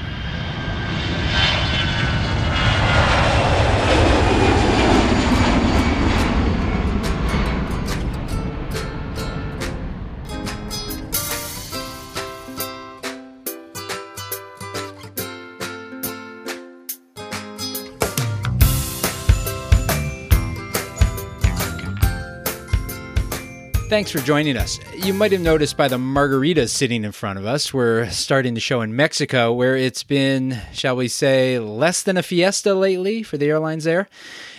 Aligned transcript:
Thanks 23.95 24.11
for 24.11 24.19
joining 24.19 24.57
us. 24.57 24.81
You 24.97 25.15
might 25.15 25.31
have 25.31 25.41
noticed 25.41 25.77
by 25.77 25.87
the 25.87 25.99
margaritas 25.99 26.71
sitting 26.71 27.05
in 27.05 27.13
front 27.13 27.39
of 27.39 27.47
us, 27.47 27.73
we're 27.73 28.11
starting 28.11 28.55
the 28.55 28.61
show 28.61 28.81
in 28.81 28.97
Mexico, 28.97 29.53
where 29.53 29.77
it's 29.77 30.03
been, 30.03 30.61
shall 30.73 30.97
we 30.97 31.07
say, 31.07 31.61
less 31.61 32.03
than 32.03 32.17
a 32.17 32.23
fiesta 32.25 32.75
lately 32.75 33.23
for 33.23 33.37
the 33.37 33.47
airlines 33.47 33.85
there. 33.85 34.09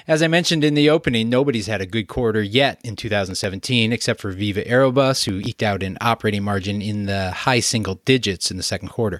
As 0.07 0.23
I 0.23 0.29
mentioned 0.29 0.63
in 0.63 0.73
the 0.73 0.89
opening, 0.89 1.29
nobody's 1.29 1.67
had 1.67 1.81
a 1.81 1.85
good 1.85 2.07
quarter 2.07 2.41
yet 2.41 2.79
in 2.85 2.95
2017, 2.95 3.91
except 3.91 4.21
for 4.21 4.31
Viva 4.31 4.63
Aerobus, 4.63 5.25
who 5.25 5.41
eked 5.45 5.63
out 5.63 5.83
an 5.83 5.97
operating 5.99 6.41
margin 6.41 6.81
in 6.81 7.05
the 7.05 7.31
high 7.31 7.59
single 7.59 7.95
digits 8.05 8.49
in 8.49 8.55
the 8.55 8.63
second 8.63 8.87
quarter. 8.87 9.19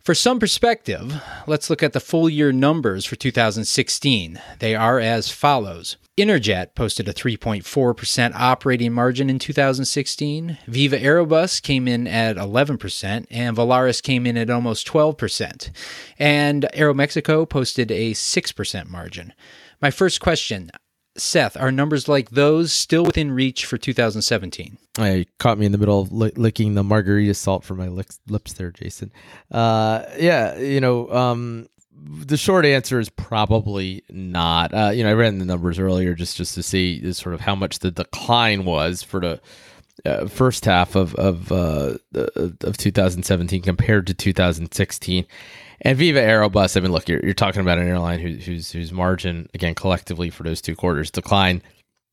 For 0.00 0.14
some 0.14 0.40
perspective, 0.40 1.22
let's 1.46 1.68
look 1.68 1.82
at 1.82 1.92
the 1.92 2.00
full 2.00 2.30
year 2.30 2.52
numbers 2.52 3.04
for 3.04 3.16
2016. 3.16 4.40
They 4.60 4.74
are 4.74 4.98
as 4.98 5.30
follows. 5.30 5.98
Interjet 6.18 6.74
posted 6.74 7.08
a 7.08 7.14
3.4% 7.14 8.34
operating 8.34 8.92
margin 8.92 9.30
in 9.30 9.38
2016. 9.38 10.58
Viva 10.66 10.98
Aerobus 10.98 11.62
came 11.62 11.88
in 11.88 12.06
at 12.06 12.36
11%, 12.36 13.26
and 13.30 13.56
Volaris 13.56 14.02
came 14.02 14.26
in 14.26 14.36
at 14.36 14.50
almost 14.50 14.86
12%. 14.86 15.70
And 16.18 16.68
Aeromexico 16.74 17.48
posted 17.48 17.90
a 17.90 18.12
6% 18.12 18.88
margin. 18.88 19.32
My 19.80 19.90
first 19.90 20.20
question 20.20 20.70
Seth, 21.16 21.58
are 21.58 21.70
numbers 21.70 22.08
like 22.08 22.30
those 22.30 22.72
still 22.72 23.04
within 23.04 23.32
reach 23.32 23.66
for 23.66 23.76
2017? 23.76 24.78
I 24.98 25.26
caught 25.38 25.58
me 25.58 25.66
in 25.66 25.72
the 25.72 25.78
middle 25.78 26.00
of 26.00 26.10
li- 26.10 26.32
licking 26.36 26.74
the 26.74 26.82
margarita 26.82 27.34
salt 27.34 27.64
from 27.64 27.78
my 27.78 27.88
lips, 27.88 28.18
lips 28.28 28.54
there, 28.54 28.70
Jason. 28.70 29.12
Uh, 29.50 30.04
yeah, 30.18 30.56
you 30.56 30.80
know, 30.80 31.10
um, 31.10 31.68
the 32.04 32.36
short 32.36 32.64
answer 32.64 32.98
is 32.98 33.08
probably 33.08 34.02
not. 34.10 34.74
Uh, 34.74 34.90
you 34.90 35.04
know, 35.04 35.10
I 35.10 35.14
ran 35.14 35.38
the 35.38 35.44
numbers 35.44 35.78
earlier 35.78 36.14
just 36.14 36.36
just 36.36 36.54
to 36.54 36.62
see 36.62 37.12
sort 37.12 37.34
of 37.34 37.40
how 37.40 37.54
much 37.54 37.78
the 37.78 37.90
decline 37.90 38.64
was 38.64 39.02
for 39.02 39.20
the 39.20 39.40
uh, 40.04 40.26
first 40.26 40.64
half 40.64 40.96
of 40.96 41.14
of 41.14 41.52
uh, 41.52 41.96
of 42.14 42.76
2017 42.76 43.62
compared 43.62 44.06
to 44.08 44.14
2016. 44.14 45.26
And 45.84 45.98
Viva 45.98 46.20
Aerobus, 46.20 46.76
I 46.76 46.80
mean, 46.80 46.92
look, 46.92 47.08
you're, 47.08 47.20
you're 47.24 47.34
talking 47.34 47.60
about 47.60 47.78
an 47.78 47.88
airline 47.88 48.20
who, 48.20 48.34
whose 48.34 48.70
whose 48.70 48.92
margin 48.92 49.48
again 49.54 49.74
collectively 49.74 50.30
for 50.30 50.42
those 50.42 50.60
two 50.60 50.76
quarters 50.76 51.10
declined 51.10 51.62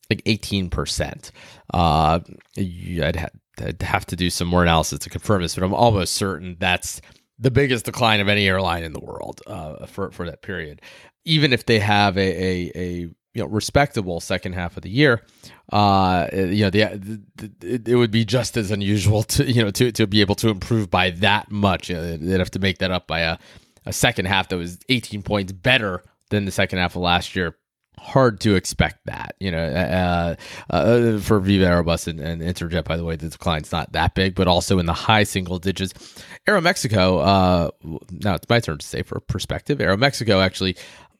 like 0.09 0.22
18 0.25 0.69
percent. 0.69 1.31
Uh, 1.73 2.19
I'd, 2.57 3.16
ha- 3.16 3.29
I'd 3.59 3.81
have 3.81 4.05
to 4.07 4.16
do 4.16 4.29
some 4.29 4.47
more 4.47 4.63
analysis 4.63 4.99
to 4.99 5.09
confirm 5.09 5.41
this, 5.41 5.55
but 5.55 5.63
I'm 5.63 5.73
almost 5.73 6.16
certain 6.16 6.57
that's 6.59 7.01
the 7.39 7.51
biggest 7.51 7.85
decline 7.85 8.19
of 8.19 8.27
any 8.27 8.47
airline 8.47 8.83
in 8.83 8.94
the 8.94 9.00
world 9.00 9.41
uh, 9.47 9.85
for 9.85 10.11
for 10.11 10.25
that 10.25 10.41
period. 10.41 10.81
Even 11.25 11.53
if 11.53 11.66
they 11.66 11.79
have 11.79 12.17
a, 12.17 12.22
a, 12.22 12.72
a 12.75 12.89
you 13.33 13.44
know 13.44 13.45
respectable 13.45 14.19
second 14.19 14.53
half 14.53 14.75
of 14.75 14.83
the 14.83 14.89
year, 14.89 15.23
uh, 15.72 16.28
you 16.33 16.63
know 16.63 16.69
the, 16.69 17.22
the, 17.35 17.91
it 17.91 17.95
would 17.95 18.11
be 18.11 18.25
just 18.25 18.57
as 18.57 18.72
unusual 18.72 19.23
to 19.23 19.45
you 19.45 19.63
know 19.63 19.72
to 19.72 19.91
to 19.91 20.07
be 20.07 20.22
able 20.22 20.35
to 20.35 20.49
improve 20.49 20.89
by 20.89 21.11
that 21.11 21.49
much. 21.51 21.89
You 21.89 21.95
know, 21.95 22.17
they'd 22.17 22.39
have 22.39 22.51
to 22.51 22.59
make 22.59 22.79
that 22.79 22.91
up 22.91 23.07
by 23.07 23.22
a 23.22 23.38
a 23.85 23.94
second 23.94 24.25
half 24.25 24.49
that 24.49 24.57
was 24.57 24.78
18 24.89 25.23
points 25.23 25.51
better 25.51 26.03
than 26.29 26.45
the 26.45 26.51
second 26.51 26.79
half 26.79 26.95
of 26.95 27.01
last 27.01 27.35
year 27.35 27.55
hard 27.99 28.39
to 28.41 28.55
expect 28.55 29.05
that. 29.05 29.35
You 29.39 29.51
know, 29.51 29.63
uh, 29.63 30.35
uh, 30.69 31.19
for 31.19 31.39
Viva 31.39 31.65
Aerobus 31.65 32.07
and, 32.07 32.19
and, 32.19 32.41
Interjet, 32.41 32.85
by 32.85 32.97
the 32.97 33.03
way, 33.03 33.15
the 33.15 33.29
decline's 33.29 33.71
not 33.71 33.91
that 33.93 34.15
big, 34.15 34.35
but 34.35 34.47
also 34.47 34.79
in 34.79 34.85
the 34.85 34.93
high 34.93 35.23
single 35.23 35.59
digits. 35.59 35.93
Aeromexico, 36.47 37.21
uh, 37.23 37.71
now 38.11 38.35
it's 38.35 38.49
my 38.49 38.59
turn 38.59 38.77
to 38.77 38.85
say 38.85 39.03
for 39.03 39.19
perspective, 39.19 39.79
Aeromexico 39.79 40.43
actually. 40.43 40.75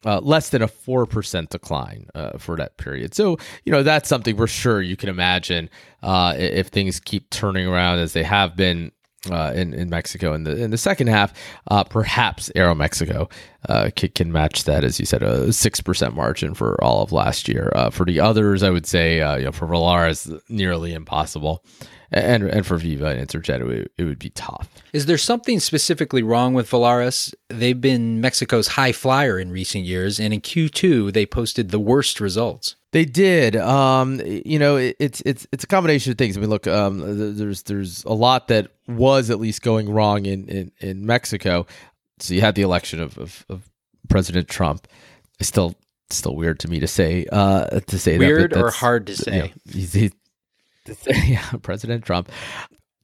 Uh, 0.06 0.22
less 0.22 0.47
than 0.51 0.62
a 0.62 0.67
4% 0.69 1.50
decline 1.50 2.07
uh, 2.16 2.38
for 2.38 2.56
that 2.56 2.78
period. 2.78 3.13
So, 3.13 3.38
you 3.66 3.73
know, 3.73 3.84
that's 3.84 4.07
something 4.07 4.38
we're 4.38 4.47
sure 4.47 4.81
you 4.81 4.96
can 4.96 5.09
imagine 5.09 5.69
uh, 6.01 6.35
if 6.38 6.67
things 6.67 7.01
keep 7.01 7.29
turning 7.29 7.67
around 7.67 8.00
as 8.00 8.13
they 8.13 8.23
have 8.23 8.56
been 8.56 8.94
uh, 9.30 9.52
in 9.56 9.74
in 9.74 9.90
Mexico 9.90 10.34
in 10.34 10.44
the 10.44 10.56
in 10.56 10.72
the 10.72 10.78
second 10.78 11.07
half. 11.07 11.34
Uh, 11.69 11.84
perhaps 11.84 12.50
Aeromexico 12.56 13.30
uh, 13.68 13.90
can, 13.96 14.31
match 14.31 14.63
that, 14.63 14.84
as 14.84 15.00
you 15.00 15.06
said, 15.06 15.22
a 15.24 15.52
six 15.52 15.81
percent 15.81 16.16
margin 16.16 16.53
for 16.53 16.81
all 16.84 17.03
of 17.03 17.12
last 17.12 17.47
year. 17.47 17.72
Uh, 17.75 17.90
for 17.90 18.06
the 18.06 18.19
others, 18.19 18.63
I 18.63 18.69
would 18.69 18.85
say, 18.85 19.22
uh, 19.22 19.35
you 19.38 19.46
know, 19.46 19.52
for 19.52 19.68
Volaris, 19.68 20.40
nearly 20.50 20.94
impossible. 20.94 21.63
And 22.12 22.44
and 22.44 22.66
for 22.66 22.78
Viva 22.78 23.08
and 23.08 23.28
Interjet, 23.28 23.59
it 23.59 23.66
would, 23.66 23.90
it 23.97 24.03
would 24.03 24.20
be 24.20 24.31
tough. 24.31 24.68
Is 24.94 25.06
there 25.06 25.18
something 25.18 25.59
specifically 25.59 26.24
wrong 26.24 26.53
with 26.53 26.70
Volaris? 26.70 27.34
They've 27.50 27.80
been 27.80 28.20
Mexico's 28.20 28.70
high 28.70 28.92
flyer 28.92 29.38
in 29.38 29.52
recent 29.52 29.86
years, 29.86 30.20
and 30.20 30.34
in 30.34 30.42
Q2 30.42 31.14
they 31.14 31.25
posted 31.25 31.70
the 31.70 31.80
worst 31.80 32.20
results. 32.20 32.75
They 32.92 33.06
did. 33.06 33.56
Um, 33.56 34.20
you 34.25 34.58
know, 34.58 34.78
it, 34.78 34.96
it's 35.00 35.22
it's 35.22 35.46
it's 35.52 35.64
a 35.64 35.67
combination 35.67 36.11
of 36.11 36.17
things. 36.17 36.35
I 36.35 36.40
mean, 36.40 36.50
look, 36.50 36.66
um, 36.66 37.35
there's 37.38 37.64
there's 37.64 38.03
a 38.06 38.14
lot 38.14 38.47
that 38.47 38.72
was 38.88 39.29
at 39.29 39.40
least 39.40 39.61
going 39.61 39.90
wrong 39.90 40.26
in 40.26 40.47
in, 40.50 40.72
in 40.79 41.06
Mexico. 41.06 41.67
So 42.20 42.34
you 42.34 42.41
had 42.41 42.56
the 42.56 42.64
election 42.64 43.00
of, 43.00 43.17
of, 43.17 43.46
of 43.47 43.70
President 44.09 44.47
Trump. 44.47 44.88
It's 45.40 45.47
still 45.47 45.76
still 46.09 46.35
weird 46.35 46.59
to 46.59 46.67
me 46.67 46.79
to 46.79 46.88
say 46.88 47.26
uh, 47.32 47.79
to 47.82 48.00
say 48.00 48.17
weird 48.17 48.52
that, 48.52 48.61
or 48.61 48.72
hard 48.72 49.08
to 49.08 49.16
say. 49.16 49.35
You 49.35 49.41
know, 49.44 49.90
he, 49.91 50.11
yeah, 51.26 51.50
President 51.62 52.03
Trump. 52.03 52.30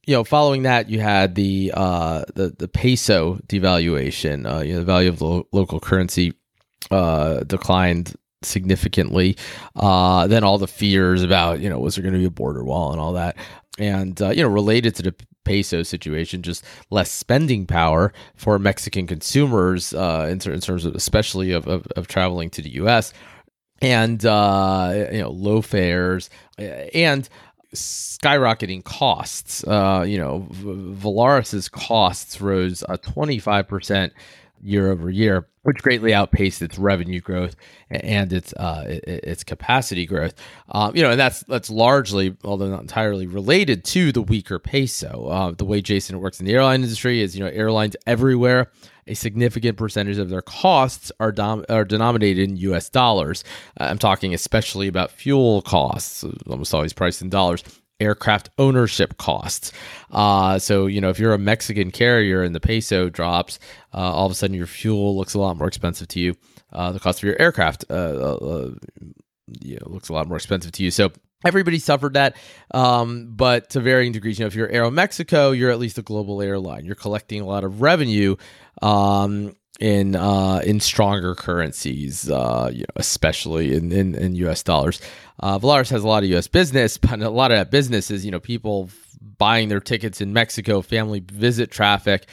You 0.06 0.14
know, 0.14 0.24
following 0.24 0.62
that, 0.62 0.88
you 0.88 1.00
had 1.00 1.34
the 1.34 1.72
uh, 1.74 2.24
the 2.34 2.54
the 2.56 2.68
peso 2.68 3.36
devaluation. 3.46 4.50
Uh, 4.50 4.62
you 4.62 4.74
know, 4.74 4.80
the 4.80 4.84
value 4.84 5.08
of 5.08 5.18
the 5.18 5.24
lo- 5.24 5.48
local 5.52 5.80
currency 5.80 6.34
uh, 6.90 7.40
declined 7.40 8.14
significantly. 8.42 9.36
Uh, 9.74 10.26
then 10.26 10.44
all 10.44 10.58
the 10.58 10.66
fears 10.66 11.22
about, 11.22 11.60
you 11.60 11.68
know, 11.68 11.78
was 11.78 11.96
there 11.96 12.02
going 12.02 12.14
to 12.14 12.20
be 12.20 12.26
a 12.26 12.30
border 12.30 12.64
wall 12.64 12.92
and 12.92 13.00
all 13.00 13.14
that. 13.14 13.36
And, 13.78 14.20
uh, 14.22 14.30
you 14.30 14.42
know, 14.42 14.48
related 14.48 14.94
to 14.96 15.02
the 15.02 15.14
peso 15.44 15.82
situation, 15.82 16.42
just 16.42 16.64
less 16.90 17.10
spending 17.10 17.66
power 17.66 18.12
for 18.34 18.58
Mexican 18.58 19.06
consumers 19.06 19.92
uh, 19.94 20.26
in, 20.30 20.40
in, 20.52 20.60
terms 20.60 20.84
of, 20.84 20.94
especially 20.94 21.52
of, 21.52 21.66
of, 21.66 21.86
of 21.96 22.08
traveling 22.08 22.50
to 22.50 22.62
the 22.62 22.70
U.S. 22.70 23.12
and 23.82 24.24
uh, 24.24 25.08
you 25.12 25.20
know 25.20 25.30
low 25.30 25.60
fares 25.60 26.30
and 26.58 27.28
skyrocketing 27.74 28.84
costs. 28.84 29.64
Uh, 29.64 30.04
you 30.06 30.18
know, 30.18 30.46
Volaris's 30.50 31.68
costs 31.68 32.40
rose 32.40 32.82
a 32.88 32.98
25% 32.98 34.10
year 34.62 34.90
over 34.90 35.10
year, 35.10 35.46
which 35.62 35.82
greatly 35.82 36.14
outpaced 36.14 36.62
its 36.62 36.78
revenue 36.78 37.20
growth 37.20 37.56
and 37.90 38.32
its 38.32 38.52
uh, 38.54 38.84
its 38.86 39.44
capacity 39.44 40.06
growth. 40.06 40.34
Um, 40.70 40.94
you 40.96 41.02
know, 41.02 41.10
and 41.10 41.20
that's 41.20 41.40
that's 41.44 41.70
largely, 41.70 42.36
although 42.44 42.68
not 42.68 42.82
entirely, 42.82 43.26
related 43.26 43.84
to 43.86 44.12
the 44.12 44.22
weaker 44.22 44.58
peso. 44.58 45.26
Uh, 45.26 45.50
the 45.52 45.64
way 45.64 45.80
Jason 45.80 46.20
works 46.20 46.40
in 46.40 46.46
the 46.46 46.54
airline 46.54 46.82
industry 46.82 47.20
is, 47.20 47.36
you 47.36 47.44
know, 47.44 47.50
airlines 47.50 47.96
everywhere 48.06 48.70
a 49.06 49.14
significant 49.14 49.76
percentage 49.76 50.18
of 50.18 50.28
their 50.30 50.42
costs 50.42 51.12
are, 51.20 51.32
dom- 51.32 51.64
are 51.68 51.84
denominated 51.84 52.48
in 52.48 52.56
US 52.56 52.88
dollars. 52.88 53.44
Uh, 53.80 53.84
I'm 53.84 53.98
talking 53.98 54.34
especially 54.34 54.88
about 54.88 55.10
fuel 55.10 55.62
costs, 55.62 56.24
almost 56.46 56.74
always 56.74 56.92
priced 56.92 57.22
in 57.22 57.30
dollars. 57.30 57.62
Aircraft 58.00 58.50
ownership 58.58 59.16
costs. 59.16 59.72
Uh, 60.10 60.58
so, 60.58 60.86
you 60.86 61.00
know, 61.00 61.08
if 61.10 61.18
you're 61.18 61.34
a 61.34 61.38
Mexican 61.38 61.90
carrier 61.90 62.42
and 62.42 62.54
the 62.54 62.60
peso 62.60 63.08
drops, 63.08 63.58
uh, 63.94 63.98
all 63.98 64.26
of 64.26 64.32
a 64.32 64.34
sudden 64.34 64.54
your 64.56 64.66
fuel 64.66 65.16
looks 65.16 65.34
a 65.34 65.38
lot 65.38 65.56
more 65.56 65.68
expensive 65.68 66.08
to 66.08 66.20
you. 66.20 66.34
Uh, 66.72 66.92
the 66.92 67.00
cost 67.00 67.20
of 67.20 67.24
your 67.24 67.40
aircraft 67.40 67.84
uh, 67.90 67.94
uh, 67.94 68.74
you 69.60 69.78
know, 69.80 69.88
looks 69.88 70.08
a 70.08 70.12
lot 70.12 70.28
more 70.28 70.36
expensive 70.36 70.72
to 70.72 70.82
you. 70.82 70.90
So, 70.90 71.10
everybody 71.44 71.78
suffered 71.78 72.14
that 72.14 72.34
um, 72.72 73.32
but 73.34 73.70
to 73.70 73.78
varying 73.78 74.10
degrees 74.10 74.38
you 74.38 74.42
know 74.42 74.46
if 74.46 74.54
you're 74.54 74.68
aeromexico 74.68 75.56
you're 75.56 75.70
at 75.70 75.78
least 75.78 75.98
a 75.98 76.02
global 76.02 76.40
airline 76.40 76.84
you're 76.84 76.94
collecting 76.94 77.42
a 77.42 77.46
lot 77.46 77.62
of 77.62 77.82
revenue 77.82 78.34
um, 78.82 79.54
in 79.80 80.16
uh, 80.16 80.60
in 80.64 80.80
stronger 80.80 81.34
currencies 81.34 82.30
uh, 82.30 82.70
you 82.72 82.80
know, 82.80 82.86
especially 82.96 83.74
in, 83.74 83.92
in, 83.92 84.14
in 84.14 84.34
us 84.34 84.62
dollars 84.62 85.00
uh, 85.40 85.58
Volaris 85.58 85.90
has 85.90 86.02
a 86.02 86.08
lot 86.08 86.24
of 86.24 86.30
us 86.30 86.48
business 86.48 86.98
but 86.98 87.20
a 87.20 87.30
lot 87.30 87.50
of 87.50 87.58
that 87.58 87.70
business 87.70 88.10
is 88.10 88.24
you 88.24 88.30
know 88.30 88.40
people 88.40 88.90
buying 89.38 89.68
their 89.68 89.80
tickets 89.80 90.20
in 90.20 90.32
mexico 90.32 90.80
family 90.80 91.20
visit 91.20 91.70
traffic 91.70 92.26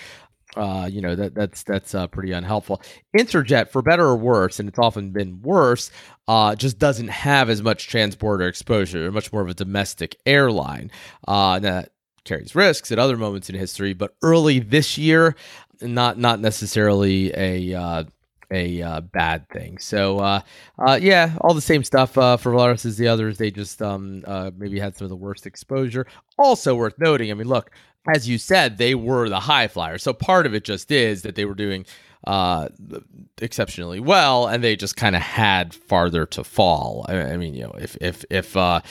uh, 0.56 0.88
you 0.92 1.02
know 1.02 1.16
that 1.16 1.34
that's 1.34 1.64
that's 1.64 1.96
uh, 1.96 2.08
pretty 2.08 2.32
unhelpful. 2.32 2.82
Interjet, 3.18 3.70
for 3.70 3.82
better 3.82 4.06
or 4.06 4.16
worse, 4.16 4.60
and 4.60 4.70
it's 4.70 4.80
often 4.80 5.12
been 5.12 5.42
worse, 5.42 5.92
uh, 6.28 6.56
just 6.56 6.78
doesn't 6.78 7.08
have 7.08 7.50
as 7.50 7.62
much 7.62 7.90
transborder 7.90 8.48
exposure. 8.48 9.02
They're 9.02 9.12
much 9.12 9.34
more 9.34 9.42
of 9.42 9.50
a 9.50 9.54
domestic 9.54 10.16
airline 10.26 10.92
uh, 11.28 11.60
that 11.60 11.90
carries 12.24 12.56
risks 12.56 12.92
at 12.92 13.00
other 13.00 13.18
moments 13.18 13.50
in 13.50 13.56
history, 13.56 13.94
but 13.94 14.16
early 14.22 14.60
this 14.60 14.98
year, 14.98 15.36
not 15.84 16.18
not 16.18 16.40
necessarily 16.40 17.32
a 17.36 17.74
uh, 17.74 18.04
a 18.52 18.82
uh, 18.82 19.02
bad 19.02 19.50
thing. 19.50 19.78
So 19.80 20.20
uh, 20.20 20.42
uh, 20.80 21.00
yeah, 21.02 21.36
all 21.42 21.54
the 21.54 21.62
same 21.62 21.84
stuff 21.84 22.18
uh, 22.18 22.38
for 22.38 22.52
Volaris 22.52 22.86
as 22.86 22.98
the 22.98 23.08
others. 23.08 23.38
They 23.38 23.52
just 23.52 23.82
um, 23.82 24.24
uh, 24.26 24.52
maybe 24.58 24.80
had 24.80 24.96
some 24.96 25.06
of 25.06 25.10
the 25.10 25.16
worst 25.16 25.46
exposure. 25.46 26.06
Also 26.38 26.76
worth 26.76 26.98
noting. 27.00 27.32
I 27.32 27.34
mean, 27.34 27.48
look, 27.48 27.72
as 28.14 28.28
you 28.28 28.38
said, 28.38 28.78
they 28.78 28.96
were 28.96 29.30
the 29.30 29.40
high 29.40 29.68
flyers. 29.68 30.04
So 30.04 30.14
part 30.14 30.46
of 30.46 30.54
it 30.54 30.64
just 30.64 30.92
is 30.92 31.24
that 31.24 31.36
they 31.36 31.46
were 31.46 31.56
doing 31.56 31.86
uh, 32.26 32.70
exceptionally 33.42 34.00
well, 34.00 34.48
and 34.48 34.64
they 34.64 34.76
just 34.76 34.96
kind 34.96 35.16
of 35.16 35.22
had 35.22 35.74
farther 35.74 36.26
to 36.28 36.44
fall. 36.44 37.06
I, 37.10 37.22
I, 37.22 37.38
mean, 37.38 37.54
you 37.54 37.64
know, 37.64 37.76
if 37.80 37.98
if 38.00 38.24
if 38.30 38.56
uh, 38.56 38.82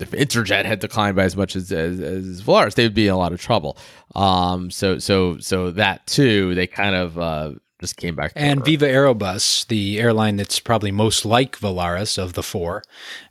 if 0.00 0.10
Interjet 0.10 0.64
had 0.64 0.80
declined 0.80 1.16
by 1.16 1.24
as 1.24 1.36
much 1.36 1.56
as 1.56 1.70
as, 1.72 2.00
as 2.00 2.42
Volaris, 2.42 2.74
they 2.74 2.84
would 2.84 2.94
be 2.94 3.06
in 3.06 3.14
a 3.14 3.18
lot 3.18 3.32
of 3.32 3.40
trouble. 3.40 3.76
Um, 4.14 4.70
so 4.70 4.98
so 4.98 5.38
so 5.38 5.70
that 5.72 6.06
too, 6.06 6.54
they 6.54 6.66
kind 6.66 6.94
of 6.94 7.18
uh, 7.18 7.52
just 7.80 7.96
came 7.96 8.14
back. 8.14 8.32
And 8.34 8.64
Viva 8.64 8.86
Aerobus, 8.86 9.66
the 9.66 10.00
airline 10.00 10.36
that's 10.36 10.60
probably 10.60 10.90
most 10.90 11.24
like 11.24 11.58
Volaris 11.58 12.18
of 12.18 12.34
the 12.34 12.42
four, 12.42 12.82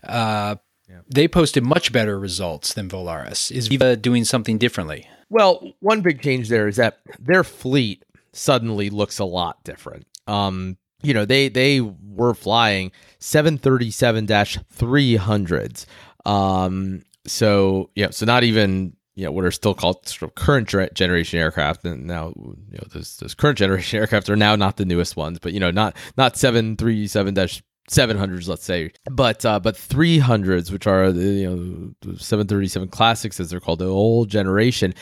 uh, 0.03 0.55
yeah. 0.89 0.99
they 1.09 1.27
posted 1.27 1.63
much 1.63 1.91
better 1.91 2.19
results 2.19 2.73
than 2.73 2.89
Volaris. 2.89 3.51
Is 3.51 3.67
Viva 3.67 3.95
doing 3.95 4.23
something 4.23 4.57
differently? 4.57 5.07
Well, 5.29 5.73
one 5.79 6.01
big 6.01 6.21
change 6.21 6.49
there 6.49 6.67
is 6.67 6.75
that 6.75 6.99
their 7.19 7.43
fleet 7.43 8.03
suddenly 8.33 8.89
looks 8.89 9.19
a 9.19 9.25
lot 9.25 9.63
different. 9.63 10.05
Um, 10.27 10.77
you 11.01 11.13
know, 11.13 11.25
they 11.25 11.49
they 11.49 11.81
were 11.81 12.33
flying 12.33 12.91
737-300s. 13.19 15.85
Um, 16.25 17.03
so 17.25 17.89
yeah, 17.95 18.09
so 18.11 18.25
not 18.25 18.43
even 18.43 18.95
you 19.15 19.25
know 19.25 19.31
what 19.31 19.45
are 19.45 19.51
still 19.51 19.73
called 19.73 20.07
sort 20.07 20.31
of 20.31 20.35
current 20.35 20.67
generation 20.93 21.39
aircraft, 21.39 21.85
and 21.85 22.05
now 22.05 22.33
you 22.35 22.77
know 22.77 22.87
those, 22.93 23.17
those 23.17 23.35
current 23.35 23.57
generation 23.59 23.99
aircraft 23.99 24.29
are 24.29 24.35
now 24.35 24.55
not 24.55 24.77
the 24.77 24.85
newest 24.85 25.15
ones, 25.15 25.39
but 25.39 25.53
you 25.53 25.59
know 25.59 25.71
not 25.71 25.95
not 26.17 26.37
seven 26.37 26.75
three 26.75 27.07
seven 27.07 27.33
dash 27.33 27.61
700s 27.91 28.47
let's 28.47 28.63
say 28.63 28.93
but 29.11 29.45
uh 29.45 29.59
but 29.59 29.75
300s 29.75 30.71
which 30.71 30.87
are 30.87 31.11
the 31.11 31.21
you 31.21 31.93
know 32.05 32.15
737 32.15 32.87
classics 32.87 33.41
as 33.41 33.49
they're 33.49 33.59
called 33.59 33.79
the 33.79 33.85
old 33.85 34.29
generation. 34.29 34.93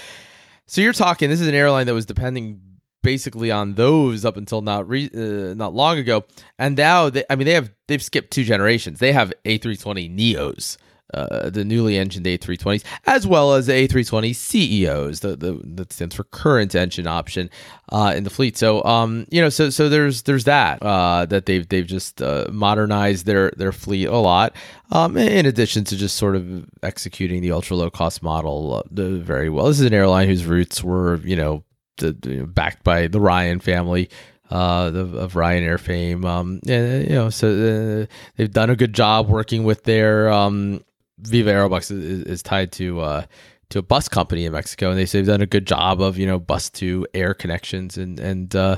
So 0.66 0.82
you're 0.82 0.92
talking 0.92 1.30
this 1.30 1.42
is 1.42 1.48
an 1.48 1.54
airline 1.54 1.86
that 1.86 1.94
was 1.94 2.08
depending 2.08 2.60
basically 3.04 3.52
on 3.52 3.76
those 3.76 4.26
up 4.26 4.36
until 4.36 4.62
not 4.62 4.90
re- 4.90 5.12
uh, 5.14 5.54
not 5.54 5.76
long 5.76 6.00
ago 6.00 6.24
and 6.58 6.76
now 6.76 7.10
they, 7.10 7.24
i 7.30 7.36
mean 7.36 7.46
they 7.46 7.54
have 7.54 7.72
they've 7.88 8.04
skipped 8.04 8.32
two 8.32 8.44
generations. 8.44 8.98
They 9.00 9.12
have 9.12 9.32
a320 9.46 10.18
neos 10.18 10.78
uh, 11.14 11.50
the 11.50 11.66
newly 11.66 11.98
engined 11.98 12.26
A320s, 12.26 12.84
as 13.06 13.28
well 13.28 13.54
as 13.54 13.68
the 13.68 13.74
A320 13.74 14.36
CEOs, 14.36 15.20
the, 15.22 15.36
the 15.36 15.60
that 15.64 15.94
stands 15.94 16.16
for 16.16 16.24
current 16.26 16.76
engine 16.76 17.08
option 17.08 17.50
uh, 17.92 18.14
in 18.16 18.24
the 18.24 18.30
fleet. 18.30 18.58
So, 18.58 18.84
um, 18.84 19.26
you 19.30 19.42
know, 19.42 19.50
so 19.50 19.70
so 19.70 19.90
there's 19.90 20.24
there's 20.24 20.46
that 20.46 20.82
uh, 20.82 21.26
that 21.26 21.46
they've 21.46 21.68
they've 21.68 21.86
just 21.86 22.22
uh, 22.22 22.48
modernized 22.52 23.26
their 23.26 23.52
their 23.58 23.72
fleet 23.72 24.06
a 24.06 24.18
lot. 24.18 24.56
Um, 24.94 25.16
in 25.16 25.46
addition 25.46 25.86
to 25.86 25.96
just 25.96 26.18
sort 26.18 26.36
of 26.36 26.66
executing 26.84 27.42
the 27.42 27.54
ultra 27.54 27.78
low 27.78 27.90
cost 27.90 28.22
model 28.22 28.76
uh, 28.76 28.84
very 28.90 29.50
well. 29.50 29.68
This 29.68 29.80
is 29.80 29.86
an 29.86 29.94
airline 29.94 30.28
whose 30.28 30.46
roots 30.46 30.84
were, 30.84 31.16
you 31.24 31.38
know, 31.38 31.64
the, 31.98 32.12
the, 32.12 32.46
backed 32.46 32.84
by 32.84 33.08
the 33.08 33.22
Ryan 33.22 33.60
family. 33.60 34.10
Uh, 34.50 34.92
of, 34.94 35.14
of 35.14 35.34
Ryanair 35.36 35.80
fame. 35.80 36.26
Um, 36.26 36.60
and, 36.68 37.08
you 37.08 37.16
know, 37.16 37.30
so 37.30 38.06
they've 38.36 38.52
done 38.52 38.70
a 38.70 38.76
good 38.76 38.92
job 38.92 39.30
working 39.30 39.64
with 39.64 39.86
their 39.86 40.30
um, 40.30 40.84
Viva 41.22 41.52
Aerobus 41.52 41.92
is, 41.92 42.24
is 42.24 42.44
tied 42.44 42.72
to 42.74 43.02
uh, 43.02 43.26
to 43.70 43.80
a 43.80 43.82
bus 43.82 44.08
company 44.08 44.46
in 44.46 44.52
Mexico, 44.52 44.90
and 44.90 45.00
they 45.00 45.06
say 45.06 45.20
they've 45.20 45.28
done 45.28 45.42
a 45.42 45.46
good 45.48 45.66
job 45.66 46.02
of 46.02 46.18
you 46.18 46.28
know 46.28 46.40
bus 46.40 46.70
to 46.72 47.08
air 47.14 47.34
connections 47.34 47.98
and 47.98 48.20
and 48.20 48.56
uh, 48.56 48.78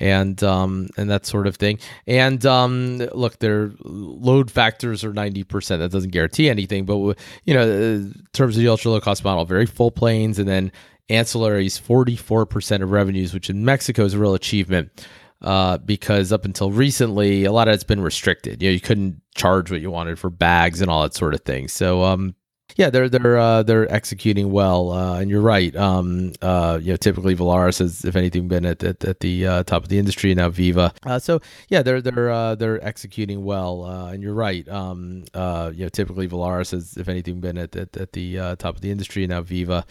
and 0.00 0.42
um, 0.42 0.88
and 0.96 1.10
that 1.10 1.26
sort 1.26 1.46
of 1.46 1.56
thing. 1.56 1.78
And 2.06 2.44
um, 2.46 2.98
look, 2.98 3.38
their 3.38 3.72
load 3.82 4.50
factors 4.50 5.04
are 5.04 5.12
ninety 5.12 5.44
percent. 5.44 5.80
That 5.80 5.90
doesn't 5.90 6.10
guarantee 6.10 6.48
anything, 6.48 6.84
but 6.84 7.18
you 7.44 7.54
know, 7.54 7.68
in 7.68 8.26
terms 8.32 8.56
of 8.56 8.62
the 8.62 8.68
ultra 8.68 8.90
low 8.90 9.00
cost 9.00 9.24
model, 9.24 9.44
very 9.44 9.66
full 9.66 9.90
planes, 9.90 10.38
and 10.38 10.48
then 10.48 10.72
ancillaries, 11.10 11.80
forty 11.80 12.16
four 12.16 12.46
percent 12.46 12.82
of 12.82 12.90
revenues, 12.90 13.34
which 13.34 13.50
in 13.50 13.64
Mexico 13.64 14.04
is 14.04 14.14
a 14.14 14.18
real 14.18 14.34
achievement 14.34 15.06
uh, 15.42 15.78
because 15.78 16.32
up 16.32 16.44
until 16.44 16.70
recently, 16.70 17.44
a 17.44 17.52
lot 17.52 17.68
of 17.68 17.74
it's 17.74 17.84
been 17.84 18.00
restricted. 18.00 18.62
You 18.62 18.68
know, 18.68 18.72
you 18.72 18.80
couldn't 18.80 19.20
charge 19.34 19.70
what 19.70 19.80
you 19.80 19.90
wanted 19.90 20.18
for 20.18 20.30
bags 20.30 20.80
and 20.80 20.90
all 20.90 21.02
that 21.02 21.14
sort 21.14 21.34
of 21.34 21.42
thing. 21.42 21.68
So, 21.68 22.02
um, 22.04 22.34
yeah, 22.76 22.90
they're 22.90 23.08
they're 23.08 23.38
uh, 23.38 23.62
they're 23.62 23.92
executing 23.92 24.52
well, 24.52 24.92
uh, 24.92 25.20
and 25.20 25.30
you're 25.30 25.42
right. 25.42 25.74
Um, 25.76 26.34
uh, 26.42 26.78
you 26.82 26.92
know, 26.92 26.96
typically 26.96 27.34
Volaris 27.34 27.78
has, 27.80 28.04
if 28.04 28.14
anything, 28.14 28.48
been 28.48 28.66
at 28.66 28.84
at, 28.84 29.04
at 29.04 29.20
the 29.20 29.46
uh, 29.46 29.64
top 29.64 29.84
of 29.84 29.88
the 29.88 29.98
industry. 29.98 30.34
Now 30.34 30.50
Viva, 30.50 30.92
uh, 31.04 31.18
so 31.18 31.40
yeah, 31.68 31.82
they're 31.82 32.00
they're 32.00 32.30
uh, 32.30 32.54
they're 32.54 32.82
executing 32.84 33.42
well, 33.42 33.84
and 33.84 34.22
you're 34.22 34.34
right. 34.34 34.68
Um, 34.68 35.24
you 35.34 35.82
know, 35.82 35.88
typically 35.90 36.28
Volaris 36.28 36.70
has, 36.70 36.96
if 36.96 37.08
anything, 37.08 37.40
been 37.40 37.56
at 37.58 37.74
at, 37.74 37.96
at 37.96 38.12
the 38.12 38.34
top 38.58 38.74
of 38.74 38.80
the 38.80 38.90
industry. 38.90 39.26
Now 39.26 39.40
Viva, 39.40 39.84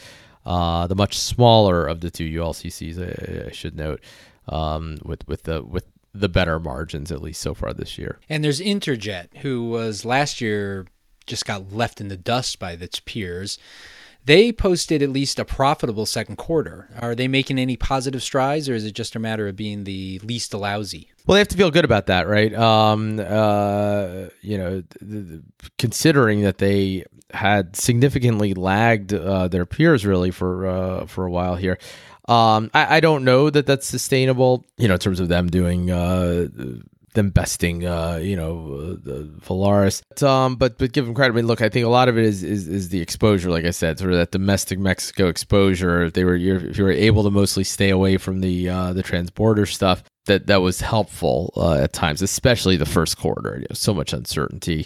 the 0.46 0.96
much 0.96 1.18
smaller 1.18 1.88
of 1.88 2.02
the 2.02 2.12
two 2.12 2.30
ULCCs, 2.30 3.46
I, 3.46 3.50
I 3.50 3.52
should 3.52 3.76
note 3.76 4.02
um, 4.48 4.98
with 5.04 5.28
with 5.28 5.44
the 5.44 5.64
with 5.64 5.86
the 6.14 6.30
better 6.30 6.60
margins 6.60 7.12
at 7.12 7.22
least 7.22 7.42
so 7.42 7.54
far 7.54 7.74
this 7.74 7.98
year. 7.98 8.20
And 8.30 8.44
there's 8.44 8.60
Interjet, 8.60 9.38
who 9.38 9.70
was 9.70 10.04
last 10.04 10.42
year 10.42 10.88
just 11.28 11.46
got 11.46 11.72
left 11.72 12.02
in 12.02 12.08
the 12.08 12.18
dust 12.18 12.58
by 12.58 12.72
its 12.72 13.00
peers. 13.02 13.60
They 14.26 14.52
posted 14.52 15.02
at 15.02 15.10
least 15.10 15.40
a 15.40 15.46
profitable 15.46 16.06
second 16.06 16.36
quarter. 16.36 16.90
Are 17.00 17.16
they 17.16 17.30
making 17.30 17.60
any 17.60 17.78
positive 17.78 18.22
strides, 18.22 18.68
or 18.68 18.76
is 18.76 18.84
it 18.84 18.94
just 18.94 19.16
a 19.16 19.20
matter 19.20 19.48
of 19.48 19.56
being 19.56 19.86
the 19.86 20.20
least 20.20 20.54
lousy? 20.54 21.12
Well, 21.26 21.36
they 21.36 21.40
have 21.40 21.48
to 21.50 21.58
feel 21.58 21.72
good 21.72 21.86
about 21.86 22.08
that, 22.08 22.28
right? 22.28 22.54
Um, 22.54 23.20
uh, 23.20 24.28
you 24.42 24.58
know, 24.58 24.82
th- 24.82 25.28
th- 25.28 25.42
considering 25.78 26.42
that 26.42 26.58
they 26.58 27.06
had 27.32 27.76
significantly 27.78 28.54
lagged 28.54 29.14
uh, 29.14 29.48
their 29.48 29.66
peers 29.66 30.06
really 30.06 30.32
for 30.32 30.68
uh, 30.68 31.06
for 31.06 31.26
a 31.26 31.32
while 31.32 31.56
here. 31.56 31.78
Um, 32.28 32.70
I, 32.74 32.98
I 32.98 33.00
don't 33.00 33.24
know 33.24 33.50
that 33.50 33.66
that's 33.66 33.88
sustainable, 33.88 34.66
you 34.78 34.88
know, 34.88 34.96
in 34.96 35.00
terms 35.00 35.20
of 35.20 35.30
them 35.30 35.48
doing, 35.48 35.90
uh, 35.92 36.48
them 37.14 37.30
besting, 37.32 37.86
uh, 37.86 38.20
you 38.22 38.36
know, 38.36 38.94
the 38.94 39.24
Volaris. 39.46 40.04
But, 40.10 40.24
um, 40.24 40.56
but 40.56 40.78
but 40.78 40.94
give 40.94 41.06
them 41.06 41.16
credit. 41.16 41.34
I 41.34 41.36
mean, 41.36 41.48
look, 41.48 41.62
I 41.62 41.70
think 41.70 41.86
a 41.86 41.90
lot 41.90 42.10
of 42.10 42.18
it 42.18 42.24
is 42.24 42.44
is, 42.44 42.68
is 42.68 42.90
the 42.90 43.02
exposure, 43.02 43.50
like 43.50 43.66
I 43.66 43.72
said, 43.72 43.98
sort 43.98 44.12
of 44.12 44.18
that 44.18 44.32
domestic 44.32 44.78
Mexico 44.78 45.28
exposure. 45.28 46.04
If 46.04 46.14
they 46.14 46.24
were, 46.24 46.36
if 46.36 46.78
you 46.78 46.84
were 46.84 46.92
able 46.92 47.24
to 47.24 47.32
mostly 47.32 47.64
stay 47.64 47.90
away 47.90 48.18
from 48.18 48.42
the 48.42 48.70
uh, 48.70 48.94
the 48.94 49.04
transborder 49.04 49.68
stuff, 49.68 50.04
that 50.28 50.48
that 50.48 50.62
was 50.62 50.80
helpful 50.80 51.54
uh, 51.58 51.76
at 51.76 51.92
times, 51.92 52.22
especially 52.22 52.78
the 52.78 52.86
first 52.86 53.18
quarter. 53.18 53.56
You 53.56 53.62
know, 53.70 53.74
so 53.74 53.94
much 53.94 54.14
uncertainty, 54.14 54.86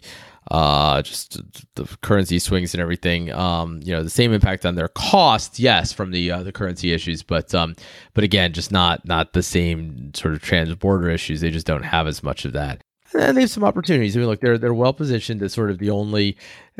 uh, 0.52 1.02
just 1.02 1.40
the 1.76 1.86
currency 2.02 2.38
swings 2.38 2.74
and 2.74 2.82
everything. 2.82 3.32
Um, 3.32 3.80
you 3.84 3.94
know, 3.94 4.04
the 4.04 4.10
same 4.10 4.34
impact 4.34 4.66
on 4.66 4.76
their 4.76 4.90
cost, 4.90 5.60
yes, 5.60 5.94
from 5.94 6.12
the 6.12 6.30
uh, 6.30 6.44
the 6.44 6.52
currency 6.52 6.92
issues, 6.92 7.24
but 7.24 7.56
um, 7.56 7.74
but 8.14 8.26
again, 8.26 8.52
just 8.52 8.70
not 8.70 9.08
not 9.08 9.32
the 9.32 9.44
same 9.44 10.14
sort 10.14 10.34
of 10.34 10.42
trans 10.42 10.76
border 10.76 11.10
issues. 11.10 11.40
They 11.40 11.52
just 11.52 11.66
don't 11.66 11.84
have 11.84 12.06
as 12.06 12.22
much 12.22 12.44
of 12.44 12.52
that. 12.52 12.84
And 13.14 13.36
they 13.36 13.42
have 13.42 13.50
some 13.50 13.64
opportunities. 13.64 14.16
I 14.16 14.20
mean, 14.20 14.28
look, 14.28 14.42
they're 14.42 14.58
they're 14.58 14.74
well 14.74 14.94
positioned 14.94 15.42
as 15.42 15.54
sort 15.54 15.72
of 15.72 15.78
the 15.78 15.90
only 15.90 16.36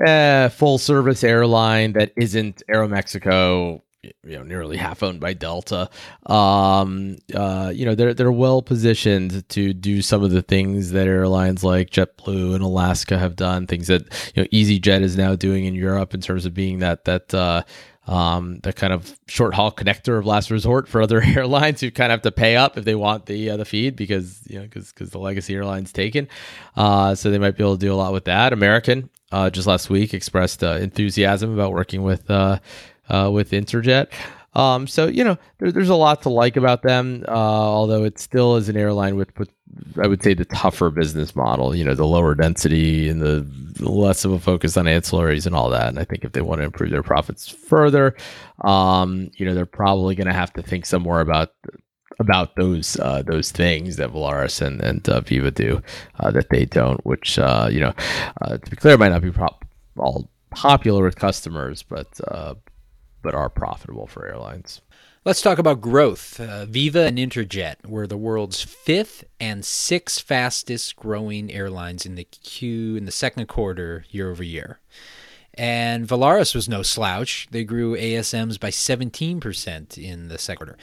uh, 0.06 0.50
full 0.50 0.78
service 0.78 1.24
airline 1.24 1.94
that 1.94 2.12
isn't 2.18 2.64
Aeromexico 2.70 3.82
you 4.04 4.38
know 4.38 4.44
nearly 4.44 4.78
half 4.86 5.04
owned 5.04 5.20
by 5.20 5.34
Delta. 5.34 5.90
Um, 6.26 7.18
uh, 7.34 7.72
you 7.74 7.86
know 7.86 7.96
they're 7.96 8.14
they're 8.14 8.32
well 8.32 8.62
positioned 8.62 9.48
to 9.50 9.74
do 9.74 10.02
some 10.02 10.24
of 10.24 10.32
the 10.32 10.42
things 10.42 10.92
that 10.92 11.08
airlines 11.08 11.64
like 11.64 11.90
JetBlue 11.90 12.56
and 12.56 12.64
Alaska 12.64 13.18
have 13.18 13.36
done. 13.36 13.68
Things 13.68 13.88
that 13.88 14.04
you 14.36 14.44
know 14.44 14.48
EasyJet 14.50 15.02
is 15.02 15.18
now 15.18 15.36
doing 15.36 15.66
in 15.66 15.76
Europe 15.76 16.14
in 16.14 16.22
terms 16.22 16.46
of 16.46 16.54
being 16.54 16.80
that 16.80 17.06
that. 17.06 17.34
Uh, 17.34 17.64
um, 18.08 18.60
the 18.64 18.74
kind 18.74 18.92
of 18.92 19.16
short 19.28 19.54
haul 19.54 19.72
connector 19.72 20.18
of 20.18 20.26
last 20.26 20.50
resort 20.50 20.88
for 20.88 21.04
other 21.04 21.22
airlines 21.26 21.80
who 21.82 21.92
kind 21.92 22.12
of 22.12 22.18
have 22.18 22.24
to 22.24 22.32
pay 22.32 22.56
up 22.56 22.76
if 22.76 22.84
they 22.84 22.96
want 22.96 23.28
the 23.28 23.52
uh, 23.52 23.58
the 23.58 23.64
feed 23.64 23.96
because 23.96 24.42
you 24.48 24.58
know 24.58 24.64
because 24.64 24.92
because 24.92 25.12
the 25.12 25.20
legacy 25.20 25.54
airline's 25.54 25.94
taken. 25.94 26.28
Uh, 26.76 27.14
so 27.14 27.30
they 27.30 27.38
might 27.38 27.56
be 27.56 27.64
able 27.64 27.78
to 27.78 27.86
do 27.86 27.94
a 27.94 27.96
lot 27.96 28.12
with 28.12 28.26
that. 28.26 28.54
American 28.54 29.10
uh, 29.32 29.52
just 29.52 29.68
last 29.68 29.90
week 29.90 30.16
expressed 30.16 30.64
uh, 30.64 30.74
enthusiasm 30.74 31.54
about 31.54 31.74
working 31.74 32.02
with 32.02 32.30
uh, 33.12 33.30
with 33.30 33.52
Interjet. 33.52 34.08
Um, 34.54 34.88
so 34.88 35.08
you 35.08 35.24
know, 35.24 35.38
there, 35.60 35.72
there's 35.72 35.90
a 35.90 35.96
lot 35.96 36.22
to 36.24 36.30
like 36.30 36.58
about 36.58 36.84
them. 36.84 37.24
Uh, 37.28 37.32
although 37.32 38.04
it 38.04 38.20
still 38.20 38.56
is 38.56 38.70
an 38.70 38.78
airline 38.78 39.16
with, 39.16 39.38
with, 39.38 39.50
I 40.02 40.08
would 40.08 40.22
say, 40.22 40.34
the 40.34 40.46
tougher 40.46 40.90
business 40.90 41.36
model. 41.36 41.76
You 41.76 41.86
know, 41.86 41.96
the 41.96 42.06
lower 42.06 42.36
density 42.36 43.08
and 43.10 43.22
the 43.22 43.48
less 43.80 44.26
of 44.26 44.32
a 44.32 44.40
focus 44.40 44.78
on 44.78 44.86
ancillaries 44.86 45.46
and 45.46 45.56
all 45.56 45.70
that. 45.70 45.88
And 45.88 46.00
I 46.00 46.04
think 46.04 46.24
if 46.24 46.34
they 46.34 46.42
want 46.42 46.60
to 46.60 46.66
improve 46.66 46.92
their 46.92 47.04
profits 47.04 47.48
further, 47.48 48.16
um, 48.62 49.32
you 49.36 49.46
know, 49.46 49.54
they're 49.54 49.66
probably 49.66 50.16
going 50.16 50.28
to 50.28 50.34
have 50.34 50.54
to 50.54 50.62
think 50.62 50.86
some 50.86 51.04
more 51.04 51.22
about 51.22 51.54
about 52.20 52.56
those 52.56 53.00
uh, 53.00 53.24
those 53.26 53.52
things 53.52 53.96
that 53.96 54.12
Volaris 54.12 54.62
and, 54.62 54.82
and 54.82 55.08
uh, 55.08 55.22
Viva 55.22 55.50
do 55.50 55.82
uh, 56.20 56.30
that 56.32 56.50
they 56.50 56.66
don't. 56.66 57.04
Which 57.06 57.40
uh, 57.40 57.70
you 57.72 57.80
know, 57.80 57.94
uh, 58.42 58.58
to 58.58 58.70
be 58.70 58.76
clear, 58.76 58.98
might 58.98 59.10
not 59.10 59.22
be 59.22 59.32
prop- 59.32 59.66
all 59.98 60.30
popular 60.52 61.04
with 61.04 61.16
customers, 61.16 61.84
but 61.84 62.08
but 63.22 63.36
are 63.36 63.50
profitable 63.50 64.08
for 64.08 64.28
airlines. 64.28 64.82
Let's 65.24 65.42
talk 65.44 65.60
about 65.60 65.82
growth. 65.82 66.40
Uh, 66.40 66.66
Viva 66.66 67.06
and 67.06 67.20
Interjet 67.20 67.86
were 67.86 68.08
the 68.08 68.18
world's 68.18 68.64
fifth 68.64 69.24
and 69.40 69.64
sixth 69.64 70.24
fastest 70.24 70.96
growing 70.96 71.52
airlines 71.52 72.08
in 72.08 72.16
the 72.16 72.24
Q 72.24 72.96
in 72.96 73.06
the 73.06 73.12
second 73.12 73.48
quarter 73.48 74.04
year 74.10 74.32
over 74.32 74.42
year. 74.42 74.80
And 75.54 76.08
Volaris 76.08 76.56
was 76.56 76.68
no 76.68 76.82
slouch. 76.82 77.48
They 77.52 77.64
grew 77.64 77.96
ASMs 77.96 78.60
by 78.60 78.70
17% 78.70 79.98
in 79.98 80.28
the 80.30 80.40
second 80.40 80.66
quarter. 80.66 80.78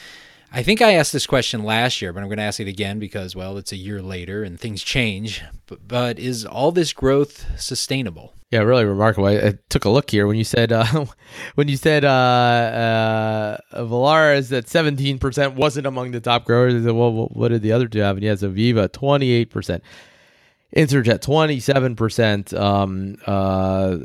I 0.51 0.63
think 0.63 0.81
I 0.81 0.95
asked 0.95 1.13
this 1.13 1.27
question 1.27 1.63
last 1.63 2.01
year, 2.01 2.13
but 2.13 2.23
I'm 2.23 2.29
going 2.29 2.39
to 2.39 2.45
ask 2.45 2.59
it 2.59 2.69
again 2.69 2.99
because, 2.99 3.37
well, 3.37 3.59
it's 3.59 3.73
a 3.73 3.77
year 3.77 4.01
later 4.01 4.43
and 4.43 4.59
things 4.59 4.83
change. 4.83 5.43
But, 5.67 5.87
but 5.87 6.19
is 6.19 6.47
all 6.47 6.73
this 6.73 6.93
growth 6.93 7.61
sustainable? 7.61 8.33
Yeah, 8.51 8.61
really 8.61 8.87
remarkable. 8.87 9.29
I, 9.29 9.35
I, 9.35 9.59
took 9.69 9.85
a 9.85 9.91
look 9.91 10.11
here 10.11 10.27
when 10.27 10.39
you 10.39 10.45
said 10.45 10.73
uh, 10.73 11.05
when 11.55 11.69
you 11.69 11.77
said 11.77 12.03
uh, 12.03 13.59
uh, 13.75 13.85
Volaris 13.85 14.49
that 14.49 14.71
seventeen 14.71 15.19
percent 15.19 15.55
wasn't 15.55 15.87
among 15.87 16.13
the 16.13 16.21
top 16.21 16.47
growers. 16.47 16.73
Said, 16.73 16.93
well, 16.93 17.29
what 17.31 17.49
did 17.49 17.61
the 17.61 17.73
other 17.73 17.87
two 17.89 17.99
have? 17.99 18.17
And 18.17 18.25
yes, 18.25 18.41
Aviva 18.41 18.91
twenty 18.91 19.33
eight 19.33 19.51
percent, 19.51 19.85
Interjet 20.75 21.21
twenty 21.21 21.61
seven 21.61 21.95
percent, 21.95 22.55
um, 22.55 23.17
uh, 23.27 23.99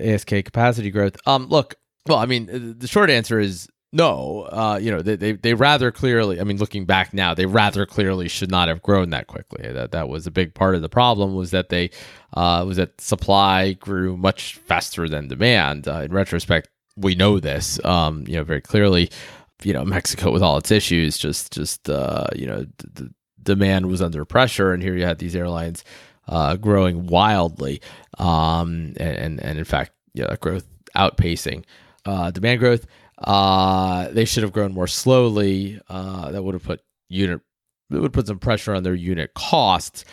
ASK 0.00 0.28
capacity 0.28 0.92
growth. 0.92 1.16
Um, 1.26 1.48
look, 1.48 1.74
well, 2.06 2.18
I 2.18 2.26
mean, 2.26 2.76
the 2.78 2.86
short 2.86 3.10
answer 3.10 3.40
is 3.40 3.68
no, 3.92 4.42
uh, 4.52 4.78
you 4.80 4.90
know, 4.90 5.02
they, 5.02 5.16
they, 5.16 5.32
they 5.32 5.54
rather 5.54 5.90
clearly. 5.90 6.40
I 6.40 6.44
mean, 6.44 6.58
looking 6.58 6.84
back 6.84 7.12
now, 7.12 7.34
they 7.34 7.46
rather 7.46 7.86
clearly 7.86 8.28
should 8.28 8.50
not 8.50 8.68
have 8.68 8.82
grown 8.82 9.10
that 9.10 9.26
quickly. 9.26 9.70
That 9.70 9.90
that 9.92 10.08
was 10.08 10.26
a 10.26 10.30
big 10.30 10.54
part 10.54 10.76
of 10.76 10.82
the 10.82 10.88
problem 10.88 11.34
was 11.34 11.50
that 11.50 11.70
they 11.70 11.90
uh, 12.34 12.64
was 12.66 12.76
that 12.76 13.00
supply 13.00 13.72
grew 13.72 14.16
much 14.16 14.54
faster 14.54 15.08
than 15.08 15.26
demand. 15.26 15.88
Uh, 15.88 16.02
in 16.02 16.12
retrospect, 16.12 16.68
we 16.96 17.16
know 17.16 17.40
this, 17.40 17.84
um, 17.84 18.24
you 18.28 18.36
know, 18.36 18.44
very 18.44 18.60
clearly. 18.60 19.10
You 19.62 19.74
know, 19.74 19.84
Mexico 19.84 20.30
with 20.30 20.42
all 20.42 20.56
its 20.56 20.70
issues, 20.70 21.18
just 21.18 21.52
just 21.52 21.90
uh, 21.90 22.28
you 22.34 22.46
know, 22.46 22.64
the 22.94 23.12
demand 23.42 23.86
was 23.86 24.00
under 24.00 24.24
pressure, 24.24 24.72
and 24.72 24.82
here 24.82 24.96
you 24.96 25.04
had 25.04 25.18
these 25.18 25.34
airlines 25.34 25.84
uh, 26.28 26.56
growing 26.56 27.08
wildly, 27.08 27.82
um, 28.18 28.94
and, 28.98 29.16
and 29.16 29.40
and 29.40 29.58
in 29.58 29.64
fact, 29.64 29.92
yeah, 30.14 30.34
growth 30.40 30.66
outpacing 30.96 31.64
uh, 32.06 32.30
demand 32.30 32.60
growth. 32.60 32.86
Uh, 33.20 34.08
they 34.08 34.24
should 34.24 34.42
have 34.42 34.52
grown 34.52 34.72
more 34.72 34.86
slowly. 34.86 35.80
Uh, 35.88 36.30
that 36.30 36.42
would 36.42 36.54
have 36.54 36.64
put 36.64 36.80
unit 37.08 37.40
it 37.90 37.98
would 37.98 38.12
put 38.12 38.26
some 38.26 38.38
pressure 38.38 38.74
on 38.74 38.82
their 38.82 38.94
unit 38.94 39.34
costs, 39.34 40.04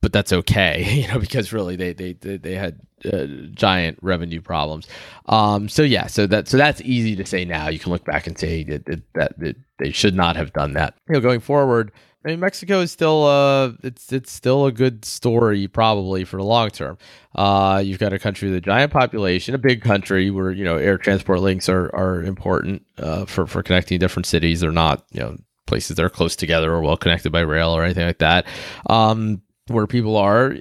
but 0.00 0.12
that's 0.12 0.32
okay, 0.32 0.84
you 1.02 1.08
know, 1.08 1.18
because 1.18 1.52
really 1.52 1.76
they 1.76 1.92
they 1.92 2.12
they, 2.12 2.54
had 2.54 2.80
uh, 3.10 3.26
giant 3.52 3.98
revenue 4.02 4.40
problems. 4.40 4.86
Um, 5.26 5.68
so 5.68 5.82
yeah, 5.82 6.06
so 6.06 6.26
that 6.26 6.48
so 6.48 6.56
that's 6.56 6.80
easy 6.82 7.16
to 7.16 7.26
say 7.26 7.44
now. 7.44 7.68
You 7.68 7.78
can 7.78 7.92
look 7.92 8.04
back 8.04 8.26
and 8.26 8.38
say 8.38 8.64
that 8.64 8.86
that, 8.86 9.02
that, 9.14 9.38
that 9.38 9.56
they 9.78 9.92
should 9.92 10.14
not 10.14 10.36
have 10.36 10.52
done 10.52 10.74
that. 10.74 10.94
You 11.08 11.14
know, 11.14 11.20
going 11.20 11.40
forward 11.40 11.92
I 12.24 12.28
mean, 12.28 12.40
Mexico 12.40 12.80
is 12.80 12.92
still 12.92 13.24
uh, 13.24 13.72
it's 13.82 14.12
it's 14.12 14.30
still 14.30 14.66
a 14.66 14.72
good 14.72 15.04
story 15.04 15.66
probably 15.66 16.24
for 16.24 16.36
the 16.36 16.44
long 16.44 16.70
term. 16.70 16.96
Uh, 17.34 17.82
you've 17.84 17.98
got 17.98 18.12
a 18.12 18.18
country 18.18 18.48
with 18.48 18.58
a 18.58 18.60
giant 18.60 18.92
population, 18.92 19.54
a 19.54 19.58
big 19.58 19.82
country 19.82 20.30
where 20.30 20.52
you 20.52 20.64
know 20.64 20.76
air 20.76 20.98
transport 20.98 21.40
links 21.40 21.68
are 21.68 21.94
are 21.94 22.22
important 22.22 22.86
uh, 22.98 23.24
for 23.24 23.46
for 23.46 23.62
connecting 23.62 23.98
different 23.98 24.26
cities. 24.26 24.60
They're 24.60 24.70
not 24.70 25.04
you 25.10 25.20
know 25.20 25.36
places 25.66 25.96
that 25.96 26.04
are 26.04 26.10
close 26.10 26.36
together 26.36 26.72
or 26.72 26.80
well 26.80 26.96
connected 26.96 27.32
by 27.32 27.40
rail 27.40 27.70
or 27.70 27.82
anything 27.82 28.06
like 28.06 28.18
that. 28.18 28.46
Um, 28.88 29.42
where 29.66 29.86
people 29.86 30.16
are 30.16 30.54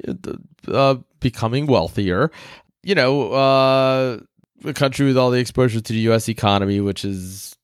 uh, 0.67 0.95
becoming 1.19 1.67
wealthier, 1.67 2.31
you 2.83 2.95
know, 2.95 3.31
uh, 3.31 4.19
a 4.65 4.73
country 4.73 5.05
with 5.05 5.17
all 5.17 5.31
the 5.31 5.39
exposure 5.39 5.81
to 5.81 5.93
the 5.93 5.99
U.S. 5.99 6.29
economy, 6.29 6.79
which 6.79 7.05
is 7.05 7.55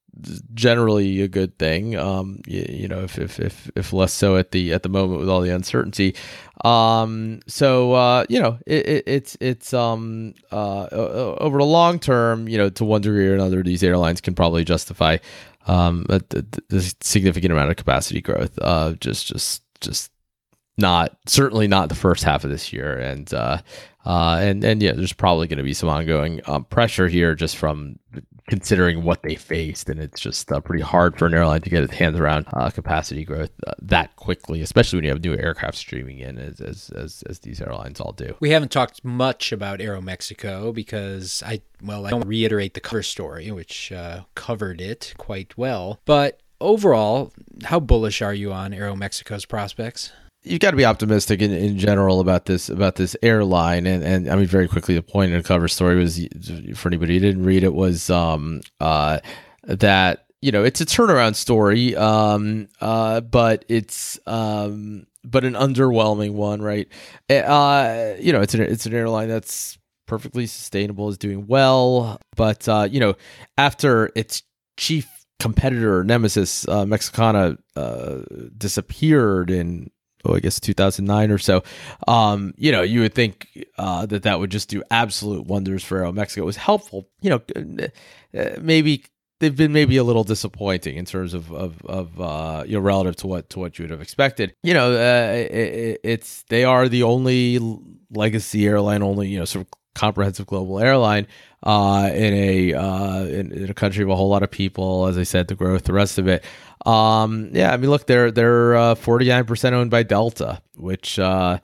generally 0.53 1.21
a 1.21 1.27
good 1.27 1.57
thing. 1.57 1.95
Um, 1.95 2.41
you, 2.47 2.65
you, 2.69 2.87
know, 2.87 3.03
if, 3.03 3.17
if, 3.17 3.39
if, 3.39 3.69
if 3.75 3.93
less 3.93 4.13
so 4.13 4.37
at 4.37 4.51
the, 4.51 4.73
at 4.73 4.83
the 4.83 4.89
moment 4.89 5.19
with 5.19 5.29
all 5.29 5.41
the 5.41 5.53
uncertainty. 5.53 6.15
Um, 6.63 7.41
so, 7.47 7.93
uh, 7.93 8.25
you 8.29 8.41
know, 8.41 8.57
it, 8.65 8.87
it, 8.87 9.03
it's, 9.07 9.37
it's, 9.39 9.73
um, 9.73 10.33
uh, 10.51 10.87
over 10.91 11.57
the 11.59 11.65
long 11.65 11.99
term, 11.99 12.47
you 12.47 12.57
know, 12.57 12.69
to 12.69 12.85
one 12.85 13.01
degree 13.01 13.27
or 13.27 13.35
another, 13.35 13.61
these 13.63 13.83
airlines 13.83 14.21
can 14.21 14.33
probably 14.33 14.63
justify, 14.63 15.17
um, 15.67 16.05
a, 16.09 16.21
a, 16.31 16.75
a 16.75 16.81
significant 17.01 17.51
amount 17.51 17.69
of 17.69 17.77
capacity 17.77 18.21
growth. 18.21 18.57
Uh, 18.61 18.93
just, 18.93 19.27
just, 19.27 19.63
just 19.81 20.11
not, 20.77 21.17
certainly 21.25 21.67
not 21.67 21.89
the 21.89 21.95
first 21.95 22.23
half 22.23 22.43
of 22.43 22.49
this 22.49 22.71
year. 22.71 22.97
And, 22.97 23.33
uh, 23.33 23.59
uh, 24.05 24.39
and 24.41 24.63
and 24.63 24.81
yeah, 24.81 24.93
there's 24.93 25.11
probably 25.11 25.47
going 25.47 25.57
to 25.57 25.63
be 25.63 25.73
some 25.73 25.89
ongoing 25.89 26.39
um, 26.45 26.63
pressure 26.63 27.09
here 27.09 27.35
just 27.35 27.57
from 27.57 27.99
considering 28.49 29.03
what 29.03 29.21
they 29.23 29.35
faced, 29.35 29.89
and 29.89 29.99
it's 29.99 30.21
just 30.21 30.49
uh, 30.51 30.61
pretty 30.61 30.81
hard 30.81 31.17
for 31.17 31.25
an 31.25 31.33
airline 31.33 31.59
to 31.61 31.69
get 31.69 31.83
its 31.83 31.93
hands 31.93 32.17
around 32.17 32.45
uh, 32.53 32.69
capacity 32.69 33.25
growth 33.25 33.51
uh, 33.67 33.73
that 33.81 34.15
quickly, 34.15 34.61
especially 34.61 34.97
when 34.97 35.03
you 35.03 35.09
have 35.09 35.21
new 35.21 35.33
aircraft 35.33 35.77
streaming 35.77 36.19
in, 36.19 36.37
as, 36.37 36.61
as 36.61 36.89
as 36.91 37.23
as 37.23 37.39
these 37.39 37.59
airlines 37.59 37.99
all 37.99 38.13
do. 38.13 38.35
We 38.39 38.51
haven't 38.51 38.71
talked 38.71 39.03
much 39.03 39.51
about 39.51 39.79
Aeromexico 39.79 40.73
because 40.73 41.43
I 41.45 41.61
well 41.83 42.05
I 42.05 42.11
don't 42.11 42.25
reiterate 42.25 42.73
the 42.73 42.79
cover 42.79 43.03
story, 43.03 43.51
which 43.51 43.91
uh, 43.91 44.21
covered 44.35 44.79
it 44.79 45.13
quite 45.17 45.57
well, 45.57 45.99
but 46.05 46.39
overall, 46.61 47.33
how 47.65 47.81
bullish 47.81 48.21
are 48.21 48.33
you 48.33 48.53
on 48.53 48.71
Aeromexico's 48.71 49.45
prospects? 49.45 50.13
You've 50.43 50.59
got 50.59 50.71
to 50.71 50.77
be 50.77 50.85
optimistic 50.85 51.41
in, 51.41 51.51
in 51.51 51.77
general 51.77 52.19
about 52.19 52.45
this 52.45 52.69
about 52.69 52.95
this 52.95 53.15
airline. 53.21 53.85
And, 53.85 54.03
and 54.03 54.29
I 54.29 54.35
mean 54.35 54.47
very 54.47 54.67
quickly 54.67 54.95
the 54.95 55.01
point 55.01 55.31
in 55.31 55.37
the 55.37 55.43
cover 55.43 55.67
story 55.67 55.95
was 55.95 56.17
for 56.75 56.89
anybody 56.89 57.15
who 57.15 57.19
didn't 57.19 57.43
read 57.43 57.63
it 57.63 57.73
was 57.73 58.09
um 58.09 58.61
uh 58.79 59.19
that 59.63 60.25
you 60.41 60.51
know 60.51 60.63
it's 60.63 60.81
a 60.81 60.85
turnaround 60.85 61.35
story 61.35 61.95
um 61.95 62.67
uh 62.81 63.21
but 63.21 63.65
it's 63.67 64.19
um 64.27 65.05
but 65.23 65.43
an 65.43 65.53
underwhelming 65.53 66.33
one 66.33 66.61
right? 66.61 66.87
Eh, 67.29 67.41
uh 67.41 68.15
you 68.19 68.31
know 68.31 68.41
it's 68.41 68.53
an 68.53 68.61
it's 68.61 68.85
an 68.85 68.93
airline 68.93 69.27
that's 69.27 69.77
perfectly 70.05 70.47
sustainable 70.47 71.09
is 71.09 71.17
doing 71.17 71.47
well 71.47 72.17
but 72.37 72.67
uh 72.69 72.87
you 72.89 72.99
know 72.99 73.13
after 73.57 74.09
its 74.15 74.43
chief 74.77 75.09
competitor 75.39 76.03
nemesis 76.03 76.67
uh, 76.67 76.85
Mexicana 76.85 77.57
uh, 77.75 78.19
disappeared 78.57 79.51
in 79.51 79.91
oh, 80.25 80.35
I 80.35 80.39
guess 80.39 80.59
2009 80.59 81.31
or 81.31 81.37
so. 81.37 81.63
Um, 82.07 82.53
you 82.57 82.71
know, 82.71 82.81
you 82.81 83.01
would 83.01 83.13
think 83.13 83.47
uh, 83.77 84.05
that 84.07 84.23
that 84.23 84.39
would 84.39 84.49
just 84.49 84.69
do 84.69 84.83
absolute 84.91 85.45
wonders 85.45 85.83
for 85.83 85.99
Aeromexico. 85.99 86.37
It 86.37 86.45
was 86.45 86.57
helpful, 86.57 87.07
you 87.21 87.29
know, 87.29 87.87
uh, 88.37 88.57
maybe 88.61 89.03
they've 89.39 89.55
been 89.55 89.71
maybe 89.71 89.97
a 89.97 90.03
little 90.03 90.23
disappointing 90.23 90.97
in 90.97 91.05
terms 91.05 91.33
of 91.33 91.51
of, 91.51 91.81
of 91.85 92.19
uh, 92.21 92.63
you 92.65 92.73
know 92.73 92.79
relative 92.79 93.15
to 93.17 93.27
what 93.27 93.49
to 93.51 93.59
what 93.59 93.77
you 93.77 93.83
would 93.83 93.91
have 93.91 94.01
expected. 94.01 94.53
You 94.63 94.73
know, 94.73 94.91
uh, 94.93 95.33
it, 95.33 95.99
it's 96.03 96.43
they 96.49 96.63
are 96.63 96.87
the 96.89 97.03
only 97.03 97.59
legacy 98.11 98.67
airline, 98.67 99.03
only 99.03 99.27
you 99.29 99.39
know 99.39 99.45
sort 99.45 99.65
of 99.65 99.71
comprehensive 99.95 100.45
global 100.45 100.79
airline 100.79 101.25
uh, 101.63 102.09
in 102.13 102.33
a 102.33 102.73
uh, 102.73 103.23
in, 103.25 103.51
in, 103.51 103.69
a 103.69 103.73
country 103.73 104.03
of 104.03 104.09
a 104.09 104.15
whole 104.15 104.29
lot 104.29 104.43
of 104.43 104.51
people. 104.51 105.07
As 105.07 105.17
I 105.17 105.23
said, 105.23 105.47
the 105.47 105.55
growth, 105.55 105.83
the 105.83 105.93
rest 105.93 106.17
of 106.17 106.27
it. 106.27 106.43
Um, 106.85 107.49
yeah, 107.53 107.73
I 107.73 107.77
mean, 107.77 107.89
look, 107.89 108.07
they're 108.07 108.31
they're 108.31 108.75
uh, 108.75 108.95
forty 108.95 109.27
nine 109.27 109.45
percent 109.45 109.75
owned 109.75 109.91
by 109.91 110.03
Delta, 110.03 110.61
which 110.75 111.17
uh, 111.17 111.59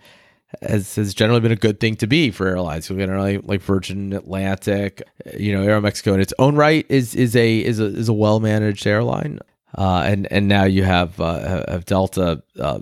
has, 0.62 0.96
has 0.96 1.14
generally 1.14 1.42
been 1.42 1.52
a 1.52 1.58
good 1.58 1.80
thing 1.80 1.96
to 1.98 2.08
be 2.08 2.32
for 2.32 2.48
airlines. 2.48 2.88
So 2.88 2.96
generally, 2.96 3.38
like 3.38 3.62
Virgin 3.62 4.14
Atlantic, 4.14 5.04
you 5.38 5.56
know, 5.56 5.64
Aeromexico 5.66 6.14
in 6.14 6.20
its 6.20 6.34
own 6.40 6.56
right 6.56 6.86
is 6.90 7.16
is 7.16 7.36
a 7.36 7.60
is 7.60 7.80
a 7.80 7.86
is 7.86 8.10
a 8.10 8.14
well 8.14 8.40
managed 8.40 8.86
airline, 8.88 9.40
uh, 9.78 10.04
and 10.06 10.32
and 10.32 10.48
now 10.48 10.64
you 10.64 10.84
have 10.84 11.20
uh, 11.20 11.64
have 11.70 11.86
Delta 11.86 12.44
uh, 12.60 12.80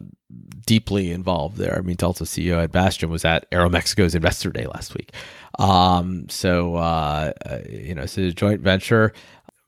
deeply 0.66 1.12
involved 1.12 1.58
there. 1.58 1.78
I 1.78 1.82
mean, 1.82 1.96
Delta 1.96 2.24
CEO 2.24 2.58
Ed 2.58 2.72
Bastian 2.72 3.10
was 3.10 3.26
at 3.26 3.46
Aeromexico's 3.52 4.16
Investor 4.16 4.50
Day 4.50 4.66
last 4.68 4.94
week. 4.96 5.12
Um, 5.60 6.28
so 6.30 6.76
uh, 6.76 7.34
uh, 7.46 7.60
you 7.70 7.96
know, 7.96 8.04
it's 8.04 8.18
a 8.18 8.32
joint 8.32 8.62
venture 8.62 9.14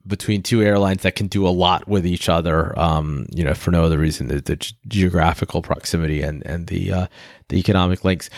between 0.06 0.42
two 0.42 0.62
airlines 0.62 1.02
that 1.02 1.14
can 1.14 1.28
do 1.28 1.46
a 1.46 1.50
lot 1.50 1.88
with 1.88 2.06
each 2.06 2.28
other. 2.28 2.78
Um, 2.78 3.26
you 3.34 3.44
know, 3.44 3.54
for 3.54 3.70
no 3.70 3.84
other 3.84 3.98
reason 3.98 4.28
the, 4.28 4.40
the 4.40 4.72
geographical 4.88 5.62
proximity 5.62 6.22
and 6.22 6.44
and 6.46 6.66
the 6.66 6.92
uh, 6.92 7.06
the 7.48 7.58
economic 7.58 8.04
links. 8.04 8.30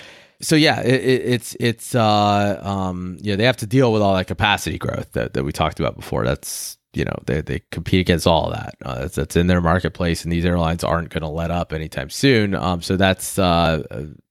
So 0.43 0.55
yeah, 0.55 0.83
it, 0.83 1.01
it, 1.03 1.23
it's 1.25 1.57
it's 1.61 1.95
uh, 1.95 2.61
um, 2.63 3.19
yeah 3.21 3.37
they 3.37 3.45
have 3.45 3.57
to 3.59 3.67
deal 3.67 3.93
with 3.93 4.03
all 4.03 4.15
that 4.17 4.27
capacity 4.27 4.79
growth 4.79 5.13
that, 5.13 5.35
that 5.35 5.45
we 5.45 5.53
talked 5.53 5.81
about 5.81 5.97
before. 5.97 6.25
That's 6.25 6.79
you 6.97 7.05
know 7.05 7.17
they, 7.27 7.43
they 7.43 7.61
compete 7.71 8.01
against 8.01 8.27
all 8.27 8.51
that. 8.51 8.75
Uh, 8.83 9.01
that's, 9.01 9.15
that's, 9.17 9.37
in 9.37 9.47
their 9.47 9.61
marketplace, 9.61 10.25
and 10.25 10.33
these 10.33 10.47
airlines 10.47 10.83
aren't 10.83 11.11
going 11.11 11.23
to 11.23 11.29
let 11.29 11.51
up 11.51 11.73
anytime 11.73 12.09
soon. 12.09 12.55
Um, 12.55 12.81
so 12.81 12.97
that's 12.97 13.39
uh, 13.39 13.83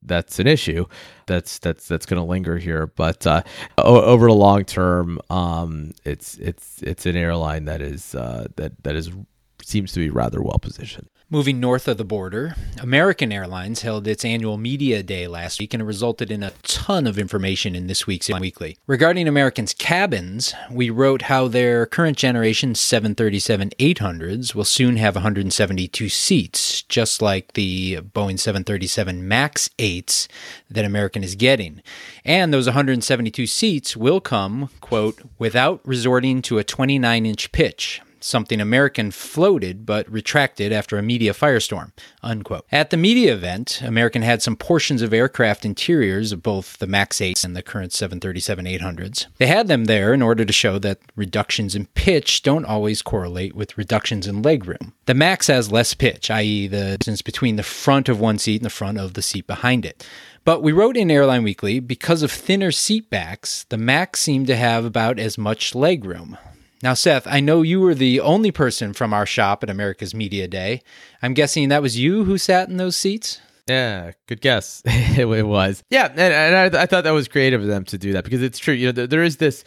that's 0.01 0.39
an 0.39 0.48
issue 0.48 0.86
that's 1.27 1.60
that's 1.60 1.88
that's 1.88 2.05
going 2.07 2.19
to 2.19 2.25
linger 2.27 2.57
here. 2.57 2.88
But 2.88 3.25
uh, 3.27 3.43
over 3.77 4.27
the 4.27 4.34
long 4.34 4.65
term, 4.65 5.19
um, 5.29 5.91
it's 6.03 6.38
it's 6.38 6.81
it's 6.81 7.05
an 7.05 7.15
airline 7.15 7.65
that 7.65 7.81
is 7.81 8.15
uh, 8.15 8.48
that 8.55 8.84
that 8.84 8.95
is 8.95 9.12
seems 9.62 9.91
to 9.93 10.00
be 10.00 10.10
rather 10.10 10.41
well 10.41 10.60
positioned. 10.60 11.10
Moving 11.27 11.60
north 11.60 11.88
of 11.88 11.98
the 11.98 12.05
border, 12.05 12.55
American 12.79 13.32
Airlines 13.32 13.82
held 13.82 14.08
its 14.08 14.24
annual 14.24 14.58
media 14.58 15.01
day 15.01 15.27
last 15.27 15.60
week 15.60 15.74
and 15.74 15.82
it 15.82 15.86
resulted 15.86 16.29
in 16.29 16.44
a 16.44 16.51
ton 16.62 17.08
of 17.08 17.17
information 17.17 17.75
in 17.75 17.88
this 17.88 18.05
week's 18.05 18.29
weekly. 18.29 18.77
Regarding 18.86 19.27
American's 19.27 19.74
cabins, 19.74 20.53
we 20.70 20.91
wrote 20.91 21.24
how 21.24 21.48
their 21.48 21.88
current 21.88 22.15
generation 22.15 22.75
737 22.75 23.72
800s 23.79 24.53
will 24.53 24.63
soon 24.63 24.98
have 24.98 25.15
172 25.15 26.10
seats, 26.10 26.84
just 26.84 27.24
like 27.24 27.53
the 27.53 28.01
Boeing 28.01 28.39
737 28.39 29.27
MAX 29.27 29.70
8s 29.79 30.27
that 30.70 30.86
American 30.86 31.24
is 31.24 31.34
getting. 31.34 31.82
And 32.24 32.53
those 32.53 32.67
172 32.67 33.48
seats 33.48 33.98
will 33.98 34.22
come, 34.22 34.70
quote, 34.79 35.22
without 35.39 35.82
resorting 35.88 36.44
to 36.44 36.60
a 36.60 36.63
29 36.63 37.25
inch 37.25 37.51
pitch 37.51 38.03
something 38.25 38.60
American 38.60 39.12
floated 39.12 39.86
but 39.86 40.10
retracted 40.12 40.72
after 40.72 40.98
a 40.98 41.03
media 41.03 41.34
firestorm. 41.34 41.91
Unquote. 42.24 42.65
At 42.72 42.89
the 42.89 42.98
media 42.98 43.34
event, 43.34 43.82
American 43.84 44.24
had 44.24 44.41
some 44.41 44.55
portions 44.55 45.01
of 45.01 45.13
aircraft 45.13 45.63
interiors 45.65 46.32
of 46.32 46.41
both 46.41 46.77
the 46.79 46.88
MAX 46.88 47.20
8s 47.20 47.46
and 47.46 47.55
the 47.55 47.62
current 47.62 47.94
737 47.94 48.65
800s. 48.65 49.27
They 49.38 49.48
had 49.48 49.67
them 49.67 49.86
there 49.86 50.13
in 50.13 50.22
order 50.22 50.44
to 50.44 50.53
show 50.53 50.79
that 50.79 51.00
reductions 51.15 51.75
in 51.75 51.86
pitch 51.88 52.41
don't 52.41 52.65
always 52.65 53.01
correlate 53.01 53.55
with 53.55 53.77
reductions 53.77 54.27
in 54.27 54.41
legroom. 54.41 54.94
The 55.05 55.13
MAX 55.13 55.48
has 55.48 55.72
less 55.72 55.94
pitch, 55.94 56.32
i.e., 56.32 56.67
the 56.67 56.98
distance 56.98 57.22
between 57.22 57.55
the 57.55 57.63
front 57.63 58.10
of 58.10 58.20
one 58.20 58.39
seat 58.39 58.58
and 58.58 58.65
the 58.65 58.70
front 58.70 58.98
of 58.98 59.13
the 59.13 59.22
seat 59.22 59.46
behind 59.46 59.86
it. 59.86 60.08
But 60.44 60.62
we 60.62 60.72
wrote 60.72 60.98
in 60.98 61.12
Airline 61.12 61.44
Weekly 61.44 61.79
because 61.79 62.24
of 62.24 62.32
thinner 62.32 62.72
seat 62.72 63.10
backs, 63.10 63.65
the 63.70 63.77
MAX 63.77 64.20
seemed 64.20 64.48
to 64.48 64.55
have 64.55 64.86
about 64.86 65.20
as 65.20 65.38
much 65.38 65.74
legroom. 65.74 66.38
Now, 66.85 66.93
Seth, 66.93 67.25
I 67.25 67.39
know 67.39 67.63
you 67.63 67.81
were 67.81 67.95
the 67.95 68.19
only 68.19 68.51
person 68.51 68.93
from 68.93 69.11
our 69.11 69.25
shop 69.25 69.63
at 69.63 69.71
America's 69.71 70.13
Media 70.13 70.48
Day. 70.48 70.83
I'm 71.19 71.33
guessing 71.33 71.69
that 71.69 71.81
was 71.81 71.98
you 71.98 72.25
who 72.25 72.37
sat 72.37 72.69
in 72.69 72.77
those 72.77 72.95
seats? 72.95 73.41
Yeah, 73.65 74.11
good 74.27 74.39
guess. 74.39 74.83
it, 74.85 75.27
was. 75.27 75.83
Yeah, 75.89 76.09
and, 76.11 76.19
and 76.19 76.75
I, 76.75 76.83
I, 76.83 76.85
thought 76.85 77.05
that 77.05 77.09
was 77.09 77.27
creative 77.27 77.59
of 77.59 77.65
them 77.65 77.85
to 77.85 77.98
do 77.98 78.13
that 78.13 78.24
because 78.24 78.43
it's 78.43 78.59
true. 78.59 78.75
You 78.75 78.85
know, 78.85 78.91
there, 78.91 79.07
there 79.07 79.24
is 79.24 79.37
this, 79.37 79.63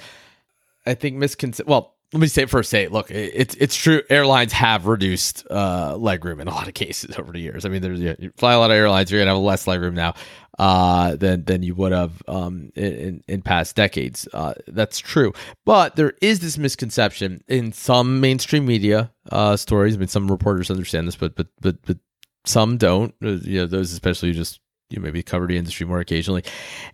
I 0.87 0.94
think, 0.94 1.16
misconception. 1.16 1.68
Well, 1.68 1.96
let 2.12 2.21
me 2.21 2.27
say 2.27 2.47
first 2.47 2.71
say 2.71 2.88
look 2.88 3.11
it's 3.11 3.55
it's 3.57 3.77
true. 3.77 4.03
Airlines 4.09 4.53
have 4.53 4.87
reduced 4.87 5.47
uh 5.51 5.94
legroom 5.94 6.40
in 6.40 6.49
a 6.49 6.55
lot 6.55 6.66
of 6.68 6.75
cases 6.75 7.14
over 7.18 7.33
the 7.33 7.40
years. 7.40 7.64
I 7.64 7.68
mean 7.68 7.83
there's 7.83 8.01
you 8.01 8.33
fly 8.37 8.55
a 8.55 8.59
lot 8.59 8.71
of 8.71 8.77
airlines 8.77 9.11
you're 9.11 9.21
gonna 9.21 9.35
have 9.35 9.42
less 9.42 9.66
legroom 9.66 9.94
now 9.94 10.14
uh 10.59 11.16
than 11.16 11.44
than 11.44 11.62
you 11.62 11.75
would 11.75 11.92
have 11.92 12.23
um 12.27 12.71
in 12.75 13.23
in 13.29 13.42
past 13.42 13.77
decades. 13.77 14.27
Uh 14.33 14.55
that's 14.68 14.99
true. 14.99 15.33
But 15.66 15.97
there 15.97 16.14
is 16.23 16.40
this 16.40 16.57
misconception 16.57 17.42
in 17.47 17.73
some 17.73 18.21
mainstream 18.21 18.64
media 18.64 19.12
uh 19.31 19.57
stories. 19.57 19.94
I 19.94 19.99
mean 19.99 20.09
some 20.09 20.31
reporters 20.31 20.71
understand 20.71 21.07
this 21.07 21.16
but 21.16 21.35
but 21.37 21.49
but 21.61 21.83
but 21.83 21.99
some 22.47 22.79
don't. 22.79 23.14
Uh, 23.23 23.33
you 23.42 23.61
know 23.61 23.66
those 23.66 23.92
especially 23.92 24.33
just 24.33 24.61
you 24.90 25.01
maybe 25.01 25.22
cover 25.22 25.46
the 25.46 25.57
industry 25.57 25.87
more 25.87 26.01
occasionally, 26.01 26.44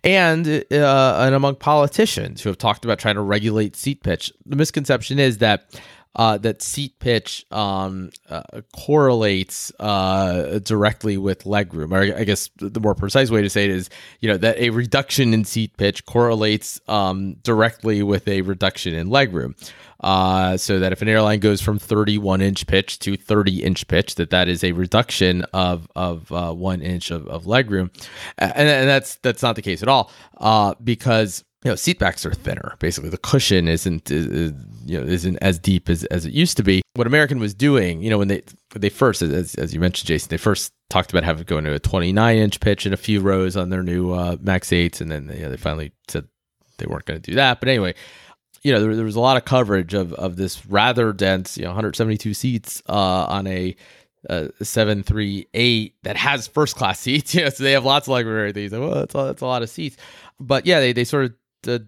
and 0.03 0.47
uh, 0.71 1.17
and 1.21 1.35
among 1.35 1.55
politicians 1.55 2.41
who 2.41 2.49
have 2.49 2.57
talked 2.57 2.83
about 2.83 2.99
trying 2.99 3.15
to 3.15 3.21
regulate 3.21 3.75
seat 3.75 4.03
pitch. 4.03 4.31
The 4.45 4.55
misconception 4.55 5.19
is 5.19 5.37
that 5.39 5.79
uh, 6.15 6.37
that 6.37 6.61
seat 6.61 6.97
pitch 6.99 7.45
um, 7.51 8.09
uh, 8.29 8.41
correlates 8.73 9.71
uh, 9.79 10.59
directly 10.59 11.17
with 11.17 11.43
legroom. 11.43 11.91
Or 11.91 12.17
I 12.17 12.23
guess 12.23 12.49
the 12.57 12.79
more 12.79 12.95
precise 12.95 13.29
way 13.29 13.41
to 13.41 13.49
say 13.49 13.65
it 13.65 13.71
is, 13.71 13.89
you 14.21 14.29
know, 14.29 14.37
that 14.37 14.57
a 14.57 14.69
reduction 14.69 15.33
in 15.33 15.43
seat 15.43 15.75
pitch 15.77 16.05
correlates 16.05 16.79
um, 16.87 17.35
directly 17.43 18.01
with 18.01 18.27
a 18.27 18.41
reduction 18.41 18.93
in 18.93 19.09
legroom. 19.09 19.55
Uh, 20.01 20.55
so 20.57 20.77
that 20.79 20.91
if 20.91 21.01
an 21.01 21.07
airline 21.07 21.39
goes 21.39 21.61
from 21.61 21.79
31 21.79 22.41
inch 22.41 22.67
pitch 22.67 22.99
to 22.99 23.15
30 23.15 23.63
inch 23.63 23.87
pitch, 23.87 24.15
that 24.15 24.29
that 24.29 24.47
is 24.47 24.63
a 24.63 24.73
reduction 24.73 25.43
of 25.53 25.87
of 25.95 26.31
uh, 26.31 26.51
one 26.53 26.81
inch 26.81 27.11
of, 27.11 27.25
of 27.27 27.45
legroom, 27.45 27.89
and, 28.37 28.51
and 28.53 28.89
that's 28.89 29.15
that's 29.17 29.41
not 29.41 29.55
the 29.55 29.61
case 29.61 29.81
at 29.81 29.87
all, 29.87 30.11
uh, 30.37 30.75
because 30.83 31.45
you 31.63 31.71
know 31.71 31.75
seatbacks 31.75 32.25
are 32.25 32.33
thinner. 32.33 32.75
Basically, 32.79 33.09
the 33.09 33.17
cushion 33.17 33.69
isn't 33.69 34.11
is, 34.11 34.53
you 34.85 34.99
know 34.99 35.05
isn't 35.05 35.37
as 35.37 35.59
deep 35.59 35.89
as, 35.89 36.03
as 36.05 36.25
it 36.25 36.33
used 36.33 36.57
to 36.57 36.63
be. 36.63 36.81
What 36.93 37.07
American 37.07 37.39
was 37.39 37.53
doing, 37.53 38.01
you 38.01 38.09
know, 38.09 38.17
when 38.17 38.27
they 38.27 38.43
they 38.75 38.89
first, 38.89 39.21
as, 39.21 39.55
as 39.55 39.73
you 39.73 39.79
mentioned, 39.79 40.07
Jason, 40.07 40.29
they 40.29 40.37
first 40.37 40.71
talked 40.89 41.11
about 41.11 41.23
having 41.23 41.43
going 41.43 41.65
to 41.65 41.73
a 41.73 41.79
29 41.79 42.37
inch 42.37 42.59
pitch 42.59 42.85
in 42.85 42.93
a 42.93 42.97
few 42.97 43.19
rows 43.19 43.57
on 43.57 43.69
their 43.69 43.83
new 43.83 44.13
uh, 44.13 44.37
Max 44.39 44.69
8s, 44.69 45.01
and 45.01 45.11
then 45.11 45.31
you 45.33 45.41
know, 45.41 45.49
they 45.49 45.57
finally 45.57 45.91
said 46.07 46.27
they 46.77 46.85
weren't 46.85 47.05
going 47.05 47.21
to 47.21 47.31
do 47.31 47.35
that. 47.35 47.59
But 47.59 47.69
anyway, 47.69 47.95
you 48.61 48.73
know, 48.73 48.79
there, 48.79 48.95
there, 48.95 49.05
was 49.05 49.15
a 49.15 49.21
lot 49.21 49.37
of 49.37 49.45
coverage 49.45 49.93
of, 49.93 50.13
of 50.13 50.37
this 50.37 50.65
rather 50.65 51.13
dense, 51.13 51.57
you 51.57 51.63
know, 51.63 51.69
172 51.69 52.33
seats 52.33 52.81
uh, 52.89 53.25
on 53.27 53.45
a, 53.47 53.75
a 54.29 54.51
738 54.63 55.95
that 56.01 56.17
has 56.17 56.47
first 56.47 56.75
class 56.75 56.99
seats. 56.99 57.35
You 57.35 57.43
know, 57.43 57.49
so 57.49 57.63
they 57.63 57.73
have 57.73 57.85
lots 57.85 58.07
of 58.07 58.11
like 58.11 58.25
things. 58.55 58.71
Like, 58.71 58.81
well, 58.81 58.95
that's 58.95 59.13
a, 59.13 59.17
that's 59.25 59.41
a 59.41 59.45
lot 59.45 59.61
of 59.61 59.69
seats. 59.69 59.97
But 60.39 60.65
yeah, 60.65 60.79
they, 60.79 60.93
they 60.93 61.03
sort 61.03 61.25
of 61.25 61.33
uh, 61.67 61.83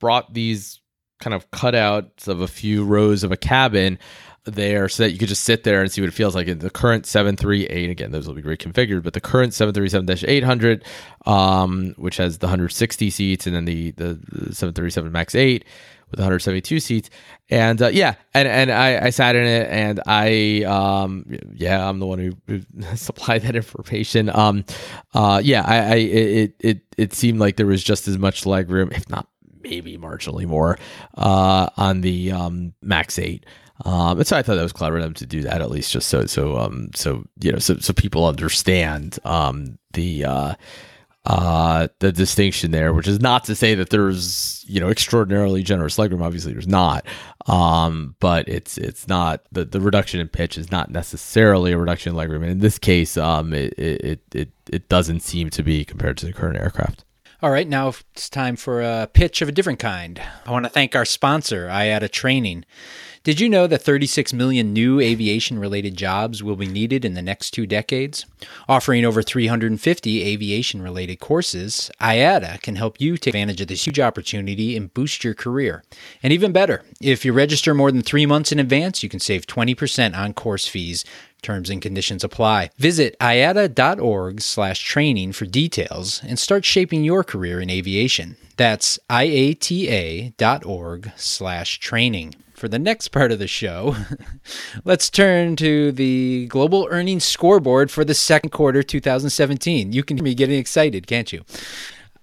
brought 0.00 0.34
these 0.34 0.81
kind 1.22 1.34
of 1.34 1.48
cutouts 1.52 2.26
of 2.26 2.40
a 2.40 2.48
few 2.48 2.84
rows 2.84 3.22
of 3.22 3.30
a 3.30 3.36
cabin 3.36 3.98
there 4.44 4.88
so 4.88 5.04
that 5.04 5.12
you 5.12 5.18
could 5.18 5.28
just 5.28 5.44
sit 5.44 5.62
there 5.62 5.80
and 5.80 5.92
see 5.92 6.00
what 6.00 6.08
it 6.08 6.14
feels 6.14 6.34
like. 6.34 6.48
In 6.48 6.58
the 6.58 6.70
current 6.70 7.06
738, 7.06 7.90
again, 7.90 8.10
those 8.10 8.26
will 8.26 8.34
be 8.34 8.42
reconfigured, 8.42 9.04
but 9.04 9.12
the 9.12 9.20
current 9.20 9.52
737-800, 9.52 10.82
um, 11.26 11.94
which 11.96 12.16
has 12.16 12.38
the 12.38 12.46
160 12.46 13.08
seats, 13.10 13.46
and 13.46 13.54
then 13.54 13.64
the 13.64 13.92
the 13.92 14.18
737 14.52 15.12
Max 15.12 15.36
8 15.36 15.64
with 16.10 16.18
172 16.18 16.80
seats. 16.80 17.08
And 17.48 17.80
uh, 17.80 17.88
yeah, 17.88 18.14
and 18.34 18.48
and 18.48 18.72
I, 18.72 19.06
I 19.06 19.10
sat 19.10 19.36
in 19.36 19.44
it, 19.44 19.68
and 19.70 20.00
I 20.06 20.64
um 20.64 21.24
yeah, 21.54 21.88
I'm 21.88 22.00
the 22.00 22.06
one 22.06 22.18
who, 22.18 22.32
who 22.48 22.62
supplied 22.96 23.42
that 23.42 23.54
information. 23.54 24.28
Um, 24.28 24.64
uh, 25.14 25.40
yeah, 25.44 25.62
I, 25.64 25.76
I 25.76 25.94
it 25.94 26.54
it 26.58 26.80
it 26.98 27.14
seemed 27.14 27.38
like 27.38 27.56
there 27.56 27.66
was 27.66 27.84
just 27.84 28.08
as 28.08 28.18
much 28.18 28.44
leg 28.44 28.70
room, 28.70 28.90
if 28.90 29.08
not 29.08 29.28
maybe 29.62 29.96
marginally 29.96 30.46
more, 30.46 30.78
uh, 31.16 31.68
on 31.76 32.00
the 32.00 32.32
um 32.32 32.74
Max 32.82 33.18
8. 33.18 33.44
Um, 33.84 34.18
and 34.18 34.26
so 34.26 34.36
I 34.36 34.42
thought 34.42 34.54
that 34.56 34.62
was 34.62 34.72
clever 34.72 34.98
of 34.98 35.02
them 35.02 35.14
to 35.14 35.26
do 35.26 35.42
that 35.42 35.60
at 35.60 35.70
least, 35.70 35.92
just 35.92 36.08
so 36.08 36.26
so 36.26 36.58
um 36.58 36.90
so 36.94 37.24
you 37.40 37.52
know 37.52 37.58
so 37.58 37.76
so 37.78 37.92
people 37.92 38.26
understand 38.26 39.18
um 39.24 39.78
the 39.92 40.24
uh 40.24 40.54
uh 41.24 41.88
the 42.00 42.12
distinction 42.12 42.70
there, 42.70 42.92
which 42.92 43.08
is 43.08 43.20
not 43.20 43.44
to 43.44 43.54
say 43.54 43.74
that 43.74 43.90
there's 43.90 44.64
you 44.68 44.80
know 44.80 44.88
extraordinarily 44.88 45.62
generous 45.62 45.96
legroom. 45.96 46.22
Obviously, 46.22 46.52
there's 46.52 46.68
not. 46.68 47.04
Um, 47.46 48.14
but 48.20 48.48
it's 48.48 48.78
it's 48.78 49.08
not 49.08 49.42
the 49.50 49.64
the 49.64 49.80
reduction 49.80 50.20
in 50.20 50.28
pitch 50.28 50.56
is 50.58 50.70
not 50.70 50.90
necessarily 50.90 51.72
a 51.72 51.78
reduction 51.78 52.14
in 52.14 52.18
legroom. 52.20 52.42
And 52.42 52.50
in 52.50 52.58
this 52.60 52.78
case, 52.78 53.16
um, 53.16 53.52
it 53.52 53.72
it 53.78 54.20
it 54.32 54.50
it 54.70 54.88
doesn't 54.88 55.20
seem 55.20 55.50
to 55.50 55.62
be 55.62 55.84
compared 55.84 56.16
to 56.18 56.26
the 56.26 56.32
current 56.32 56.58
aircraft. 56.58 57.04
All 57.42 57.50
right, 57.50 57.66
now 57.66 57.88
it's 57.88 58.30
time 58.30 58.54
for 58.54 58.80
a 58.80 59.08
pitch 59.12 59.42
of 59.42 59.48
a 59.48 59.52
different 59.52 59.80
kind. 59.80 60.22
I 60.46 60.52
want 60.52 60.64
to 60.64 60.68
thank 60.68 60.94
our 60.94 61.04
sponsor, 61.04 61.66
IATA 61.66 62.08
Training. 62.12 62.64
Did 63.24 63.38
you 63.38 63.48
know 63.48 63.68
that 63.68 63.82
36 63.82 64.32
million 64.32 64.72
new 64.72 64.98
aviation 64.98 65.56
related 65.56 65.96
jobs 65.96 66.42
will 66.42 66.56
be 66.56 66.66
needed 66.66 67.04
in 67.04 67.14
the 67.14 67.22
next 67.22 67.52
two 67.52 67.68
decades? 67.68 68.26
Offering 68.68 69.04
over 69.04 69.22
350 69.22 70.24
aviation 70.24 70.82
related 70.82 71.20
courses, 71.20 71.88
IATA 72.00 72.60
can 72.62 72.74
help 72.74 73.00
you 73.00 73.16
take 73.16 73.32
advantage 73.32 73.60
of 73.60 73.68
this 73.68 73.86
huge 73.86 74.00
opportunity 74.00 74.76
and 74.76 74.92
boost 74.92 75.22
your 75.22 75.34
career. 75.34 75.84
And 76.20 76.32
even 76.32 76.50
better, 76.50 76.82
if 77.00 77.24
you 77.24 77.32
register 77.32 77.74
more 77.74 77.92
than 77.92 78.02
three 78.02 78.26
months 78.26 78.50
in 78.50 78.58
advance, 78.58 79.04
you 79.04 79.08
can 79.08 79.20
save 79.20 79.46
20% 79.46 80.16
on 80.16 80.34
course 80.34 80.66
fees. 80.66 81.04
Terms 81.42 81.70
and 81.70 81.80
conditions 81.80 82.24
apply. 82.24 82.70
Visit 82.78 83.16
iata.org 83.20 84.40
slash 84.40 84.80
training 84.80 85.30
for 85.30 85.46
details 85.46 86.20
and 86.24 86.40
start 86.40 86.64
shaping 86.64 87.04
your 87.04 87.22
career 87.22 87.60
in 87.60 87.70
aviation. 87.70 88.36
That's 88.56 88.98
iata.org 89.08 90.32
slash 91.16 91.78
training 91.78 92.34
for 92.54 92.68
the 92.68 92.78
next 92.78 93.08
part 93.08 93.32
of 93.32 93.38
the 93.38 93.46
show, 93.46 93.96
let's 94.84 95.10
turn 95.10 95.56
to 95.56 95.92
the 95.92 96.46
global 96.46 96.86
earnings 96.90 97.24
scoreboard 97.24 97.90
for 97.90 98.04
the 98.04 98.14
second 98.14 98.50
quarter 98.50 98.82
2017. 98.82 99.92
You 99.92 100.02
can 100.02 100.16
hear 100.16 100.24
me 100.24 100.34
getting 100.34 100.58
excited, 100.58 101.06
can't 101.06 101.32
you? 101.32 101.44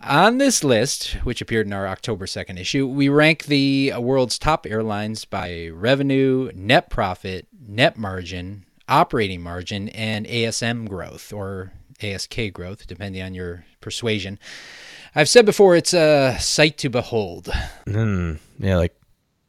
On 0.01 0.37
this 0.37 0.63
list, 0.63 1.11
which 1.23 1.41
appeared 1.41 1.67
in 1.67 1.73
our 1.73 1.85
October 1.87 2.25
2nd 2.25 2.57
issue, 2.57 2.87
we 2.87 3.09
rank 3.09 3.45
the 3.45 3.93
world's 3.97 4.39
top 4.39 4.65
airlines 4.65 5.25
by 5.25 5.69
revenue, 5.73 6.51
net 6.55 6.89
profit, 6.89 7.47
net 7.67 7.97
margin, 7.97 8.65
operating 8.87 9.41
margin, 9.41 9.89
and 9.89 10.25
ASM 10.25 10.87
growth 10.87 11.33
or 11.33 11.73
ASK 12.01 12.53
growth, 12.53 12.87
depending 12.87 13.21
on 13.21 13.33
your 13.33 13.65
persuasion. 13.81 14.39
I've 15.15 15.29
said 15.29 15.45
before, 15.45 15.75
it's 15.75 15.93
a 15.93 16.37
sight 16.39 16.77
to 16.79 16.89
behold. 16.89 17.49
Mm, 17.85 18.39
yeah, 18.59 18.77
like 18.77 18.95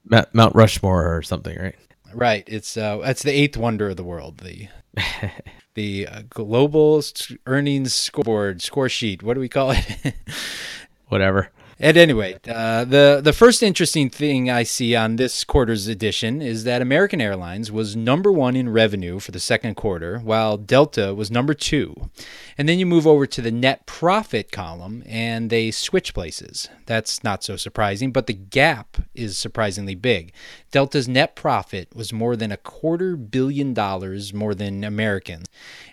Mount 0.04 0.54
Rushmore 0.54 1.16
or 1.16 1.22
something, 1.22 1.58
right? 1.58 1.76
Right. 2.12 2.44
It's 2.46 2.76
uh, 2.76 3.00
it's 3.04 3.22
the 3.22 3.32
eighth 3.32 3.56
wonder 3.56 3.90
of 3.90 3.96
the 3.96 4.04
world. 4.04 4.38
The 4.38 4.68
the 5.74 6.06
uh, 6.06 6.22
global 6.28 7.02
earnings 7.46 7.94
scoreboard 7.94 8.62
score 8.62 8.88
sheet. 8.88 9.22
What 9.22 9.34
do 9.34 9.40
we 9.40 9.48
call 9.48 9.72
it? 9.72 10.14
Whatever. 11.08 11.50
At 11.82 11.96
any 11.96 12.12
rate, 12.12 12.46
uh, 12.46 12.84
the 12.84 13.22
the 13.24 13.32
first 13.32 13.62
interesting 13.62 14.10
thing 14.10 14.50
I 14.50 14.64
see 14.64 14.94
on 14.94 15.16
this 15.16 15.44
quarter's 15.44 15.88
edition 15.88 16.42
is 16.42 16.64
that 16.64 16.82
American 16.82 17.22
Airlines 17.22 17.72
was 17.72 17.96
number 17.96 18.30
one 18.30 18.54
in 18.54 18.68
revenue 18.68 19.18
for 19.18 19.32
the 19.32 19.40
second 19.40 19.76
quarter, 19.76 20.18
while 20.18 20.58
Delta 20.58 21.14
was 21.14 21.30
number 21.30 21.54
two. 21.54 22.10
And 22.58 22.68
then 22.68 22.78
you 22.78 22.84
move 22.84 23.06
over 23.06 23.24
to 23.24 23.40
the 23.40 23.50
net 23.50 23.86
profit 23.86 24.52
column, 24.52 25.02
and 25.06 25.48
they 25.48 25.70
switch 25.70 26.12
places. 26.12 26.68
That's 26.84 27.24
not 27.24 27.42
so 27.42 27.56
surprising, 27.56 28.12
but 28.12 28.26
the 28.26 28.34
gap 28.34 28.98
is 29.14 29.38
surprisingly 29.38 29.94
big. 29.94 30.34
Delta's 30.70 31.08
net 31.08 31.34
profit 31.34 31.96
was 31.96 32.12
more 32.12 32.36
than 32.36 32.52
a 32.52 32.58
quarter 32.58 33.16
billion 33.16 33.72
dollars 33.72 34.34
more 34.34 34.54
than 34.54 34.84
Americans, 34.84 35.46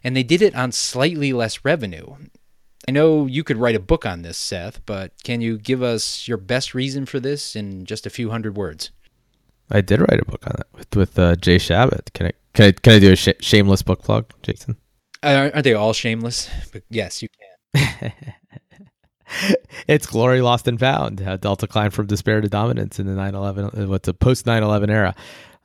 and 0.03 0.17
they 0.17 0.23
did 0.23 0.41
it 0.41 0.53
on 0.53 0.73
slightly 0.73 1.31
less 1.31 1.63
revenue. 1.63 2.17
I 2.87 2.93
know 2.93 3.25
you 3.25 3.43
could 3.43 3.57
write 3.57 3.75
a 3.75 3.81
book 3.81 4.05
on 4.05 4.21
this, 4.21 4.37
Seth, 4.37 4.85
but 4.85 5.11
can 5.23 5.41
you 5.41 5.57
give 5.57 5.83
us 5.83 6.25
your 6.27 6.37
best 6.37 6.73
reason 6.73 7.05
for 7.05 7.19
this 7.19 7.55
in 7.55 7.85
just 7.85 8.05
a 8.05 8.09
few 8.09 8.29
hundred 8.29 8.55
words? 8.55 8.91
I 9.69 9.81
did 9.81 9.99
write 9.99 10.21
a 10.21 10.25
book 10.25 10.47
on 10.47 10.55
it 10.57 10.67
with 10.73 10.95
with 10.95 11.19
uh, 11.19 11.35
Jay 11.35 11.57
Shabat. 11.57 12.13
Can 12.13 12.27
I 12.27 12.31
can 12.53 12.65
I 12.67 12.71
can 12.71 12.93
I 12.93 12.99
do 12.99 13.11
a 13.11 13.15
sh- 13.17 13.29
shameless 13.41 13.81
book 13.81 14.01
plug, 14.03 14.31
Jason? 14.41 14.77
Uh, 15.21 15.49
are 15.53 15.61
they 15.61 15.73
all 15.73 15.91
shameless? 15.91 16.49
But 16.71 16.83
yes, 16.89 17.21
you 17.21 17.27
can. 17.73 18.13
it's 19.87 20.07
glory 20.07 20.39
lost 20.41 20.67
and 20.69 20.79
found. 20.79 21.21
Uh, 21.21 21.35
Delta 21.35 21.67
climbed 21.67 21.93
from 21.93 22.07
despair 22.07 22.39
to 22.39 22.47
dominance 22.47 22.99
in 22.99 23.07
the 23.07 23.13
9/11, 23.13 23.77
uh, 23.77 23.87
what's 23.87 24.07
a 24.07 24.13
post 24.13 24.45
9/11 24.45 24.89
era. 24.89 25.13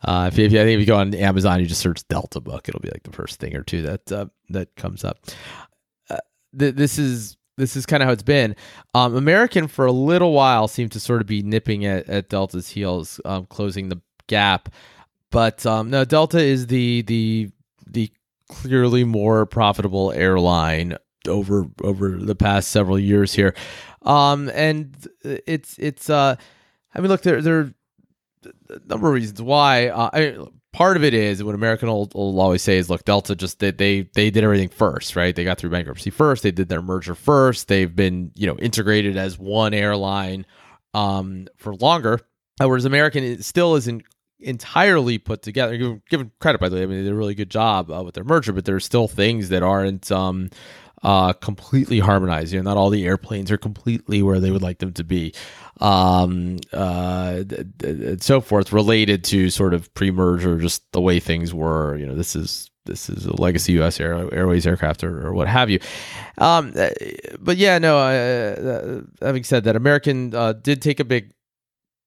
Uh, 0.04 0.28
if, 0.32 0.36
you, 0.36 0.46
if, 0.46 0.52
you, 0.52 0.60
I 0.60 0.64
think 0.64 0.74
if 0.74 0.80
you 0.80 0.86
go 0.86 0.96
on 0.96 1.14
Amazon, 1.14 1.60
you 1.60 1.66
just 1.66 1.80
search 1.80 2.06
Delta 2.08 2.40
book, 2.40 2.68
it'll 2.68 2.80
be 2.80 2.90
like 2.90 3.04
the 3.04 3.12
first 3.12 3.38
thing 3.38 3.54
or 3.54 3.62
two 3.62 3.82
that 3.82 4.10
uh, 4.10 4.26
that 4.48 4.74
comes 4.74 5.04
up 5.04 5.18
th- 6.58 6.74
this 6.74 6.98
is 6.98 7.36
this 7.58 7.76
is 7.76 7.86
kind 7.86 8.02
of 8.02 8.06
how 8.06 8.12
it's 8.12 8.22
been. 8.22 8.56
Um, 8.94 9.14
American 9.14 9.68
for 9.68 9.86
a 9.86 9.92
little 9.92 10.32
while 10.32 10.68
seemed 10.68 10.92
to 10.92 11.00
sort 11.00 11.20
of 11.20 11.26
be 11.26 11.42
nipping 11.42 11.84
at, 11.84 12.08
at 12.08 12.28
Delta's 12.28 12.68
heels, 12.68 13.20
um, 13.24 13.46
closing 13.46 13.88
the 13.88 14.00
gap. 14.26 14.68
But 15.30 15.64
um, 15.66 15.90
no, 15.90 16.04
Delta 16.04 16.38
is 16.38 16.66
the 16.66 17.02
the 17.02 17.50
the 17.86 18.10
clearly 18.48 19.04
more 19.04 19.46
profitable 19.46 20.12
airline 20.12 20.96
over 21.26 21.66
over 21.82 22.10
the 22.10 22.34
past 22.34 22.70
several 22.70 22.98
years 22.98 23.34
here. 23.34 23.54
Um, 24.02 24.50
and 24.54 24.94
it's 25.24 25.78
it's 25.78 26.10
uh, 26.10 26.36
I 26.94 27.00
mean, 27.00 27.08
look, 27.08 27.22
there 27.22 27.40
there 27.40 27.58
are 27.60 27.74
a 28.70 28.80
number 28.86 29.08
of 29.08 29.14
reasons 29.14 29.40
why. 29.40 29.88
Uh, 29.88 30.10
I, 30.12 30.36
part 30.72 30.96
of 30.96 31.04
it 31.04 31.14
is 31.14 31.42
what 31.44 31.54
American 31.54 31.88
will, 31.88 32.10
will 32.14 32.40
always 32.40 32.62
say 32.62 32.78
is, 32.78 32.88
look, 32.90 33.04
Delta 33.04 33.34
just 33.36 33.58
they, 33.58 33.70
they 33.70 34.02
they 34.14 34.30
did 34.30 34.44
everything 34.44 34.68
first, 34.68 35.16
right? 35.16 35.34
They 35.34 35.44
got 35.44 35.58
through 35.58 35.70
bankruptcy 35.70 36.10
first. 36.10 36.42
They 36.42 36.50
did 36.50 36.68
their 36.68 36.82
merger 36.82 37.14
first. 37.14 37.68
They've 37.68 37.94
been 37.94 38.32
you 38.34 38.46
know 38.46 38.56
integrated 38.56 39.16
as 39.16 39.38
one 39.38 39.74
airline 39.74 40.46
um, 40.94 41.48
for 41.56 41.74
longer. 41.74 42.20
Whereas 42.58 42.84
American 42.84 43.42
still 43.42 43.74
isn't 43.76 44.04
entirely 44.38 45.18
put 45.18 45.42
together. 45.42 46.00
Given, 46.08 46.30
credit, 46.40 46.60
by 46.60 46.68
the 46.68 46.76
way, 46.76 46.82
I 46.82 46.86
mean 46.86 46.98
they 46.98 47.04
did 47.04 47.12
a 47.12 47.16
really 47.16 47.34
good 47.34 47.50
job 47.50 47.90
uh, 47.90 48.02
with 48.02 48.14
their 48.14 48.24
merger, 48.24 48.52
but 48.52 48.64
there's 48.64 48.84
still 48.84 49.08
things 49.08 49.48
that 49.50 49.62
aren't 49.62 50.10
um, 50.12 50.50
uh, 51.02 51.32
completely 51.34 51.98
harmonized. 51.98 52.52
You 52.52 52.62
know, 52.62 52.70
not 52.70 52.76
all 52.76 52.90
the 52.90 53.04
airplanes 53.04 53.50
are 53.50 53.58
completely 53.58 54.22
where 54.22 54.40
they 54.40 54.50
would 54.50 54.62
like 54.62 54.78
them 54.78 54.92
to 54.94 55.04
be, 55.04 55.34
um, 55.80 56.58
uh, 56.72 57.42
and 57.82 58.22
so 58.22 58.40
forth. 58.40 58.72
Related 58.72 59.24
to 59.24 59.50
sort 59.50 59.74
of 59.74 59.92
pre-merger, 59.94 60.58
just 60.58 60.90
the 60.92 61.00
way 61.00 61.20
things 61.20 61.52
were. 61.52 61.96
You 61.96 62.06
know, 62.06 62.14
this 62.14 62.36
is 62.36 62.70
this 62.84 63.08
is 63.08 63.26
a 63.26 63.40
legacy 63.40 63.72
U.S. 63.74 64.00
Air, 64.00 64.32
Airways 64.34 64.66
aircraft 64.66 65.04
or, 65.04 65.26
or, 65.26 65.32
what 65.32 65.46
have 65.48 65.70
you. 65.70 65.78
Um, 66.38 66.74
but 67.38 67.56
yeah, 67.56 67.78
no. 67.78 67.98
Uh, 67.98 69.02
having 69.24 69.44
said 69.44 69.64
that, 69.64 69.76
American 69.76 70.34
uh, 70.34 70.52
did 70.54 70.82
take 70.82 71.00
a 71.00 71.04
big 71.04 71.32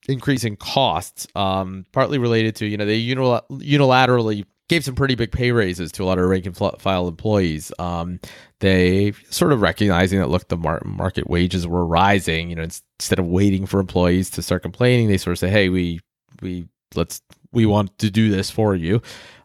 increase 0.07 0.43
in 0.43 0.55
costs, 0.55 1.27
um, 1.35 1.85
partly 1.91 2.17
related 2.17 2.55
to 2.57 2.65
you 2.65 2.77
know 2.77 2.85
they 2.85 3.01
unilaterally 3.01 4.45
gave 4.67 4.83
some 4.83 4.95
pretty 4.95 5.15
big 5.15 5.31
pay 5.31 5.51
raises 5.51 5.91
to 5.93 6.03
a 6.03 6.05
lot 6.05 6.17
of 6.17 6.25
rank 6.25 6.45
and 6.45 6.57
file 6.57 7.07
employees. 7.07 7.71
Um, 7.77 8.19
they 8.59 9.13
sort 9.29 9.51
of 9.51 9.61
recognizing 9.61 10.19
that 10.19 10.29
look, 10.29 10.47
the 10.47 10.57
mar- 10.57 10.81
market 10.85 11.29
wages 11.29 11.67
were 11.67 11.85
rising. 11.85 12.49
You 12.49 12.55
know, 12.55 12.63
instead 12.63 13.19
of 13.19 13.27
waiting 13.27 13.65
for 13.65 13.79
employees 13.79 14.29
to 14.31 14.41
start 14.41 14.63
complaining, 14.63 15.07
they 15.07 15.17
sort 15.17 15.33
of 15.33 15.39
say, 15.39 15.49
"Hey, 15.49 15.69
we 15.69 15.99
we 16.41 16.67
let's 16.95 17.21
we 17.51 17.65
want 17.65 17.97
to 17.99 18.09
do 18.09 18.29
this 18.29 18.49
for 18.49 18.75
you." 18.75 19.01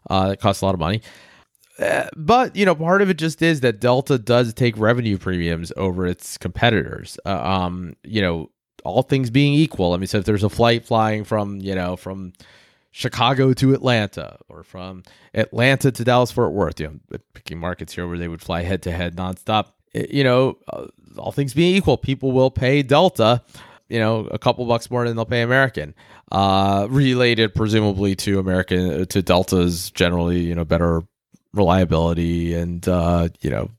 Uh, 0.09 0.31
it 0.33 0.39
costs 0.39 0.61
a 0.61 0.65
lot 0.65 0.73
of 0.73 0.79
money. 0.79 1.01
Uh, 1.79 2.07
but 2.15 2.55
you 2.55 2.65
know, 2.65 2.75
part 2.75 3.01
of 3.01 3.09
it 3.09 3.17
just 3.17 3.41
is 3.41 3.61
that 3.61 3.79
Delta 3.79 4.17
does 4.17 4.53
take 4.53 4.77
revenue 4.77 5.17
premiums 5.17 5.71
over 5.77 6.05
its 6.05 6.37
competitors. 6.37 7.17
Uh, 7.25 7.41
um, 7.43 7.95
you 8.03 8.21
know, 8.21 8.51
all 8.83 9.03
things 9.03 9.29
being 9.29 9.53
equal. 9.53 9.93
I 9.93 9.97
mean, 9.97 10.07
so 10.07 10.19
if 10.19 10.25
there's 10.25 10.43
a 10.43 10.49
flight 10.49 10.85
flying 10.85 11.23
from 11.23 11.59
you 11.59 11.75
know 11.75 11.95
from 11.95 12.33
Chicago 12.91 13.53
to 13.53 13.73
Atlanta 13.73 14.37
or 14.49 14.63
from 14.63 15.03
Atlanta 15.33 15.91
to 15.91 16.03
Dallas 16.03 16.31
Fort 16.31 16.51
Worth, 16.51 16.79
you 16.79 16.87
know, 16.87 17.19
picking 17.33 17.57
markets 17.57 17.93
here 17.93 18.07
where 18.07 18.17
they 18.17 18.27
would 18.27 18.41
fly 18.41 18.63
head 18.63 18.83
to 18.83 18.91
head 18.91 19.15
nonstop. 19.15 19.67
You 19.93 20.23
know, 20.23 20.57
uh, 20.67 20.87
all 21.17 21.31
things 21.31 21.53
being 21.53 21.75
equal, 21.75 21.97
people 21.97 22.31
will 22.31 22.51
pay 22.51 22.83
Delta, 22.83 23.41
you 23.89 23.99
know, 23.99 24.27
a 24.27 24.39
couple 24.39 24.65
bucks 24.65 24.89
more 24.91 25.05
than 25.05 25.15
they'll 25.15 25.25
pay 25.25 25.41
American. 25.41 25.93
Uh, 26.31 26.87
related 26.89 27.53
presumably 27.55 28.15
to 28.15 28.39
American 28.39 29.05
to 29.05 29.21
Delta's 29.21 29.91
generally, 29.91 30.39
you 30.39 30.55
know, 30.55 30.65
better 30.65 31.01
reliability 31.53 32.53
and 32.53 32.87
uh, 32.87 33.29
you 33.41 33.49
know, 33.49 33.69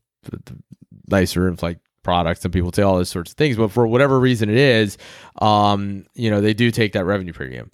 nicer 1.07 1.47
and 1.47 1.61
like 1.61 1.79
products 2.03 2.43
and 2.43 2.53
people 2.53 2.71
say 2.71 2.83
all 2.83 2.97
those 2.97 3.09
sorts 3.09 3.31
of 3.31 3.37
things. 3.37 3.57
But 3.57 3.71
for 3.71 3.87
whatever 3.87 4.19
reason 4.19 4.49
it 4.49 4.57
is, 4.57 4.97
um, 5.41 6.05
you 6.13 6.29
know, 6.29 6.41
they 6.41 6.53
do 6.53 6.69
take 6.69 6.93
that 6.93 7.05
revenue 7.05 7.33
premium. 7.33 7.71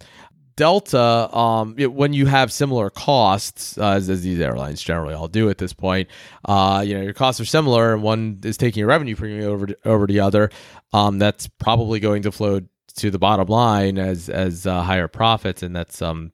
Delta, 0.60 1.34
um, 1.34 1.74
it, 1.78 1.94
when 1.94 2.12
you 2.12 2.26
have 2.26 2.52
similar 2.52 2.90
costs, 2.90 3.78
uh, 3.78 3.92
as, 3.92 4.10
as, 4.10 4.24
these 4.24 4.42
airlines 4.42 4.84
generally 4.84 5.14
all 5.14 5.30
do 5.30 5.50
at 5.50 5.58
this 5.58 5.72
point, 5.72 6.10
uh, 6.44 6.84
you 6.86 6.98
know 6.98 7.02
your 7.02 7.14
costs 7.14 7.40
are 7.40 7.46
similar, 7.46 7.94
and 7.94 8.04
one 8.04 8.42
is 8.44 8.58
taking 8.58 8.84
a 8.84 8.86
revenue 8.86 9.16
premium 9.16 9.50
over 9.50 9.68
to, 9.68 9.78
over 9.86 10.06
the 10.06 10.20
other. 10.20 10.50
Um, 10.92 11.18
that's 11.18 11.48
probably 11.48 12.02
going 12.02 12.24
to 12.24 12.32
flow 12.34 12.60
to 12.98 13.10
the 13.10 13.18
bottom 13.18 13.48
line 13.48 13.98
as 13.98 14.28
as 14.28 14.68
uh, 14.68 14.82
higher 14.82 15.08
profits, 15.08 15.64
and 15.64 15.74
that's 15.74 16.02
um 16.02 16.34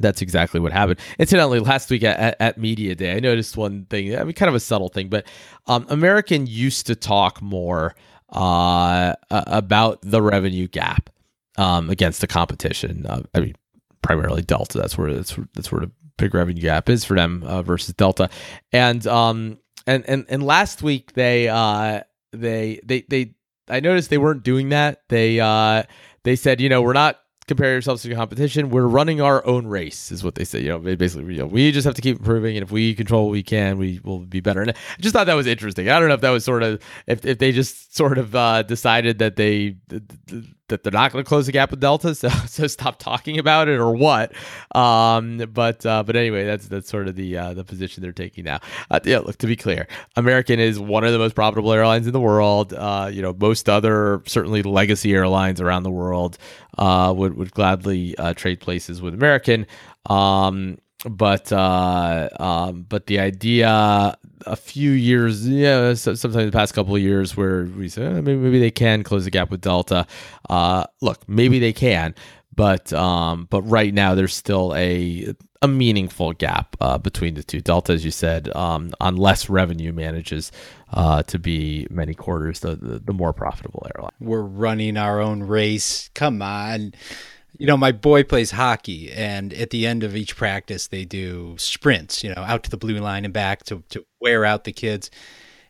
that's 0.00 0.20
exactly 0.20 0.58
what 0.58 0.72
happened. 0.72 0.98
Incidentally, 1.20 1.60
last 1.60 1.88
week 1.90 2.02
at, 2.02 2.36
at, 2.40 2.58
Media 2.58 2.96
Day, 2.96 3.14
I 3.14 3.20
noticed 3.20 3.56
one 3.56 3.84
thing. 3.84 4.18
I 4.18 4.24
mean, 4.24 4.32
kind 4.32 4.48
of 4.48 4.56
a 4.56 4.60
subtle 4.60 4.88
thing, 4.88 5.08
but 5.08 5.28
um, 5.68 5.86
American 5.90 6.48
used 6.48 6.88
to 6.88 6.96
talk 6.96 7.40
more 7.40 7.94
uh, 8.30 9.14
about 9.30 10.00
the 10.02 10.20
revenue 10.20 10.66
gap 10.66 11.08
um, 11.56 11.90
against 11.90 12.20
the 12.20 12.26
competition. 12.26 13.06
Uh, 13.06 13.22
I 13.34 13.40
mean, 13.40 13.54
primarily 14.02 14.42
Delta. 14.42 14.78
That's 14.78 14.98
where 14.98 15.12
that's 15.12 15.36
that's 15.54 15.72
where 15.72 15.80
the 15.80 15.90
big 16.16 16.34
revenue 16.34 16.62
gap 16.62 16.88
is 16.88 17.04
for 17.04 17.14
them 17.16 17.42
uh, 17.44 17.62
versus 17.62 17.94
Delta. 17.94 18.30
And 18.72 19.06
um 19.06 19.58
and 19.86 20.04
and 20.08 20.26
and 20.28 20.42
last 20.42 20.82
week 20.82 21.14
they 21.14 21.48
uh 21.48 22.02
they 22.32 22.80
they 22.84 23.02
they 23.08 23.34
I 23.68 23.80
noticed 23.80 24.10
they 24.10 24.18
weren't 24.18 24.42
doing 24.42 24.70
that. 24.70 25.02
They 25.08 25.40
uh, 25.40 25.84
they 26.24 26.36
said, 26.36 26.60
you 26.60 26.68
know, 26.68 26.82
we're 26.82 26.92
not 26.92 27.18
compare 27.46 27.72
yourselves 27.72 28.02
to 28.02 28.08
the 28.08 28.14
competition. 28.14 28.70
We're 28.70 28.86
running 28.86 29.20
our 29.20 29.44
own 29.46 29.66
race, 29.66 30.10
is 30.10 30.24
what 30.24 30.34
they 30.34 30.44
say. 30.44 30.60
You 30.60 30.70
know, 30.70 30.78
basically, 30.96 31.34
you 31.34 31.40
know, 31.40 31.46
we 31.46 31.72
just 31.72 31.84
have 31.84 31.94
to 31.94 32.02
keep 32.02 32.18
improving, 32.18 32.56
and 32.56 32.62
if 32.62 32.70
we 32.70 32.94
control 32.94 33.26
what 33.26 33.32
we 33.32 33.42
can, 33.42 33.78
we 33.78 34.00
will 34.04 34.20
be 34.20 34.40
better. 34.40 34.60
And 34.60 34.70
I 34.70 34.74
just 35.00 35.14
thought 35.14 35.26
that 35.26 35.34
was 35.34 35.46
interesting. 35.46 35.88
I 35.88 35.98
don't 35.98 36.08
know 36.08 36.14
if 36.14 36.20
that 36.22 36.30
was 36.30 36.44
sort 36.44 36.62
of 36.62 36.82
if 37.06 37.24
if 37.24 37.38
they 37.38 37.52
just 37.52 37.96
sort 37.96 38.18
of 38.18 38.34
uh, 38.34 38.62
decided 38.62 39.18
that 39.18 39.36
they 39.36 39.76
that 40.74 40.82
they're 40.82 40.92
not 40.92 41.12
going 41.12 41.22
to 41.22 41.28
close 41.28 41.46
the 41.46 41.52
gap 41.52 41.70
with 41.70 41.78
Delta, 41.80 42.14
so 42.14 42.28
so 42.46 42.66
stop 42.66 42.98
talking 42.98 43.38
about 43.38 43.68
it 43.68 43.78
or 43.78 43.94
what. 43.94 44.32
Um, 44.74 45.38
but 45.52 45.86
uh, 45.86 46.02
but 46.02 46.16
anyway, 46.16 46.44
that's 46.44 46.66
that's 46.66 46.88
sort 46.88 47.06
of 47.06 47.14
the 47.14 47.36
uh, 47.36 47.54
the 47.54 47.64
position 47.64 48.02
they're 48.02 48.12
taking 48.12 48.44
now. 48.44 48.58
Uh, 48.90 48.98
yeah, 49.04 49.18
look 49.18 49.38
to 49.38 49.46
be 49.46 49.56
clear, 49.56 49.86
American 50.16 50.58
is 50.58 50.80
one 50.80 51.04
of 51.04 51.12
the 51.12 51.18
most 51.18 51.34
profitable 51.34 51.72
airlines 51.72 52.06
in 52.06 52.12
the 52.12 52.20
world. 52.20 52.72
Uh, 52.72 53.08
you 53.12 53.22
know, 53.22 53.34
most 53.38 53.68
other 53.68 54.22
certainly 54.26 54.62
legacy 54.62 55.14
airlines 55.14 55.60
around 55.60 55.84
the 55.84 55.90
world 55.90 56.38
uh, 56.78 57.14
would 57.16 57.36
would 57.36 57.52
gladly 57.52 58.18
uh, 58.18 58.34
trade 58.34 58.60
places 58.60 59.00
with 59.00 59.14
American. 59.14 59.66
Um, 60.06 60.78
but 61.04 61.52
uh, 61.52 62.28
um, 62.38 62.86
but 62.88 63.06
the 63.06 63.18
idea 63.18 64.16
a 64.46 64.56
few 64.56 64.90
years, 64.90 65.48
yeah, 65.48 65.94
sometimes 65.94 66.34
the 66.34 66.50
past 66.50 66.74
couple 66.74 66.94
of 66.94 67.02
years 67.02 67.36
where 67.36 67.64
we 67.64 67.88
say 67.88 68.04
oh, 68.04 68.22
maybe, 68.22 68.36
maybe 68.36 68.58
they 68.58 68.70
can 68.70 69.02
close 69.02 69.24
the 69.24 69.30
gap 69.30 69.50
with 69.50 69.60
Delta. 69.60 70.06
Uh, 70.48 70.84
look, 71.00 71.28
maybe 71.28 71.58
they 71.58 71.72
can, 71.72 72.14
but 72.54 72.92
um, 72.92 73.46
but 73.50 73.62
right 73.62 73.92
now 73.92 74.14
there's 74.14 74.34
still 74.34 74.74
a 74.74 75.34
a 75.62 75.68
meaningful 75.68 76.32
gap 76.32 76.76
uh, 76.80 76.98
between 76.98 77.34
the 77.34 77.42
two. 77.42 77.60
Delta, 77.60 77.92
as 77.92 78.04
you 78.04 78.10
said, 78.10 78.54
um, 78.54 78.92
on 79.00 79.16
less 79.16 79.48
revenue 79.48 79.92
manages 79.92 80.52
uh, 80.92 81.22
to 81.24 81.38
be 81.38 81.86
many 81.90 82.14
quarters 82.14 82.60
the, 82.60 82.76
the 82.76 82.98
the 82.98 83.12
more 83.12 83.32
profitable 83.32 83.86
airline. 83.94 84.12
We're 84.20 84.42
running 84.42 84.96
our 84.96 85.20
own 85.20 85.42
race. 85.42 86.10
Come 86.14 86.42
on. 86.42 86.94
You 87.56 87.66
know, 87.66 87.76
my 87.76 87.92
boy 87.92 88.24
plays 88.24 88.50
hockey, 88.50 89.12
and 89.12 89.52
at 89.54 89.70
the 89.70 89.86
end 89.86 90.02
of 90.02 90.16
each 90.16 90.36
practice, 90.36 90.88
they 90.88 91.04
do 91.04 91.54
sprints, 91.56 92.24
you 92.24 92.34
know, 92.34 92.42
out 92.42 92.64
to 92.64 92.70
the 92.70 92.76
blue 92.76 92.98
line 92.98 93.24
and 93.24 93.32
back 93.32 93.64
to, 93.64 93.82
to 93.90 94.04
wear 94.20 94.44
out 94.44 94.64
the 94.64 94.72
kids. 94.72 95.10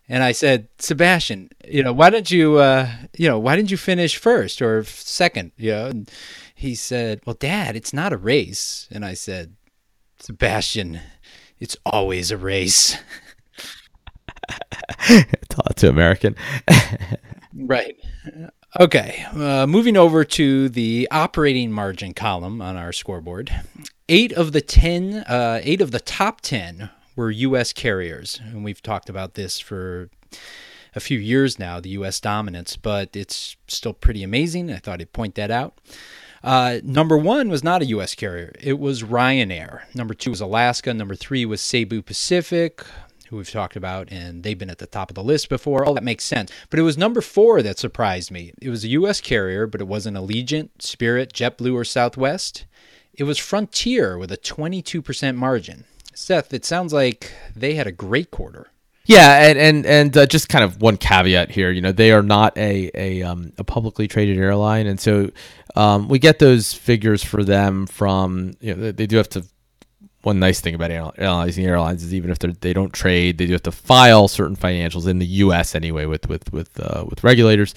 And 0.08 0.22
I 0.22 0.32
said, 0.32 0.68
Sebastian, 0.78 1.50
you 1.66 1.82
know, 1.82 1.92
why 1.92 2.10
don't 2.10 2.30
you, 2.30 2.58
uh, 2.58 2.90
you 3.16 3.28
know, 3.28 3.38
why 3.38 3.56
didn't 3.56 3.70
you 3.70 3.76
finish 3.76 4.16
first 4.16 4.60
or 4.60 4.84
second? 4.84 5.52
You 5.56 5.70
know, 5.70 5.86
and 5.86 6.10
he 6.54 6.74
said, 6.74 7.20
well, 7.24 7.36
Dad, 7.38 7.74
it's 7.74 7.92
not 7.92 8.12
a 8.12 8.18
race. 8.18 8.86
And 8.90 9.04
I 9.04 9.14
said, 9.14 9.56
Sebastian, 10.18 11.00
it's 11.58 11.76
always 11.86 12.30
a 12.30 12.36
race. 12.36 12.98
Taught 15.48 15.76
to 15.76 15.88
American. 15.88 16.36
right. 17.54 17.96
Okay, 18.80 19.24
uh, 19.36 19.68
moving 19.68 19.96
over 19.96 20.24
to 20.24 20.68
the 20.68 21.06
operating 21.12 21.70
margin 21.70 22.12
column 22.12 22.60
on 22.60 22.76
our 22.76 22.92
scoreboard. 22.92 23.54
Eight 24.08 24.32
of 24.32 24.50
the 24.50 24.60
ten, 24.60 25.18
uh, 25.28 25.60
eight 25.62 25.80
of 25.80 25.92
the 25.92 26.00
top 26.00 26.40
ten 26.40 26.90
were 27.14 27.30
U.S. 27.30 27.72
carriers, 27.72 28.40
and 28.42 28.64
we've 28.64 28.82
talked 28.82 29.08
about 29.08 29.34
this 29.34 29.60
for 29.60 30.10
a 30.92 30.98
few 30.98 31.20
years 31.20 31.56
now, 31.56 31.78
the 31.78 31.90
U.S. 31.90 32.18
dominance, 32.18 32.76
but 32.76 33.14
it's 33.14 33.54
still 33.68 33.92
pretty 33.92 34.24
amazing. 34.24 34.72
I 34.72 34.78
thought 34.78 35.00
I'd 35.00 35.12
point 35.12 35.36
that 35.36 35.52
out. 35.52 35.78
Uh, 36.42 36.80
number 36.82 37.16
one 37.16 37.50
was 37.50 37.62
not 37.62 37.80
a 37.80 37.86
U.S. 37.86 38.16
carrier; 38.16 38.52
it 38.60 38.80
was 38.80 39.04
Ryanair. 39.04 39.82
Number 39.94 40.14
two 40.14 40.30
was 40.30 40.40
Alaska. 40.40 40.92
Number 40.92 41.14
three 41.14 41.46
was 41.46 41.60
Cebu 41.60 42.02
Pacific 42.02 42.82
who 43.34 43.38
we've 43.38 43.50
talked 43.50 43.76
about, 43.76 44.10
and 44.10 44.42
they've 44.42 44.58
been 44.58 44.70
at 44.70 44.78
the 44.78 44.86
top 44.86 45.10
of 45.10 45.14
the 45.14 45.22
list 45.22 45.48
before. 45.48 45.84
All 45.84 45.94
that 45.94 46.04
makes 46.04 46.24
sense. 46.24 46.50
But 46.70 46.78
it 46.78 46.82
was 46.82 46.96
number 46.96 47.20
four 47.20 47.62
that 47.62 47.78
surprised 47.78 48.30
me. 48.30 48.52
It 48.62 48.70
was 48.70 48.84
a 48.84 48.88
U.S. 48.88 49.20
carrier, 49.20 49.66
but 49.66 49.80
it 49.80 49.88
wasn't 49.88 50.16
Allegiant, 50.16 50.70
Spirit, 50.80 51.32
JetBlue, 51.32 51.74
or 51.74 51.84
Southwest. 51.84 52.64
It 53.12 53.24
was 53.24 53.38
Frontier 53.38 54.16
with 54.16 54.32
a 54.32 54.36
22% 54.36 55.36
margin. 55.36 55.84
Seth, 56.14 56.54
it 56.54 56.64
sounds 56.64 56.92
like 56.92 57.32
they 57.54 57.74
had 57.74 57.86
a 57.86 57.92
great 57.92 58.30
quarter. 58.30 58.68
Yeah, 59.06 59.48
and 59.48 59.58
and 59.58 59.84
and 59.84 60.16
uh, 60.16 60.24
just 60.24 60.48
kind 60.48 60.64
of 60.64 60.80
one 60.80 60.96
caveat 60.96 61.50
here. 61.50 61.70
You 61.70 61.82
know, 61.82 61.92
they 61.92 62.10
are 62.10 62.22
not 62.22 62.56
a 62.56 62.90
a, 62.94 63.22
um, 63.22 63.52
a 63.58 63.64
publicly 63.64 64.08
traded 64.08 64.38
airline, 64.38 64.86
and 64.86 64.98
so 64.98 65.30
um, 65.76 66.08
we 66.08 66.18
get 66.18 66.38
those 66.38 66.72
figures 66.72 67.22
for 67.22 67.44
them 67.44 67.86
from. 67.86 68.54
You 68.60 68.74
know, 68.74 68.92
they 68.92 69.06
do 69.06 69.18
have 69.18 69.28
to 69.30 69.44
one 70.24 70.38
nice 70.38 70.60
thing 70.60 70.74
about 70.74 70.90
analyzing 70.90 71.64
airlines 71.64 72.02
is 72.02 72.14
even 72.14 72.30
if 72.30 72.38
they 72.38 72.72
don't 72.72 72.92
trade, 72.92 73.38
they 73.38 73.46
do 73.46 73.52
have 73.52 73.62
to 73.62 73.72
file 73.72 74.28
certain 74.28 74.56
financials 74.56 75.06
in 75.06 75.18
the 75.18 75.26
U.S. 75.26 75.74
anyway 75.74 76.06
with 76.06 76.28
with 76.28 76.52
with 76.52 76.78
uh, 76.80 77.04
with 77.08 77.22
regulators, 77.24 77.74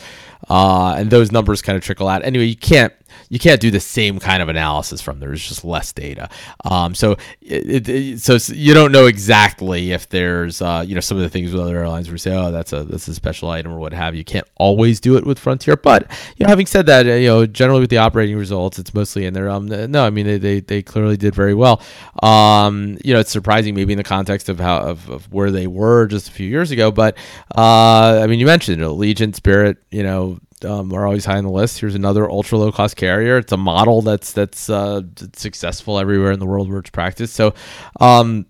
uh, 0.50 0.96
and 0.98 1.10
those 1.10 1.32
numbers 1.32 1.62
kind 1.62 1.78
of 1.78 1.84
trickle 1.84 2.08
out. 2.08 2.24
Anyway, 2.24 2.46
you 2.46 2.56
can't 2.56 2.94
you 3.30 3.40
can't 3.40 3.60
do 3.60 3.72
the 3.72 3.80
same 3.80 4.20
kind 4.20 4.42
of 4.42 4.50
analysis 4.50 5.02
from 5.02 5.20
there. 5.20 5.30
There's 5.30 5.48
just 5.48 5.66
less 5.66 5.94
data. 5.94 6.30
Um, 6.66 6.96
so 6.96 7.18
it, 7.42 7.88
it, 7.88 8.20
so 8.20 8.38
you 8.54 8.74
don't 8.74 8.92
know 8.92 9.06
exactly 9.06 9.92
if 9.92 10.10
there's 10.10 10.62
uh, 10.62 10.84
you 10.86 10.96
know 10.96 11.02
some 11.02 11.18
of 11.18 11.24
the 11.24 11.30
things 11.30 11.52
with 11.52 11.62
other 11.62 11.78
airlines 11.78 12.08
where 12.08 12.16
you 12.16 12.20
say 12.20 12.36
oh 12.36 12.52
that's 12.52 12.74
a 12.74 12.84
that's 12.84 13.08
a 13.08 13.14
special 13.14 13.50
item 13.50 13.72
or 13.72 13.80
what 13.80 13.94
have 13.94 14.14
you. 14.14 14.20
You 14.20 14.26
can't 14.26 14.48
always 14.56 15.00
do 15.00 15.18
it 15.18 15.26
with 15.26 15.40
Frontier, 15.40 15.78
but 15.78 16.10
you 16.38 16.46
know 16.46 16.50
having 16.50 16.66
said 16.66 16.86
that, 16.88 17.08
uh, 17.08 17.14
you 17.14 17.28
know 17.28 17.46
generally 17.46 17.82
with 17.82 17.90
the 17.90 17.98
operating 17.98 18.38
results, 18.38 18.80
it's 18.80 18.94
mostly 18.94 19.26
in 19.26 19.34
there. 19.34 19.50
Um, 19.50 19.68
no, 19.68 20.06
I 20.06 20.10
mean 20.10 20.26
they, 20.26 20.38
they, 20.38 20.60
they 20.60 20.82
clearly 20.82 21.18
did 21.18 21.36
very 21.36 21.54
well. 21.54 21.82
Um, 22.24 22.98
you 23.04 23.14
know 23.14 23.20
it's 23.20 23.32
surprising 23.32 23.76
maybe 23.76 23.94
in 23.94 23.98
the 23.98 24.04
context 24.04 24.50
of 24.50 24.60
how 24.60 24.80
of, 24.80 25.10
of 25.10 25.32
where 25.32 25.52
they 25.52 25.68
were 25.68 26.08
just 26.08 26.30
a 26.30 26.32
few 26.32 26.48
years 26.48 26.72
ago, 26.72 26.92
but 26.92 27.18
uh, 27.56 28.22
I 28.24 28.28
mean 28.28 28.40
you 28.40 28.46
mentioned 28.46 28.82
Allegiant, 28.82 29.36
Spirit, 29.36 29.78
you 29.92 30.04
know 30.04 30.40
um, 30.66 30.94
are 30.94 31.06
always 31.06 31.26
high 31.26 31.38
on 31.38 31.44
the 31.44 31.52
list. 31.52 31.80
Here's 31.80 31.96
another 31.96 32.30
ultra 32.30 32.58
low 32.58 32.72
cost 32.72 32.96
carrier. 32.96 33.38
It's 33.38 33.52
a 33.52 33.58
model 33.58 34.02
that's 34.02 34.32
that's 34.32 34.70
uh, 34.70 35.02
successful 35.34 36.00
everywhere 36.00 36.32
in 36.32 36.40
the 36.40 36.46
world 36.46 36.70
where 36.70 36.80
it's 36.80 36.90
practiced. 36.90 37.36
So, 37.36 37.54
um, 38.00 38.46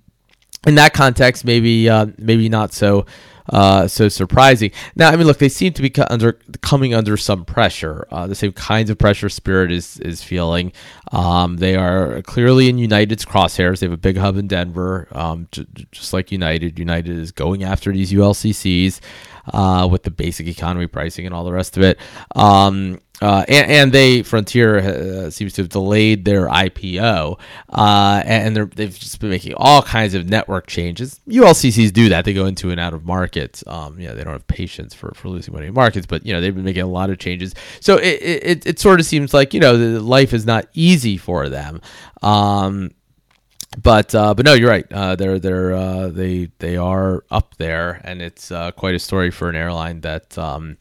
in 0.65 0.75
that 0.75 0.93
context, 0.93 1.45
maybe 1.45 1.89
uh, 1.89 2.07
maybe 2.17 2.49
not 2.49 2.73
so 2.73 3.05
uh, 3.49 3.87
so 3.87 4.09
surprising. 4.09 4.71
Now, 4.95 5.09
I 5.09 5.15
mean, 5.15 5.27
look, 5.27 5.37
they 5.37 5.49
seem 5.49 5.73
to 5.73 5.81
be 5.81 5.93
under 6.09 6.33
coming 6.61 6.93
under 6.93 7.17
some 7.17 7.45
pressure. 7.45 8.07
Uh, 8.11 8.27
the 8.27 8.35
same 8.35 8.51
kinds 8.53 8.89
of 8.89 8.97
pressure 8.97 9.29
Spirit 9.29 9.71
is 9.71 9.99
is 9.99 10.23
feeling. 10.23 10.71
Um, 11.11 11.57
they 11.57 11.75
are 11.75 12.21
clearly 12.23 12.69
in 12.69 12.77
United's 12.77 13.25
crosshairs. 13.25 13.79
They 13.79 13.85
have 13.85 13.93
a 13.93 13.97
big 13.97 14.17
hub 14.17 14.37
in 14.37 14.47
Denver, 14.47 15.07
um, 15.11 15.47
j- 15.51 15.65
just 15.91 16.13
like 16.13 16.31
United. 16.31 16.77
United 16.77 17.17
is 17.17 17.31
going 17.31 17.63
after 17.63 17.91
these 17.91 18.11
ULCCs 18.11 18.99
uh, 19.53 19.87
with 19.89 20.03
the 20.03 20.11
basic 20.11 20.47
economy 20.47 20.87
pricing 20.87 21.25
and 21.25 21.33
all 21.33 21.43
the 21.43 21.53
rest 21.53 21.77
of 21.77 21.83
it. 21.83 21.99
Um, 22.35 22.99
uh, 23.19 23.43
and, 23.47 23.71
and, 23.71 23.91
they 23.91 24.21
Frontier 24.21 24.77
uh, 24.77 25.29
seems 25.31 25.53
to 25.53 25.63
have 25.63 25.69
delayed 25.69 26.23
their 26.23 26.47
IPO, 26.47 27.39
uh, 27.69 28.21
and 28.23 28.55
they've 28.55 28.97
just 28.97 29.19
been 29.19 29.31
making 29.31 29.55
all 29.57 29.81
kinds 29.81 30.13
of 30.13 30.29
network 30.29 30.67
changes. 30.67 31.19
ULCCs 31.27 31.91
do 31.91 32.09
that; 32.09 32.25
they 32.25 32.33
go 32.33 32.45
into 32.45 32.69
and 32.69 32.79
out 32.79 32.93
of 32.93 33.05
markets. 33.05 33.63
Um, 33.65 33.99
know, 34.07 34.13
they 34.13 34.23
don't 34.23 34.33
have 34.33 34.45
patience 34.45 34.93
for, 34.93 35.13
for 35.15 35.29
losing 35.29 35.51
money 35.53 35.65
in 35.65 35.73
markets, 35.73 36.05
but 36.05 36.27
you 36.27 36.33
know 36.33 36.41
they've 36.41 36.53
been 36.53 36.63
making 36.63 36.83
a 36.83 36.87
lot 36.87 37.09
of 37.09 37.17
changes. 37.17 37.55
So 37.79 37.97
it 37.97 38.21
it, 38.21 38.65
it 38.67 38.79
sort 38.79 38.99
of 38.99 39.05
seems 39.07 39.33
like 39.33 39.51
you 39.51 39.61
know 39.61 39.73
life 39.73 40.31
is 40.31 40.45
not 40.45 40.67
easy 40.73 41.17
for 41.17 41.49
them. 41.49 41.81
Um, 42.21 42.91
but 43.81 44.13
uh, 44.13 44.33
but 44.33 44.45
no, 44.45 44.53
you're 44.53 44.69
right. 44.69 44.85
Uh, 44.91 45.15
they're 45.15 45.39
they're 45.39 45.73
uh, 45.73 46.07
they 46.09 46.51
they 46.59 46.77
are 46.77 47.23
up 47.31 47.55
there, 47.57 47.99
and 48.03 48.21
it's 48.21 48.51
uh, 48.51 48.71
quite 48.71 48.95
a 48.95 48.99
story 48.99 49.31
for 49.31 49.49
an 49.49 49.55
airline 49.55 50.01
that. 50.01 50.37
Um, 50.37 50.77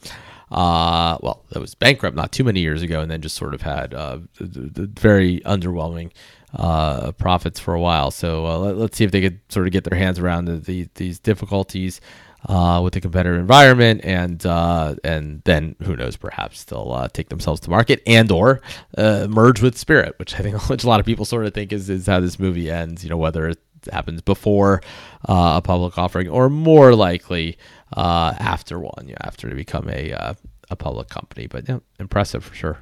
uh, 0.51 1.19
well, 1.23 1.45
that 1.51 1.61
was 1.61 1.75
bankrupt 1.75 2.17
not 2.17 2.33
too 2.33 2.45
many 2.45 2.61
years 2.61 2.83
ago, 2.83 3.01
and 3.01 3.11
then 3.11 3.21
just 3.21 3.37
sort 3.37 3.55
of 3.55 3.63
had 3.63 3.93
uh, 3.95 4.19
very 4.39 5.41
underwhelming 5.41 6.13
uh, 6.55 7.13
profits 7.13 7.59
for 7.59 7.75
a 7.75 7.81
while. 7.81 8.11
So 8.11 8.47
uh, 8.47 8.59
let, 8.59 8.91
us 8.91 8.97
see 8.97 9.05
if 9.05 9.11
they 9.11 9.21
could 9.21 9.41
sort 9.49 9.67
of 9.67 9.73
get 9.73 9.85
their 9.85 9.99
hands 9.99 10.19
around 10.19 10.45
the, 10.45 10.57
the, 10.57 10.89
these 10.95 11.19
difficulties 11.19 12.01
uh, 12.49 12.81
with 12.83 12.93
the 12.95 13.01
competitive 13.01 13.41
environment, 13.41 14.03
and 14.05 14.47
uh, 14.47 14.95
and 15.03 15.43
then 15.45 15.75
who 15.83 15.97
knows, 15.97 16.17
perhaps 16.17 16.63
they'll 16.63 17.09
take 17.13 17.29
themselves 17.29 17.61
to 17.63 17.71
market 17.71 18.01
and 18.07 18.31
or 18.31 18.61
merge 18.97 19.61
with 19.61 19.77
Spirit, 19.77 20.17
which 20.21 20.35
I 20.35 20.43
think 20.43 20.69
which 20.69 20.85
a 20.85 20.89
lot 20.89 21.01
of 21.01 21.07
people 21.07 21.25
sort 21.25 21.45
of 21.45 21.55
think 21.55 21.73
is 21.73 21.91
is 21.91 22.07
how 22.07 22.21
this 22.21 22.39
movie 22.39 22.71
ends. 22.71 23.03
You 23.03 23.11
know, 23.11 23.17
whether 23.17 23.49
it 23.49 23.59
happens 23.93 24.23
before 24.23 24.81
a 25.25 25.61
public 25.61 25.99
offering 25.99 26.29
or 26.29 26.49
more 26.49 26.95
likely 26.95 27.59
uh, 27.93 28.35
after 28.39 28.79
one, 28.79 29.07
yeah, 29.09 29.17
after 29.23 29.49
to 29.49 29.55
become 29.55 29.89
a 29.89 30.13
uh, 30.13 30.35
a 30.71 30.77
public 30.77 31.09
company. 31.09 31.47
But 31.47 31.69
yeah, 31.69 31.79
impressive 31.99 32.45
for 32.45 32.55
sure. 32.55 32.79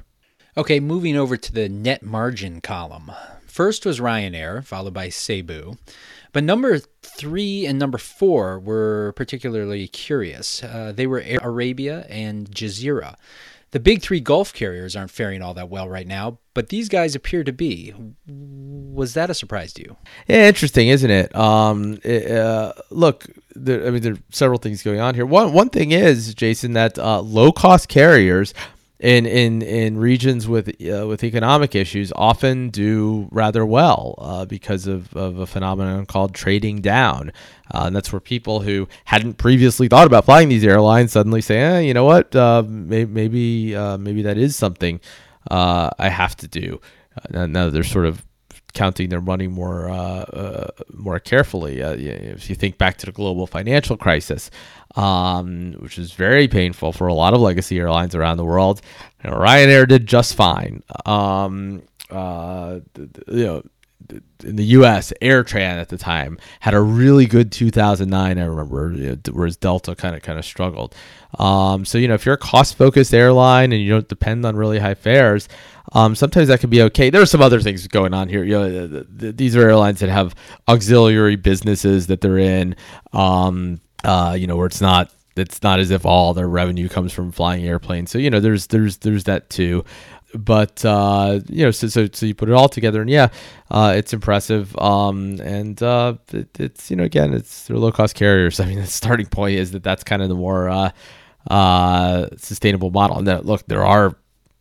Okay, 0.57 0.79
moving 0.79 1.17
over 1.17 1.35
to 1.35 1.51
the 1.51 1.67
net 1.67 2.01
margin 2.01 2.61
column. 2.61 3.11
First 3.45 3.85
was 3.85 3.99
Ryanair, 3.99 4.63
followed 4.63 4.93
by 4.93 5.09
Cebu. 5.09 5.77
But 6.33 6.43
number 6.43 6.79
three 7.01 7.65
and 7.65 7.79
number 7.79 7.97
four 7.97 8.59
were 8.59 9.13
particularly 9.15 9.87
curious. 9.87 10.63
Uh, 10.63 10.91
they 10.93 11.07
were 11.07 11.21
Air 11.21 11.39
Arabia 11.41 12.05
and 12.09 12.51
Jazeera. 12.51 13.15
The 13.75 13.81
big 13.81 14.01
three 14.01 14.21
Gulf 14.21 14.53
carriers 14.53 14.95
aren't 14.95 15.11
faring 15.11 15.41
all 15.41 15.53
that 15.55 15.67
well 15.67 15.89
right 15.89 16.07
now, 16.07 16.39
but 16.53 16.69
these 16.69 16.87
guys 16.87 17.13
appear 17.13 17.43
to 17.43 17.51
be. 17.51 17.93
Was 18.25 19.15
that 19.15 19.29
a 19.29 19.33
surprise 19.33 19.73
to 19.73 19.81
you? 19.81 19.97
Yeah, 20.27 20.47
interesting, 20.47 20.87
isn't 20.87 21.11
it? 21.11 21.35
Um, 21.35 21.99
it, 22.01 22.31
uh, 22.31 22.71
look, 22.89 23.25
there, 23.53 23.85
I 23.85 23.89
mean, 23.89 24.01
there 24.01 24.13
are 24.13 24.19
several 24.31 24.59
things 24.59 24.81
going 24.81 25.01
on 25.01 25.13
here. 25.13 25.25
One 25.25 25.51
one 25.51 25.67
thing 25.67 25.91
is, 25.91 26.33
Jason, 26.33 26.71
that 26.71 26.97
uh, 26.97 27.19
low 27.19 27.51
cost 27.51 27.89
carriers 27.89 28.53
in 29.05 29.27
in 29.27 29.61
in 29.61 29.97
regions 29.99 30.47
with 30.47 30.69
uh, 30.81 31.05
with 31.05 31.23
economic 31.23 31.75
issues 31.75 32.11
often 32.15 32.71
do 32.71 33.27
rather 33.29 33.63
well 33.63 34.15
uh, 34.17 34.45
because 34.45 34.87
of, 34.87 35.15
of 35.15 35.37
a 35.37 35.45
phenomenon 35.45 36.07
called 36.07 36.33
trading 36.33 36.81
down, 36.81 37.31
uh, 37.71 37.83
and 37.85 37.95
that's 37.95 38.11
where 38.11 38.19
people 38.19 38.61
who 38.61 38.87
hadn't 39.05 39.35
previously 39.35 39.87
thought 39.87 40.07
about 40.07 40.25
flying 40.25 40.49
these 40.49 40.63
airlines 40.63 41.11
suddenly 41.11 41.39
say, 41.39 41.59
eh, 41.59 41.79
you 41.81 41.93
know 41.93 42.03
what, 42.03 42.35
uh, 42.35 42.63
maybe 42.67 43.11
maybe, 43.11 43.75
uh, 43.75 43.95
maybe 43.99 44.23
that 44.23 44.39
is 44.39 44.55
something 44.55 44.99
uh, 45.51 45.91
I 45.99 46.09
have 46.09 46.35
to 46.37 46.47
do. 46.47 46.81
now, 47.29 47.45
now 47.45 47.69
they're 47.69 47.83
sort 47.83 48.07
of 48.07 48.24
counting 48.75 49.09
their 49.09 49.21
money 49.21 49.47
more 49.47 49.89
uh, 49.89 49.95
uh, 49.95 50.67
more 50.93 51.19
carefully. 51.19 51.81
Uh, 51.81 51.95
if 51.97 52.49
you 52.49 52.55
think 52.55 52.77
back 52.77 52.97
to 52.97 53.07
the 53.07 53.11
global 53.11 53.47
financial 53.47 53.97
crisis, 53.97 54.51
um, 54.95 55.73
which 55.79 55.97
is 55.97 56.11
very 56.11 56.47
painful 56.47 56.91
for 56.91 57.07
a 57.07 57.13
lot 57.13 57.33
of 57.33 57.41
legacy 57.41 57.79
airlines 57.79 58.13
around 58.13 58.37
the 58.37 58.45
world, 58.45 58.81
Ryanair 59.23 59.87
did 59.87 60.05
just 60.05 60.35
fine. 60.35 60.83
Um, 61.05 61.81
uh, 62.11 62.81
you 63.27 63.45
know. 63.45 63.63
In 64.43 64.55
the 64.55 64.65
U.S., 64.65 65.11
AirTran 65.19 65.81
at 65.81 65.89
the 65.89 65.97
time 65.97 66.37
had 66.59 66.75
a 66.75 66.79
really 66.79 67.25
good 67.25 67.51
2009. 67.51 68.37
I 68.37 68.45
remember, 68.45 69.17
whereas 69.31 69.57
Delta 69.57 69.95
kind 69.95 70.15
of 70.15 70.21
kind 70.21 70.37
of 70.37 70.45
struggled. 70.45 70.93
Um, 71.39 71.85
so 71.85 71.97
you 71.97 72.07
know, 72.07 72.13
if 72.13 72.23
you're 72.23 72.35
a 72.35 72.37
cost-focused 72.37 73.15
airline 73.15 73.71
and 73.71 73.81
you 73.81 73.89
don't 73.89 74.07
depend 74.07 74.45
on 74.45 74.55
really 74.55 74.77
high 74.77 74.93
fares, 74.93 75.49
um, 75.95 76.13
sometimes 76.13 76.49
that 76.49 76.59
can 76.59 76.69
be 76.69 76.81
okay. 76.83 77.09
There 77.09 77.21
are 77.21 77.25
some 77.25 77.41
other 77.41 77.61
things 77.61 77.87
going 77.87 78.13
on 78.13 78.27
here. 78.27 78.43
You 78.43 78.53
know, 78.53 78.87
the, 78.87 79.07
the, 79.09 79.31
these 79.31 79.55
are 79.55 79.61
airlines 79.61 80.01
that 80.01 80.09
have 80.09 80.35
auxiliary 80.67 81.37
businesses 81.37 82.07
that 82.07 82.19
they're 82.19 82.37
in. 82.37 82.75
Um, 83.13 83.79
uh, 84.03 84.35
you 84.37 84.45
know, 84.45 84.57
where 84.57 84.67
it's 84.67 84.81
not 84.81 85.11
it's 85.37 85.63
not 85.63 85.79
as 85.79 85.91
if 85.91 86.05
all 86.05 86.33
their 86.33 86.49
revenue 86.49 86.89
comes 86.89 87.13
from 87.13 87.31
flying 87.31 87.65
airplanes. 87.65 88.11
So 88.11 88.17
you 88.17 88.29
know, 88.29 88.41
there's 88.41 88.67
there's 88.67 88.97
there's 88.97 89.23
that 89.23 89.49
too. 89.49 89.85
But 90.33 90.83
uh, 90.83 91.39
you 91.47 91.63
know, 91.63 91.71
so, 91.71 91.87
so 91.87 92.09
so 92.11 92.25
you 92.25 92.35
put 92.35 92.49
it 92.49 92.53
all 92.53 92.67
together, 92.67 92.99
and 92.99 93.09
yeah, 93.09 93.29
uh, 93.71 93.93
it's 93.95 94.11
impressive. 94.11 94.77
Um, 94.77 95.39
and 95.39 95.81
uh, 95.81 96.15
it, 96.33 96.59
it's 96.59 96.91
you 96.91 96.97
know, 96.97 97.05
again, 97.05 97.33
it's 97.33 97.67
they're 97.67 97.77
low 97.77 97.93
cost 97.93 98.15
carriers. 98.15 98.59
I 98.59 98.65
mean, 98.65 98.81
the 98.81 98.87
starting 98.87 99.27
point 99.27 99.55
is 99.55 99.71
that 99.71 99.83
that's 99.83 100.03
kind 100.03 100.21
of 100.21 100.27
the 100.27 100.35
more 100.35 100.67
uh, 100.69 100.91
uh, 101.49 102.27
sustainable 102.35 102.91
model. 102.91 103.17
And 103.17 103.27
that 103.27 103.45
look, 103.45 103.65
there 103.67 103.85
are 103.85 104.17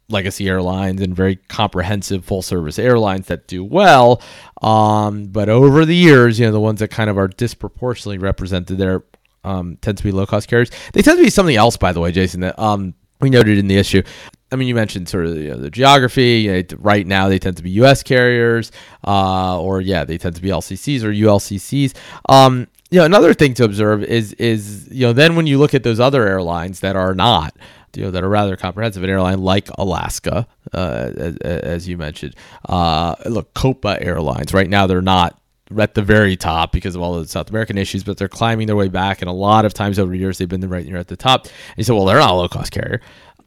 legacy 0.09 0.49
airlines 0.49 1.01
and 1.01 1.15
very 1.15 1.37
comprehensive 1.37 2.25
full 2.25 2.43
service 2.43 2.79
airlines 2.79 3.27
that 3.29 3.47
do 3.47 3.65
well. 3.65 4.21
Um, 4.63 5.27
but 5.27 5.49
over 5.49 5.85
the 5.85 5.97
years, 5.97 6.39
you 6.39 6.47
know, 6.47 6.53
the 6.53 6.61
ones 6.61 6.81
that 6.81 6.89
kind 6.89 7.11
of 7.11 7.19
are 7.19 7.29
disproportionately 7.29 8.19
represented 8.19 8.79
there 8.79 9.05
um, 9.45 9.77
tend 9.81 9.99
to 9.99 10.05
be 10.05 10.13
low 10.13 10.27
cost 10.27 10.49
carriers. 10.49 10.71
They 10.93 11.03
tend 11.03 11.19
to 11.19 11.25
be 11.25 11.31
something 11.31 11.57
else, 11.57 11.77
by 11.77 11.93
the 11.93 12.01
way, 12.01 12.13
Jason, 12.13 12.41
that 12.41 12.59
um, 12.59 12.95
we 13.21 13.31
noted 13.31 13.59
in 13.59 13.69
the 13.69 13.77
issue. 13.77 14.03
I 14.53 14.57
mean, 14.57 14.69
you 14.69 14.75
mentioned 14.75 15.09
sort 15.09 15.27
of 15.27 15.37
you 15.37 15.51
know, 15.51 15.57
the 15.57 15.71
geography. 15.71 16.41
You 16.41 16.63
know, 16.63 16.63
right 16.79 17.07
now, 17.07 17.29
they 17.29 17.39
tend 17.39 17.57
to 17.57 17.63
be 17.63 17.71
U.S. 17.71 18.03
carriers, 18.03 18.71
uh, 19.07 19.61
or 19.61 19.81
yeah, 19.81 20.05
they 20.05 20.17
tend 20.17 20.37
to 20.37 20.43
be 20.43 20.49
LCCs 20.49 21.03
or 21.03 21.13
ULCCs. 21.13 21.95
Um, 22.29 22.69
you 22.91 23.01
know, 23.01 23.05
another 23.05 23.35
thing 23.35 23.55
to 23.55 23.65
observe 23.65 24.05
is 24.05 24.33
is 24.35 24.89
you 24.91 25.07
know 25.07 25.13
then 25.13 25.35
when 25.35 25.47
you 25.47 25.59
look 25.59 25.75
at 25.75 25.83
those 25.83 25.99
other 25.99 26.27
airlines 26.27 26.81
that 26.81 26.95
are 26.95 27.15
not 27.15 27.57
you 27.97 28.05
know 28.05 28.11
that 28.11 28.25
are 28.25 28.29
rather 28.29 28.57
comprehensive. 28.57 29.03
An 29.03 29.11
airline 29.11 29.41
like 29.41 29.69
Alaska, 29.79 30.47
uh, 30.73 31.11
as, 31.17 31.37
as, 31.39 31.89
you 31.89 31.97
mentioned, 31.97 32.35
uh, 32.69 33.15
look, 33.27 33.53
Copa 33.55 33.99
Airlines. 34.01 34.53
Right 34.53 34.69
now, 34.69 34.87
they're 34.87 35.03
not 35.03 35.41
at 35.79 35.95
the 35.95 36.03
very 36.03 36.37
top 36.37 36.73
because 36.73 36.95
of 36.95 37.03
all 37.03 37.19
the 37.19 37.27
South 37.27 37.51
American 37.51 37.79
issues, 37.79 38.05
but 38.05 38.19
they're 38.19 38.29
climbing 38.29 38.67
their 38.67 38.77
way 38.77 38.89
back. 38.89 39.23
And 39.23 39.29
a 39.29 39.33
lot 39.33 39.65
of 39.65 39.75
times 39.75 39.99
over 39.99 40.13
the 40.13 40.19
years, 40.19 40.39
they've 40.39 40.49
been 40.49 40.69
right 40.69 40.87
near 40.87 40.97
at 40.97 41.09
the 41.09 41.17
top. 41.17 41.45
And 41.45 41.53
you 41.79 41.85
say, 41.85 41.93
well, 41.93 42.05
they're 42.05 42.19
not 42.19 42.31
a 42.31 42.35
low 42.35 42.49
cost 42.49 42.73
carrier. 42.73 43.01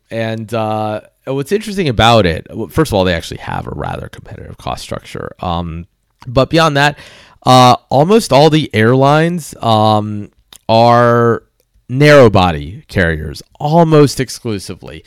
And 0.09 0.53
uh, 0.53 1.01
what's 1.25 1.51
interesting 1.51 1.89
about 1.89 2.25
it, 2.25 2.47
first 2.69 2.91
of 2.91 2.93
all, 2.93 3.03
they 3.03 3.13
actually 3.13 3.37
have 3.37 3.67
a 3.67 3.71
rather 3.71 4.07
competitive 4.09 4.57
cost 4.57 4.83
structure. 4.83 5.31
Um, 5.39 5.87
but 6.25 6.49
beyond 6.49 6.77
that, 6.77 6.97
uh, 7.45 7.75
almost 7.89 8.33
all 8.33 8.49
the 8.49 8.73
airlines 8.73 9.55
um, 9.61 10.31
are 10.67 11.43
narrow 11.89 12.29
body 12.29 12.83
carriers 12.87 13.41
almost 13.59 14.19
exclusively. 14.19 15.03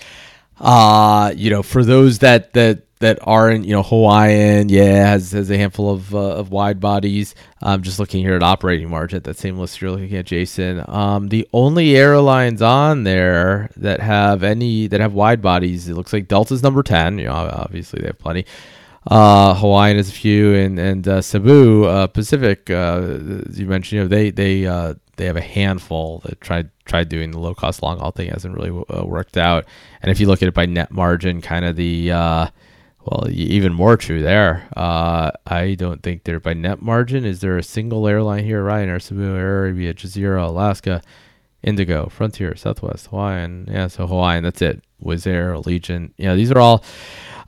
Uh, 0.59 1.33
you 1.37 1.51
know, 1.51 1.62
for 1.62 1.85
those 1.85 2.19
that 2.19 2.53
that 2.53 2.83
that 3.01 3.19
aren't, 3.23 3.64
you 3.64 3.73
know, 3.73 3.83
Hawaiian, 3.83 4.69
yeah, 4.69 5.09
has, 5.09 5.33
has 5.33 5.51
a 5.51 5.57
handful 5.57 5.90
of, 5.90 6.14
uh, 6.14 6.19
of 6.37 6.51
wide 6.51 6.81
bodies. 6.81 7.35
I'm 7.62 7.83
just 7.83 7.99
looking 7.99 8.23
here 8.23 8.35
at 8.35 8.43
operating 8.43 8.90
margin, 8.90 9.23
that 9.23 9.38
same 9.38 9.57
list 9.57 9.81
you're 9.81 9.90
looking 9.90 10.14
at, 10.14 10.27
Jason. 10.27 10.85
Um, 10.87 11.29
the 11.29 11.49
only 11.55 11.97
airlines 11.97 12.61
on 12.61 13.05
there 13.05 13.71
that 13.77 14.01
have 14.01 14.43
any 14.43 14.87
that 14.88 15.01
have 15.01 15.14
wide 15.14 15.40
bodies, 15.40 15.88
it 15.88 15.95
looks 15.95 16.12
like 16.12 16.29
Delta's 16.29 16.62
number 16.62 16.83
10. 16.83 17.19
You 17.19 17.25
know, 17.27 17.33
obviously 17.33 18.03
they 18.03 18.09
have 18.09 18.19
plenty. 18.19 18.45
Uh, 19.07 19.55
Hawaiian 19.55 19.97
is 19.97 20.11
a 20.11 20.13
few, 20.13 20.55
and 20.55 20.79
and 20.79 21.09
uh, 21.09 21.23
Cebu 21.23 21.85
uh, 21.85 22.07
Pacific, 22.07 22.69
uh, 22.69 23.01
you 23.51 23.67
mentioned, 23.67 23.93
you 23.97 24.01
know, 24.03 24.09
they 24.09 24.31
they 24.31 24.67
uh, 24.67 24.95
they 25.17 25.25
have 25.25 25.37
a 25.37 25.41
handful 25.41 26.19
that 26.25 26.41
tried 26.41 26.71
tried 26.85 27.09
doing 27.09 27.31
the 27.31 27.39
low 27.39 27.55
cost 27.55 27.83
long 27.83 27.99
haul 27.99 28.11
thing 28.11 28.29
hasn't 28.29 28.55
really 28.55 28.71
uh, 28.91 29.05
worked 29.05 29.39
out. 29.39 29.65
And 30.03 30.11
if 30.11 30.21
you 30.21 30.27
look 30.27 30.43
at 30.43 30.49
it 30.49 30.55
by 30.55 30.67
net 30.67 30.91
margin, 30.91 31.41
kind 31.41 31.65
of 31.65 31.77
the 31.77 32.11
well, 32.11 33.27
even 33.31 33.73
more 33.73 33.97
true 33.97 34.21
there. 34.21 34.69
I 34.77 35.75
don't 35.79 36.03
think 36.03 36.25
they're 36.25 36.39
by 36.39 36.53
net 36.53 36.83
margin. 36.83 37.25
Is 37.25 37.41
there 37.41 37.57
a 37.57 37.63
single 37.63 38.07
airline 38.07 38.45
here? 38.45 38.63
Ryanair, 38.63 39.01
Cebu, 39.01 39.35
Air 39.35 39.61
Arabia, 39.61 39.95
Jazeera, 39.95 40.47
Alaska, 40.47 41.01
Indigo, 41.63 42.11
Frontier, 42.11 42.55
Southwest, 42.55 43.07
Hawaiian. 43.07 43.67
Yeah, 43.71 43.87
so 43.87 44.07
Hawaiian. 44.07 44.45
That's 44.45 44.61
it. 44.61 44.85
Wizz 45.03 45.27
Air, 45.27 45.55
Allegiant. 45.55 46.13
Yeah, 46.17 46.35
these 46.35 46.51
are 46.51 46.59
all. 46.59 46.85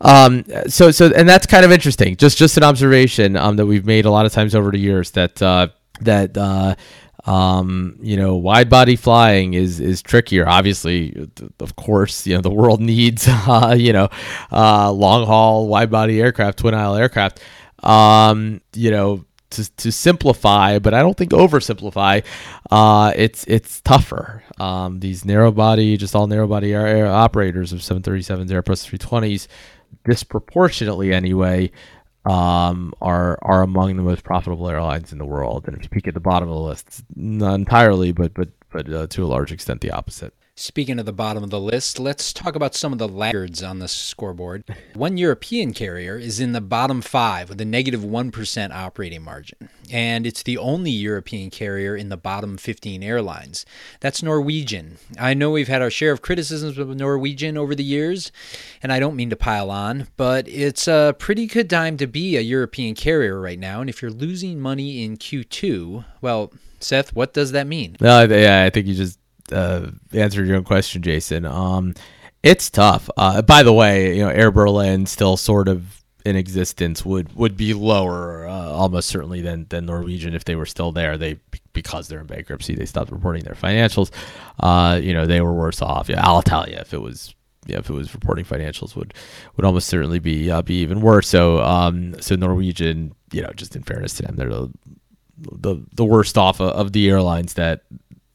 Um, 0.01 0.45
so 0.67 0.91
so 0.91 1.13
and 1.15 1.29
that's 1.29 1.47
kind 1.47 1.65
of 1.65 1.71
interesting. 1.71 2.17
Just 2.17 2.37
just 2.37 2.57
an 2.57 2.65
observation 2.65 3.37
um, 3.37 3.57
that 3.57 3.67
we've 3.67 3.87
made 3.87 4.05
a 4.05 4.11
lot 4.11 4.27
of 4.27 4.33
times 4.33 4.55
over 4.55 4.71
the 4.71 4.79
years 4.79 5.13
that 5.13 5.41
uh, 5.41 5.69
that 6.01 6.37
uh, 6.37 6.75
um, 7.25 7.97
you 8.01 8.17
know, 8.17 8.35
wide 8.35 8.69
body 8.69 8.97
flying 8.97 9.55
is 9.55 9.79
is 9.81 10.03
trickier. 10.03 10.49
Obviously, 10.49 11.29
of 11.61 11.77
course, 11.77 12.27
you 12.27 12.35
know 12.35 12.41
the 12.41 12.51
world 12.51 12.81
needs 12.93 13.27
uh, 13.29 13.75
you 13.79 13.93
know 13.93 14.09
uh, 14.51 14.91
long 14.91 15.27
haul 15.27 15.69
wide 15.69 15.91
body 15.91 16.21
aircraft, 16.21 16.59
twin 16.59 16.75
aisle 16.75 16.97
aircraft. 16.97 17.41
Um, 17.83 18.61
you 18.75 18.91
know, 18.91 19.25
to, 19.53 19.71
to 19.77 19.93
simplify, 19.93 20.79
but 20.79 20.95
I 20.95 21.01
don't 21.01 21.17
think 21.17 21.33
oversimplify. 21.33 22.25
Uh, 22.71 23.13
it's 23.17 23.45
it's 23.45 23.81
tougher. 23.81 24.43
Um, 24.59 25.01
these 25.01 25.25
narrow 25.25 25.51
body, 25.53 25.97
just 25.97 26.15
all 26.15 26.27
narrow 26.27 26.47
body 26.47 26.73
air, 26.73 26.87
air 26.87 27.07
operators 27.07 27.73
of 27.73 27.81
737s, 27.81 28.49
Airbus 28.49 28.99
320s, 28.99 29.49
disproportionately 30.05 31.13
anyway, 31.13 31.71
um, 32.25 32.93
are 33.01 33.39
are 33.43 33.63
among 33.63 33.97
the 33.97 34.03
most 34.03 34.25
profitable 34.25 34.69
airlines 34.69 35.13
in 35.13 35.19
the 35.19 35.27
world. 35.27 35.67
And 35.67 35.77
if 35.77 35.85
you 35.85 35.89
peek 35.89 36.09
at 36.09 36.15
the 36.15 36.21
bottom 36.21 36.49
of 36.49 36.55
the 36.55 36.61
list, 36.61 37.03
not 37.15 37.55
entirely, 37.55 38.13
but 38.13 38.35
but 38.35 38.49
but 38.71 38.93
uh, 38.93 39.07
to 39.09 39.25
a 39.25 39.27
large 39.27 39.53
extent, 39.53 39.81
the 39.81 39.91
opposite. 39.91 40.35
Speaking 40.55 40.99
of 40.99 41.07
the 41.07 41.15
bottom 41.15 41.43
of 41.43 41.49
the 41.49 41.59
list, 41.59 41.99
let's 41.99 42.31
talk 42.31 42.55
about 42.55 42.75
some 42.75 42.93
of 42.93 42.99
the 42.99 43.09
laggards 43.09 43.63
on 43.63 43.79
the 43.79 43.89
scoreboard. 43.89 44.63
One 44.95 45.17
European 45.17 45.73
carrier 45.73 46.19
is 46.19 46.41
in 46.41 46.53
the 46.53 46.61
bottom 46.61 47.01
five 47.01 47.49
with 47.49 47.59
a 47.63 47.65
negative 47.65 48.05
1 48.05 48.33
operating 48.71 49.23
margin, 49.23 49.71
and 49.91 50.27
it's 50.27 50.43
the 50.43 50.59
only 50.59 50.91
European 50.91 51.49
carrier 51.49 51.97
in 51.97 52.11
the 52.11 52.19
bottom 52.19 52.59
15 52.59 53.03
airlines. 53.03 53.65
That's 54.01 54.23
Norwegian. 54.23 54.99
I 55.19 55.33
know 55.33 55.51
we've 55.51 55.69
had 55.69 55.81
our 55.81 55.91
share 55.91 56.13
of 56.13 56.21
criticisms 56.21 56.77
of 56.77 56.95
Norwegian 56.95 57.57
over 57.57 57.75
the 57.75 57.83
years, 57.83 58.31
and 58.83 58.93
I 58.93 59.01
don't 59.01 59.17
mean 59.17 59.31
to 59.31 59.37
pile 59.37 59.71
on, 59.71 60.09
but 60.19 60.47
it's 60.49 60.87
a 60.87 61.17
pretty 61.19 61.47
good 61.47 61.71
time 61.71 61.97
to 61.97 62.07
be 62.07 62.37
a 62.37 62.43
European 62.43 62.95
carrier 62.95 63.41
right 63.41 63.59
now, 63.59 63.81
and 63.81 63.89
if 63.89 64.03
you're 64.03 64.11
losing 64.11 64.61
money 64.61 65.03
in 65.03 65.17
Q2, 65.17 66.05
well, 66.21 66.53
Seth, 66.79 67.15
what 67.15 67.33
does 67.33 67.53
that 67.53 67.67
mean? 67.67 67.97
No, 68.01 68.25
yeah, 68.25 68.65
I 68.65 68.71
think 68.71 68.87
you 68.87 68.95
just 68.95 69.19
uh, 69.53 69.91
answered 70.13 70.47
your 70.47 70.57
own 70.57 70.65
question, 70.65 71.03
Jason. 71.03 71.45
Um, 71.45 71.95
it's 72.43 72.71
tough. 72.71 73.09
Uh, 73.17 73.43
by 73.43 73.63
the 73.63 73.73
way, 73.73 74.17
you 74.17 74.23
know, 74.23 74.31
Air 74.31 74.51
Berlin 74.51 75.07
still 75.07 75.37
sort 75.37 75.69
of 75.69 76.03
in 76.25 76.37
existence 76.37 77.05
would 77.05 77.35
would 77.35 77.57
be 77.57 77.75
lower, 77.75 78.47
uh, 78.47 78.71
almost 78.71 79.09
certainly 79.09 79.41
than 79.41 79.67
than 79.69 79.87
Norwegian 79.87 80.35
if 80.35 80.45
they 80.45 80.57
were 80.57 80.67
still 80.67 80.93
there. 80.93 81.17
They 81.17 81.39
because 81.73 82.09
they're 82.09 82.21
in 82.21 82.27
bankruptcy, 82.27 82.75
they 82.75 82.87
stopped 82.87 83.11
reporting 83.11 83.45
their 83.45 83.55
financials. 83.55 84.11
Uh, 84.61 85.01
you 85.03 85.13
know, 85.15 85.27
they 85.27 85.41
were 85.41 85.53
worse 85.53 85.83
off. 85.83 86.09
Yeah, 86.09 86.23
Alitalia, 86.23 86.81
if 86.81 86.95
it 86.95 87.01
was 87.01 87.35
yeah, 87.67 87.79
if 87.79 87.89
it 87.89 87.95
was 87.95 88.13
reporting 88.15 88.45
financials, 88.45 88.97
would 88.97 89.15
would 89.57 89.65
almost 89.65 89.89
certainly 89.89 90.19
be 90.19 90.51
uh, 90.51 90.63
be 90.63 90.77
even 90.77 91.01
worse. 91.01 91.29
So 91.29 91.61
um, 91.63 92.21
so 92.21 92.35
Norwegian, 92.35 93.15
you 93.33 93.43
know, 93.43 93.51
just 93.55 93.77
in 93.77 93.83
fairness 93.83 94.15
to 94.15 94.23
them, 94.23 94.37
they're 94.37 94.49
the 94.49 94.71
the, 95.39 95.77
the 95.95 96.05
worst 96.05 96.39
off 96.39 96.61
of, 96.61 96.71
of 96.71 96.93
the 96.93 97.09
airlines 97.11 97.55
that 97.55 97.83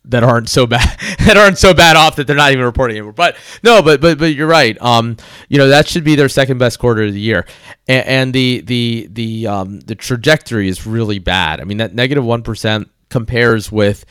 that 0.09 0.23
aren't 0.23 0.49
so 0.49 0.65
bad 0.65 0.99
that 1.25 1.37
aren't 1.37 1.57
so 1.57 1.73
bad 1.73 1.95
off 1.95 2.15
that 2.15 2.27
they're 2.27 2.35
not 2.35 2.51
even 2.51 2.65
reporting 2.65 2.97
anymore. 2.97 3.13
But 3.13 3.37
no, 3.63 3.81
but 3.81 4.01
but 4.01 4.17
but 4.17 4.33
you're 4.33 4.47
right. 4.47 4.77
Um, 4.81 5.17
you 5.49 5.57
know 5.57 5.67
that 5.69 5.87
should 5.87 6.03
be 6.03 6.15
their 6.15 6.29
second 6.29 6.57
best 6.57 6.79
quarter 6.79 7.03
of 7.03 7.13
the 7.13 7.19
year, 7.19 7.45
and, 7.87 8.07
and 8.07 8.33
the 8.33 8.61
the 8.61 9.07
the 9.11 9.47
um 9.47 9.79
the 9.81 9.95
trajectory 9.95 10.67
is 10.67 10.85
really 10.85 11.19
bad. 11.19 11.61
I 11.61 11.63
mean 11.63 11.77
that 11.77 11.93
negative 11.93 12.25
one 12.25 12.43
percent 12.43 12.89
compares 13.09 13.71
with 13.71 14.05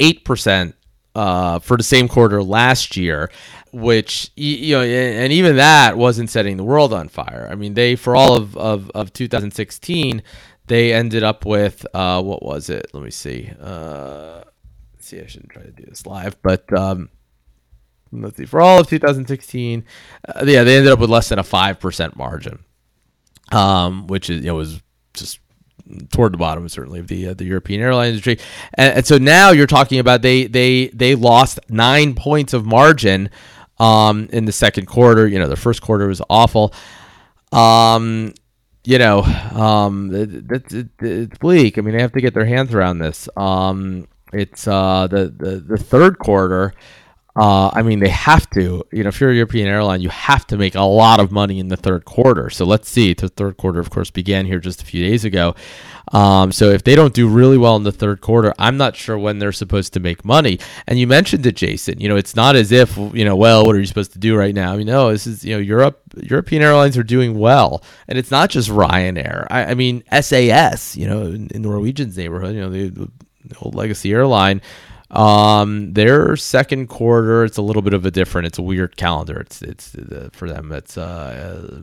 eight 0.00 0.24
percent 0.24 0.74
uh, 1.14 1.58
for 1.58 1.76
the 1.76 1.82
same 1.82 2.06
quarter 2.06 2.42
last 2.42 2.96
year, 2.96 3.30
which 3.72 4.30
you 4.36 4.76
know, 4.76 4.82
and 4.82 5.32
even 5.32 5.56
that 5.56 5.96
wasn't 5.96 6.30
setting 6.30 6.56
the 6.56 6.64
world 6.64 6.92
on 6.92 7.08
fire. 7.08 7.48
I 7.50 7.54
mean, 7.56 7.74
they 7.74 7.96
for 7.96 8.14
all 8.14 8.36
of 8.36 8.56
of, 8.56 8.90
of 8.94 9.12
2016, 9.12 10.22
they 10.66 10.92
ended 10.92 11.22
up 11.24 11.44
with 11.44 11.84
uh, 11.94 12.22
what 12.22 12.42
was 12.42 12.70
it? 12.70 12.90
Let 12.92 13.02
me 13.02 13.10
see. 13.10 13.50
Uh, 13.60 14.42
see, 15.08 15.20
I 15.20 15.26
shouldn't 15.26 15.50
try 15.50 15.62
to 15.62 15.70
do 15.70 15.84
this 15.84 16.06
live, 16.06 16.40
but 16.42 16.72
um, 16.72 17.08
let's 18.12 18.36
see. 18.36 18.44
For 18.44 18.60
all 18.60 18.80
of 18.80 18.88
2016, 18.88 19.84
uh, 20.28 20.44
yeah, 20.46 20.64
they 20.64 20.76
ended 20.76 20.92
up 20.92 20.98
with 20.98 21.10
less 21.10 21.28
than 21.28 21.38
a 21.38 21.44
five 21.44 21.80
percent 21.80 22.16
margin, 22.16 22.64
um, 23.52 24.06
which 24.06 24.30
is 24.30 24.42
you 24.42 24.48
know 24.48 24.54
was 24.54 24.80
just 25.14 25.40
toward 26.12 26.32
the 26.32 26.38
bottom 26.38 26.68
certainly 26.68 27.00
of 27.00 27.08
the 27.08 27.28
uh, 27.28 27.34
the 27.34 27.44
European 27.44 27.80
airline 27.80 28.10
industry. 28.10 28.38
And, 28.74 28.98
and, 28.98 29.06
so 29.06 29.18
now 29.18 29.50
you're 29.50 29.66
talking 29.66 29.98
about 29.98 30.22
they 30.22 30.46
they 30.46 30.88
they 30.88 31.14
lost 31.14 31.58
nine 31.68 32.14
points 32.14 32.52
of 32.52 32.66
margin 32.66 33.30
um, 33.78 34.28
in 34.32 34.44
the 34.44 34.52
second 34.52 34.86
quarter. 34.86 35.26
You 35.26 35.38
know, 35.38 35.48
the 35.48 35.56
first 35.56 35.82
quarter 35.82 36.06
was 36.06 36.22
awful. 36.28 36.72
Um, 37.52 38.34
you 38.84 38.98
know, 38.98 39.22
um, 39.22 40.14
it, 40.14 40.50
it, 40.72 40.88
it's 41.00 41.38
bleak. 41.38 41.76
I 41.78 41.82
mean, 41.82 41.94
they 41.94 42.02
have 42.02 42.12
to 42.12 42.20
get 42.20 42.34
their 42.34 42.46
hands 42.46 42.74
around 42.74 42.98
this. 42.98 43.28
Um, 43.36 44.06
it's 44.32 44.66
uh, 44.66 45.06
the, 45.06 45.28
the 45.28 45.56
the 45.60 45.78
third 45.78 46.18
quarter. 46.18 46.74
Uh, 47.38 47.70
I 47.72 47.82
mean, 47.82 48.00
they 48.00 48.08
have 48.08 48.50
to. 48.50 48.84
You 48.90 49.04
know, 49.04 49.08
if 49.08 49.20
you're 49.20 49.30
a 49.30 49.34
European 49.34 49.68
airline, 49.68 50.00
you 50.00 50.08
have 50.08 50.44
to 50.48 50.56
make 50.56 50.74
a 50.74 50.82
lot 50.82 51.20
of 51.20 51.30
money 51.30 51.60
in 51.60 51.68
the 51.68 51.76
third 51.76 52.04
quarter. 52.04 52.50
So 52.50 52.64
let's 52.64 52.88
see. 52.88 53.14
The 53.14 53.28
third 53.28 53.56
quarter, 53.56 53.78
of 53.78 53.90
course, 53.90 54.10
began 54.10 54.44
here 54.44 54.58
just 54.58 54.82
a 54.82 54.84
few 54.84 55.08
days 55.08 55.24
ago. 55.24 55.54
Um, 56.12 56.50
so 56.50 56.70
if 56.70 56.82
they 56.82 56.96
don't 56.96 57.14
do 57.14 57.28
really 57.28 57.56
well 57.56 57.76
in 57.76 57.84
the 57.84 57.92
third 57.92 58.22
quarter, 58.22 58.52
I'm 58.58 58.76
not 58.76 58.96
sure 58.96 59.16
when 59.16 59.38
they're 59.38 59.52
supposed 59.52 59.92
to 59.92 60.00
make 60.00 60.24
money. 60.24 60.58
And 60.88 60.98
you 60.98 61.06
mentioned 61.06 61.46
it, 61.46 61.54
Jason. 61.54 62.00
You 62.00 62.08
know, 62.08 62.16
it's 62.16 62.34
not 62.34 62.56
as 62.56 62.72
if 62.72 62.96
you 62.96 63.24
know, 63.24 63.36
well, 63.36 63.64
what 63.64 63.76
are 63.76 63.78
you 63.78 63.86
supposed 63.86 64.14
to 64.14 64.18
do 64.18 64.36
right 64.36 64.54
now? 64.54 64.74
Mean, 64.74 64.88
no, 64.88 65.12
this 65.12 65.26
is 65.26 65.44
you 65.44 65.54
know, 65.54 65.60
Europe. 65.60 66.00
European 66.16 66.62
airlines 66.62 66.96
are 66.98 67.04
doing 67.04 67.38
well, 67.38 67.84
and 68.08 68.18
it's 68.18 68.32
not 68.32 68.50
just 68.50 68.68
Ryanair. 68.68 69.46
I, 69.48 69.66
I 69.66 69.74
mean, 69.74 70.02
SAS. 70.20 70.96
You 70.96 71.06
know, 71.06 71.22
in, 71.22 71.48
in 71.48 71.62
Norwegian's 71.62 72.16
neighborhood. 72.16 72.56
You 72.56 72.62
know, 72.62 72.70
the 72.70 73.10
old 73.60 73.74
legacy 73.74 74.12
airline 74.12 74.60
um, 75.10 75.94
their 75.94 76.36
second 76.36 76.88
quarter, 76.88 77.44
it's 77.44 77.56
a 77.56 77.62
little 77.62 77.82
bit 77.82 77.94
of 77.94 78.04
a 78.04 78.10
different. 78.10 78.46
It's 78.46 78.58
a 78.58 78.62
weird 78.62 78.96
calendar. 78.96 79.40
It's 79.40 79.62
it's 79.62 79.94
uh, 79.94 80.28
for 80.32 80.48
them. 80.48 80.70
It's 80.72 80.98
uh, 80.98 81.82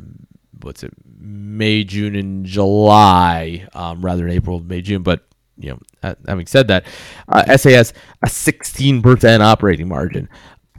what's 0.62 0.84
it? 0.84 0.94
May, 1.20 1.84
June, 1.84 2.16
and 2.16 2.46
July, 2.46 3.68
um, 3.74 4.06
rather 4.06 4.24
than 4.24 4.32
April, 4.32 4.60
May, 4.60 4.82
June. 4.82 5.02
But 5.02 5.26
you 5.58 5.72
know, 6.04 6.16
having 6.28 6.46
said 6.46 6.68
that, 6.68 6.86
uh, 7.28 7.58
SAS 7.58 7.94
a 8.22 8.28
16% 8.28 9.40
operating 9.40 9.88
margin 9.88 10.30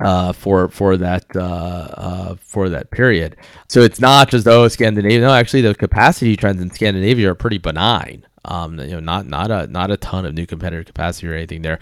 uh, 0.01 0.32
for 0.32 0.68
for 0.68 0.97
that 0.99 1.24
uh, 1.34 1.41
uh, 1.41 2.34
for 2.37 2.68
that 2.68 2.93
period. 2.93 3.37
So 3.68 3.80
it's 3.80 3.99
not 4.01 4.30
just 4.30 4.47
oh 4.47 4.68
Scandinavia. 4.68 5.20
No, 5.20 5.32
actually, 5.32 5.62
the 5.62 5.74
capacity 5.74 6.37
trends 6.37 6.62
in 6.62 6.70
Scandinavia 6.70 7.32
are 7.32 7.34
pretty 7.34 7.59
benign. 7.59 8.24
Um, 8.47 8.78
you 8.78 8.92
know, 8.92 9.01
not 9.01 9.26
not 9.26 9.51
a 9.51 9.66
not 9.66 9.90
a 9.90 9.97
ton 9.97 10.24
of 10.24 10.34
new 10.34 10.47
competitor 10.47 10.84
capacity 10.84 11.28
or 11.28 11.34
anything 11.34 11.62
there. 11.62 11.78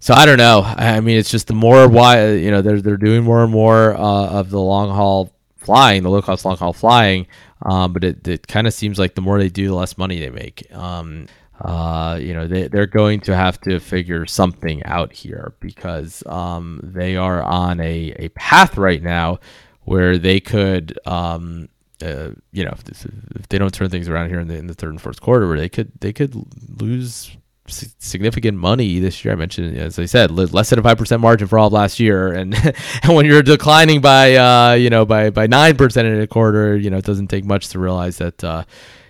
So 0.00 0.14
I 0.14 0.26
don't 0.26 0.38
know. 0.38 0.62
I 0.64 1.00
mean, 1.00 1.16
it's 1.16 1.30
just 1.30 1.46
the 1.46 1.54
more 1.54 1.88
why 1.88 2.32
you 2.32 2.50
know 2.50 2.60
they're 2.60 2.82
they're 2.82 2.96
doing 2.96 3.22
more 3.22 3.42
and 3.42 3.52
more 3.52 3.94
uh, 3.94 4.26
of 4.26 4.50
the 4.50 4.60
long 4.60 4.90
haul 4.90 5.32
flying, 5.56 6.02
the 6.02 6.10
low 6.10 6.20
cost 6.22 6.44
long 6.44 6.56
haul 6.56 6.72
flying. 6.72 7.26
Um, 7.64 7.92
but 7.92 8.02
it, 8.04 8.26
it 8.26 8.48
kind 8.48 8.66
of 8.66 8.74
seems 8.74 8.98
like 8.98 9.14
the 9.14 9.20
more 9.20 9.38
they 9.38 9.48
do, 9.48 9.68
the 9.68 9.74
less 9.74 9.96
money 9.96 10.18
they 10.18 10.30
make. 10.30 10.66
Um, 10.74 11.28
uh, 11.60 12.18
you 12.20 12.34
know, 12.34 12.48
they, 12.48 12.66
they're 12.66 12.86
going 12.86 13.20
to 13.20 13.36
have 13.36 13.60
to 13.60 13.78
figure 13.78 14.26
something 14.26 14.82
out 14.84 15.12
here 15.12 15.54
because 15.60 16.24
um, 16.26 16.80
they 16.82 17.16
are 17.16 17.40
on 17.40 17.78
a, 17.80 18.12
a 18.16 18.28
path 18.30 18.76
right 18.76 19.02
now 19.02 19.38
where 19.84 20.18
they 20.18 20.40
could, 20.40 20.98
um, 21.06 21.68
uh, 22.02 22.32
you 22.52 22.64
know, 22.64 22.74
if, 22.76 23.04
if, 23.36 23.48
they 23.48 23.58
don't 23.58 23.72
turn 23.72 23.90
things 23.90 24.08
around 24.08 24.28
here 24.28 24.40
in 24.40 24.48
the, 24.48 24.56
in 24.56 24.66
the 24.66 24.74
third 24.74 24.90
and 24.90 25.00
fourth 25.00 25.20
quarter, 25.20 25.56
they 25.56 25.68
could 25.68 25.92
they 26.00 26.12
could 26.12 26.34
lose 26.80 27.36
significant 27.68 28.58
money 28.58 28.98
this 28.98 29.24
year. 29.24 29.32
I 29.32 29.36
mentioned, 29.36 29.76
as 29.76 29.98
I 29.98 30.06
said, 30.06 30.30
less 30.30 30.70
than 30.70 30.78
a 30.78 30.82
five 30.82 30.98
percent 30.98 31.20
margin 31.20 31.48
for 31.48 31.58
all 31.58 31.68
of 31.68 31.72
last 31.72 32.00
year, 32.00 32.32
and 32.32 32.54
and 33.02 33.14
when 33.14 33.26
you're 33.26 33.42
declining 33.42 34.00
by 34.00 34.34
uh, 34.36 34.72
you 34.74 34.90
know 34.90 35.04
by 35.04 35.30
by 35.30 35.46
nine 35.46 35.76
percent 35.76 36.08
in 36.08 36.20
a 36.20 36.26
quarter, 36.26 36.76
you 36.76 36.90
know 36.90 36.98
it 36.98 37.04
doesn't 37.04 37.28
take 37.28 37.44
much 37.44 37.68
to 37.68 37.78
realize 37.78 38.18
that 38.18 38.42
uh, 38.42 38.64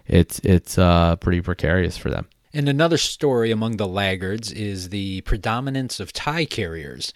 it's 0.06 0.38
it's 0.40 0.78
uh, 0.78 1.16
pretty 1.16 1.40
precarious 1.40 1.96
for 1.96 2.10
them. 2.10 2.28
And 2.54 2.68
another 2.68 2.98
story 2.98 3.50
among 3.50 3.78
the 3.78 3.88
laggards 3.88 4.52
is 4.52 4.90
the 4.90 5.22
predominance 5.22 6.00
of 6.00 6.12
Thai 6.12 6.44
carriers. 6.44 7.14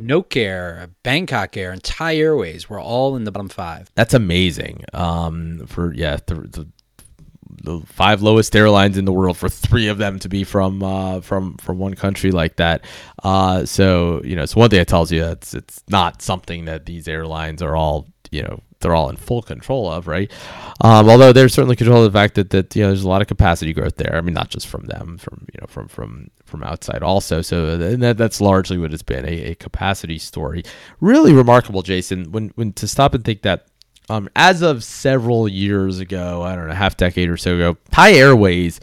Nok 0.00 0.36
Air, 0.36 0.90
Bangkok 1.02 1.56
Air, 1.56 1.72
and 1.72 1.82
Thai 1.82 2.16
Airways 2.16 2.68
were 2.68 2.80
all 2.80 3.16
in 3.16 3.24
the 3.24 3.32
bottom 3.32 3.48
five. 3.48 3.90
That's 3.94 4.14
amazing. 4.14 4.84
Um, 4.92 5.66
for 5.66 5.94
yeah, 5.94 6.18
the, 6.26 6.34
the 6.34 6.68
the 7.62 7.80
five 7.86 8.22
lowest 8.22 8.54
airlines 8.54 8.96
in 8.96 9.04
the 9.04 9.12
world 9.12 9.36
for 9.36 9.48
three 9.48 9.88
of 9.88 9.98
them 9.98 10.18
to 10.20 10.28
be 10.28 10.44
from 10.44 10.82
uh, 10.82 11.20
from 11.20 11.56
from 11.56 11.78
one 11.78 11.94
country 11.94 12.30
like 12.30 12.56
that. 12.56 12.84
Uh, 13.22 13.64
so 13.64 14.22
you 14.24 14.36
know, 14.36 14.42
it's 14.42 14.56
one 14.56 14.70
thing 14.70 14.78
that 14.78 14.88
tells 14.88 15.12
you 15.12 15.24
it's 15.24 15.54
it's 15.54 15.82
not 15.88 16.22
something 16.22 16.66
that 16.66 16.86
these 16.86 17.08
airlines 17.08 17.62
are 17.62 17.76
all 17.76 18.06
you 18.30 18.42
know 18.42 18.60
they're 18.80 18.94
all 18.94 19.08
in 19.08 19.16
full 19.16 19.42
control 19.42 19.90
of, 19.90 20.06
right? 20.06 20.30
Um, 20.82 21.08
although 21.08 21.32
they're 21.32 21.48
certainly 21.48 21.76
control 21.76 22.04
of 22.04 22.12
the 22.12 22.18
fact 22.18 22.34
that 22.34 22.50
that 22.50 22.74
you 22.76 22.82
know 22.82 22.88
there's 22.88 23.04
a 23.04 23.08
lot 23.08 23.22
of 23.22 23.28
capacity 23.28 23.72
growth 23.72 23.96
there. 23.96 24.14
I 24.16 24.20
mean, 24.20 24.34
not 24.34 24.50
just 24.50 24.66
from 24.66 24.84
them, 24.86 25.18
from 25.18 25.46
you 25.52 25.58
know 25.60 25.66
from 25.66 25.88
from 25.88 26.30
from 26.44 26.62
outside 26.62 27.02
also. 27.02 27.42
So 27.42 27.76
that, 27.76 28.16
that's 28.16 28.40
largely 28.40 28.78
what 28.78 28.92
it's 28.92 29.02
been 29.02 29.24
a, 29.24 29.50
a 29.50 29.54
capacity 29.54 30.18
story. 30.18 30.62
Really 31.00 31.32
remarkable, 31.32 31.82
Jason. 31.82 32.32
When 32.32 32.48
when 32.50 32.72
to 32.74 32.86
stop 32.88 33.14
and 33.14 33.24
think 33.24 33.42
that 33.42 33.66
um, 34.08 34.28
as 34.36 34.62
of 34.62 34.84
several 34.84 35.48
years 35.48 35.98
ago, 35.98 36.42
I 36.42 36.54
don't 36.54 36.68
know, 36.68 36.74
half 36.74 36.96
decade 36.96 37.28
or 37.28 37.36
so 37.36 37.54
ago, 37.56 37.76
Thai 37.90 38.12
Airways 38.12 38.80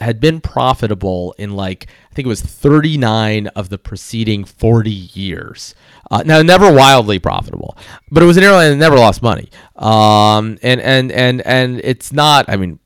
had 0.00 0.20
been 0.20 0.40
profitable 0.40 1.34
in 1.38 1.56
like 1.56 1.86
I 2.10 2.14
think 2.14 2.26
it 2.26 2.28
was 2.28 2.42
39 2.42 3.48
of 3.48 3.68
the 3.68 3.78
preceding 3.78 4.44
40 4.44 4.90
years. 4.90 5.74
Uh, 6.10 6.22
now, 6.24 6.40
never 6.42 6.72
wildly 6.72 7.18
profitable, 7.18 7.76
but 8.10 8.22
it 8.22 8.26
was 8.26 8.36
an 8.36 8.44
airline 8.44 8.70
that 8.70 8.76
never 8.76 8.96
lost 8.96 9.22
money. 9.22 9.50
Um, 9.76 10.58
and 10.62 10.80
and 10.80 11.12
and 11.12 11.42
and 11.42 11.80
it's 11.84 12.12
not. 12.12 12.48
I 12.48 12.56
mean, 12.56 12.78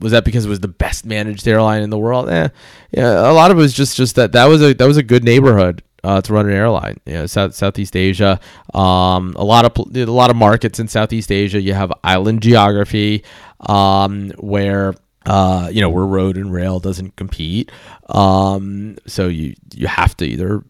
was 0.00 0.12
that 0.12 0.24
because 0.24 0.44
it 0.46 0.48
was 0.48 0.60
the 0.60 0.68
best 0.68 1.06
managed 1.06 1.46
airline 1.46 1.82
in 1.82 1.90
the 1.90 1.98
world? 1.98 2.28
Eh, 2.28 2.48
yeah, 2.90 3.30
a 3.30 3.32
lot 3.32 3.50
of 3.50 3.58
it 3.58 3.60
was 3.60 3.72
just 3.72 3.96
just 3.96 4.16
that 4.16 4.32
that 4.32 4.46
was 4.46 4.62
a 4.62 4.74
that 4.74 4.86
was 4.86 4.96
a 4.96 5.02
good 5.02 5.24
neighborhood 5.24 5.82
uh, 6.02 6.20
to 6.20 6.32
run 6.32 6.46
an 6.46 6.52
airline. 6.52 6.98
You 7.06 7.14
know, 7.14 7.26
South, 7.26 7.54
Southeast 7.54 7.96
Asia, 7.96 8.38
um, 8.74 9.34
a 9.36 9.44
lot 9.44 9.64
of 9.64 9.96
a 9.96 10.04
lot 10.06 10.30
of 10.30 10.36
markets 10.36 10.78
in 10.78 10.88
Southeast 10.88 11.32
Asia. 11.32 11.60
You 11.60 11.74
have 11.74 11.92
island 12.04 12.42
geography 12.42 13.24
um, 13.60 14.30
where 14.38 14.94
uh, 15.26 15.68
you 15.72 15.80
know 15.80 15.90
where 15.90 16.04
road 16.04 16.36
and 16.36 16.52
rail 16.52 16.80
doesn't 16.80 17.16
compete. 17.16 17.70
Um, 18.08 18.96
so 19.06 19.28
you 19.28 19.54
you 19.74 19.86
have 19.86 20.16
to 20.18 20.26
either 20.26 20.64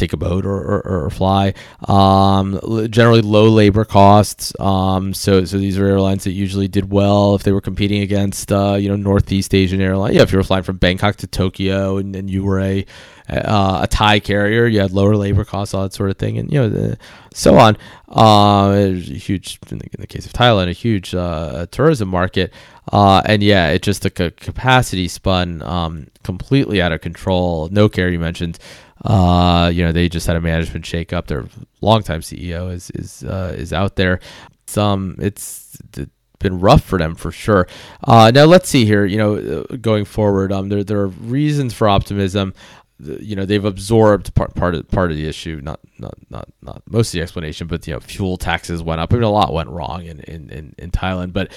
take 0.00 0.12
a 0.12 0.16
boat 0.16 0.44
or, 0.44 0.56
or, 0.56 1.04
or 1.04 1.10
fly. 1.10 1.54
Um, 1.86 2.58
generally 2.90 3.20
low 3.20 3.48
labor 3.48 3.84
costs. 3.84 4.52
Um, 4.58 5.14
so 5.14 5.44
so 5.44 5.58
these 5.58 5.78
are 5.78 5.86
airlines 5.86 6.24
that 6.24 6.32
usually 6.32 6.68
did 6.68 6.90
well 6.90 7.34
if 7.34 7.42
they 7.42 7.52
were 7.52 7.60
competing 7.60 8.02
against 8.02 8.50
uh, 8.50 8.74
you 8.74 8.88
know 8.88 8.96
Northeast 8.96 9.54
Asian 9.54 9.80
airline. 9.80 10.14
Yeah, 10.14 10.22
if 10.22 10.32
you 10.32 10.38
were 10.38 10.44
flying 10.44 10.64
from 10.64 10.78
Bangkok 10.78 11.16
to 11.16 11.26
Tokyo 11.26 11.98
and, 11.98 12.16
and 12.16 12.28
you 12.28 12.42
were 12.42 12.60
a 12.60 12.84
uh, 13.28 13.80
a 13.82 13.86
Thai 13.86 14.20
carrier, 14.20 14.66
you 14.66 14.80
had 14.80 14.90
lower 14.90 15.14
labor 15.14 15.44
costs, 15.44 15.72
all 15.72 15.82
that 15.84 15.92
sort 15.92 16.10
of 16.10 16.16
thing, 16.16 16.38
and 16.38 16.50
you 16.52 16.58
know 16.58 16.68
the, 16.68 16.98
so 17.32 17.56
on. 17.58 17.76
Uh, 18.08 18.88
huge 18.88 19.60
in 19.70 19.78
the, 19.78 19.84
in 19.84 20.00
the, 20.00 20.06
case 20.06 20.26
of 20.26 20.32
Thailand, 20.32 20.68
a 20.68 20.72
huge 20.72 21.14
uh, 21.14 21.66
tourism 21.70 22.08
market. 22.08 22.52
Uh, 22.92 23.22
and 23.24 23.40
yeah, 23.42 23.68
it 23.68 23.82
just 23.82 24.02
took 24.02 24.18
a 24.18 24.32
capacity 24.32 25.06
spun 25.06 25.62
um, 25.62 26.08
completely 26.24 26.82
out 26.82 26.90
of 26.90 27.00
control. 27.00 27.68
Nok 27.68 27.98
Air 27.98 28.10
you 28.10 28.18
mentioned. 28.18 28.58
Uh, 29.04 29.70
you 29.72 29.84
know, 29.84 29.92
they 29.92 30.08
just 30.08 30.26
had 30.26 30.36
a 30.36 30.40
management 30.40 30.84
shakeup. 30.84 31.26
Their 31.26 31.46
longtime 31.80 32.20
CEO 32.20 32.72
is 32.72 32.90
is 32.90 33.24
uh, 33.24 33.54
is 33.56 33.72
out 33.72 33.96
there. 33.96 34.20
Some 34.66 35.16
it's, 35.18 35.78
it's 35.96 36.10
been 36.38 36.60
rough 36.60 36.82
for 36.82 36.98
them 36.98 37.14
for 37.14 37.32
sure. 37.32 37.66
Uh, 38.04 38.30
now 38.34 38.44
let's 38.44 38.68
see 38.68 38.84
here. 38.84 39.06
You 39.06 39.16
know, 39.18 39.34
uh, 39.36 39.76
going 39.76 40.04
forward, 40.04 40.52
um, 40.52 40.68
there 40.68 40.84
there 40.84 41.00
are 41.00 41.08
reasons 41.08 41.72
for 41.72 41.88
optimism. 41.88 42.54
You 42.98 43.34
know, 43.34 43.46
they've 43.46 43.64
absorbed 43.64 44.34
part 44.34 44.54
part 44.54 44.74
of 44.74 44.86
part 44.88 45.10
of 45.10 45.16
the 45.16 45.26
issue. 45.26 45.60
Not 45.62 45.80
not 45.98 46.14
not 46.28 46.48
not 46.60 46.82
most 46.86 47.08
of 47.08 47.12
the 47.12 47.22
explanation, 47.22 47.66
but 47.66 47.86
you 47.86 47.94
know, 47.94 48.00
fuel 48.00 48.36
taxes 48.36 48.82
went 48.82 49.00
up. 49.00 49.12
I 49.12 49.16
mean, 49.16 49.22
a 49.22 49.30
lot 49.30 49.54
went 49.54 49.70
wrong 49.70 50.04
in 50.04 50.20
in 50.20 50.50
in, 50.50 50.74
in 50.76 50.90
Thailand, 50.90 51.32
but 51.32 51.50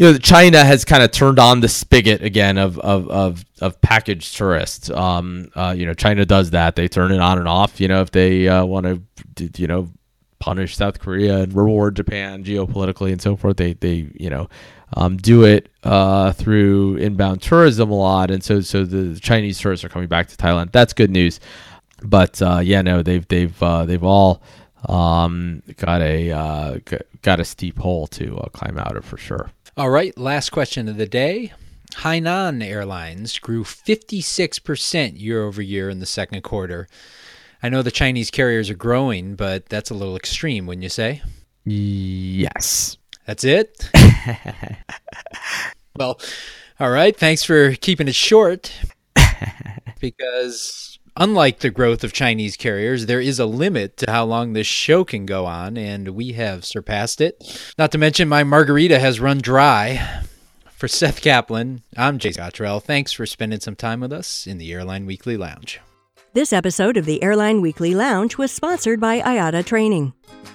you 0.00 0.12
know, 0.12 0.16
China 0.16 0.64
has 0.64 0.86
kind 0.86 1.02
of 1.02 1.10
turned 1.10 1.38
on 1.38 1.60
the 1.60 1.68
spigot 1.68 2.22
again 2.22 2.56
of 2.56 2.78
of 2.78 3.06
of, 3.10 3.44
of 3.60 3.78
packaged 3.82 4.34
tourists. 4.34 4.88
Um, 4.88 5.50
uh, 5.54 5.74
you 5.76 5.84
know, 5.84 5.92
China 5.92 6.24
does 6.24 6.52
that; 6.52 6.74
they 6.74 6.88
turn 6.88 7.12
it 7.12 7.20
on 7.20 7.36
and 7.36 7.46
off. 7.46 7.78
You 7.82 7.88
know, 7.88 8.00
if 8.00 8.10
they 8.10 8.48
uh, 8.48 8.64
want 8.64 8.86
to, 9.36 9.50
you 9.60 9.66
know, 9.66 9.90
punish 10.38 10.74
South 10.74 11.00
Korea 11.00 11.40
and 11.40 11.52
reward 11.52 11.96
Japan 11.96 12.44
geopolitically 12.44 13.12
and 13.12 13.20
so 13.20 13.36
forth, 13.36 13.58
they 13.58 13.74
they 13.74 14.08
you 14.14 14.30
know, 14.30 14.48
um, 14.94 15.18
do 15.18 15.44
it 15.44 15.68
uh, 15.84 16.32
through 16.32 16.96
inbound 16.96 17.42
tourism 17.42 17.90
a 17.90 17.94
lot, 17.94 18.30
and 18.30 18.42
so 18.42 18.62
so 18.62 18.86
the 18.86 19.20
Chinese 19.20 19.60
tourists 19.60 19.84
are 19.84 19.90
coming 19.90 20.08
back 20.08 20.28
to 20.28 20.36
Thailand. 20.38 20.72
That's 20.72 20.94
good 20.94 21.10
news. 21.10 21.40
But 22.02 22.40
uh, 22.40 22.60
yeah, 22.64 22.80
no, 22.80 23.02
they've 23.02 23.28
they've 23.28 23.62
uh, 23.62 23.84
they've 23.84 24.02
all 24.02 24.40
um, 24.88 25.62
got 25.76 26.00
a 26.00 26.30
uh, 26.30 26.78
got 27.22 27.40
a 27.40 27.44
steep 27.44 27.78
hole 27.78 28.06
to 28.08 28.38
uh, 28.38 28.48
climb 28.48 28.78
out 28.78 28.96
of 28.96 29.04
for 29.04 29.16
sure. 29.16 29.50
All 29.76 29.90
right, 29.90 30.16
last 30.18 30.50
question 30.50 30.88
of 30.88 30.96
the 30.96 31.06
day. 31.06 31.52
Hainan 31.96 32.64
Airlines 32.64 33.38
grew 33.38 33.64
56% 33.64 35.20
year 35.20 35.42
over 35.42 35.60
year 35.60 35.90
in 35.90 35.98
the 35.98 36.06
second 36.06 36.42
quarter. 36.42 36.88
I 37.62 37.68
know 37.68 37.82
the 37.82 37.90
Chinese 37.90 38.30
carriers 38.30 38.70
are 38.70 38.74
growing, 38.74 39.34
but 39.34 39.68
that's 39.68 39.90
a 39.90 39.94
little 39.94 40.16
extreme, 40.16 40.66
wouldn't 40.66 40.82
you 40.82 40.88
say? 40.88 41.22
Yes. 41.64 42.96
That's 43.26 43.44
it? 43.44 43.90
well, 45.96 46.20
all 46.78 46.90
right. 46.90 47.16
Thanks 47.16 47.44
for 47.44 47.74
keeping 47.74 48.08
it 48.08 48.14
short. 48.14 48.72
because 50.00 50.89
unlike 51.20 51.60
the 51.60 51.70
growth 51.70 52.02
of 52.02 52.12
Chinese 52.12 52.56
carriers, 52.56 53.06
there 53.06 53.20
is 53.20 53.38
a 53.38 53.46
limit 53.46 53.96
to 53.98 54.10
how 54.10 54.24
long 54.24 54.52
this 54.52 54.66
show 54.66 55.04
can 55.04 55.24
go 55.26 55.46
on, 55.46 55.76
and 55.76 56.08
we 56.08 56.32
have 56.32 56.64
surpassed 56.64 57.20
it. 57.20 57.72
Not 57.78 57.92
to 57.92 57.98
mention, 57.98 58.28
my 58.28 58.42
margarita 58.42 58.98
has 58.98 59.20
run 59.20 59.38
dry. 59.38 60.24
For 60.72 60.88
Seth 60.88 61.20
Kaplan, 61.20 61.82
I'm 61.94 62.18
Jay 62.18 62.32
Cottrell. 62.32 62.80
Thanks 62.80 63.12
for 63.12 63.26
spending 63.26 63.60
some 63.60 63.76
time 63.76 64.00
with 64.00 64.14
us 64.14 64.46
in 64.46 64.56
the 64.56 64.72
Airline 64.72 65.04
Weekly 65.04 65.36
Lounge. 65.36 65.78
This 66.32 66.54
episode 66.54 66.96
of 66.96 67.04
the 67.04 67.22
Airline 67.22 67.60
Weekly 67.60 67.94
Lounge 67.94 68.38
was 68.38 68.50
sponsored 68.50 68.98
by 68.98 69.20
IATA 69.20 69.66
Training. 69.66 70.14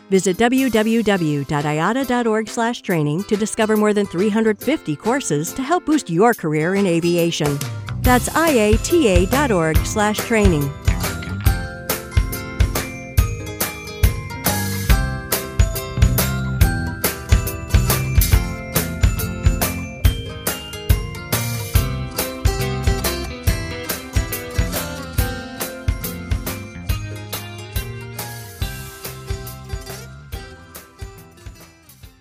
Visit 0.09 0.38
www.iata.org/training 0.38 3.24
to 3.26 3.36
discover 3.36 3.78
more 3.78 3.93
than 3.93 4.07
350 4.07 4.95
courses 4.95 5.53
to 5.53 5.61
help 5.61 5.86
boost 5.86 6.09
your 6.09 6.34
career 6.34 6.74
in 6.74 6.88
aviation. 6.88 7.59
That's 8.05 8.29
iata.org/training. 8.29 10.84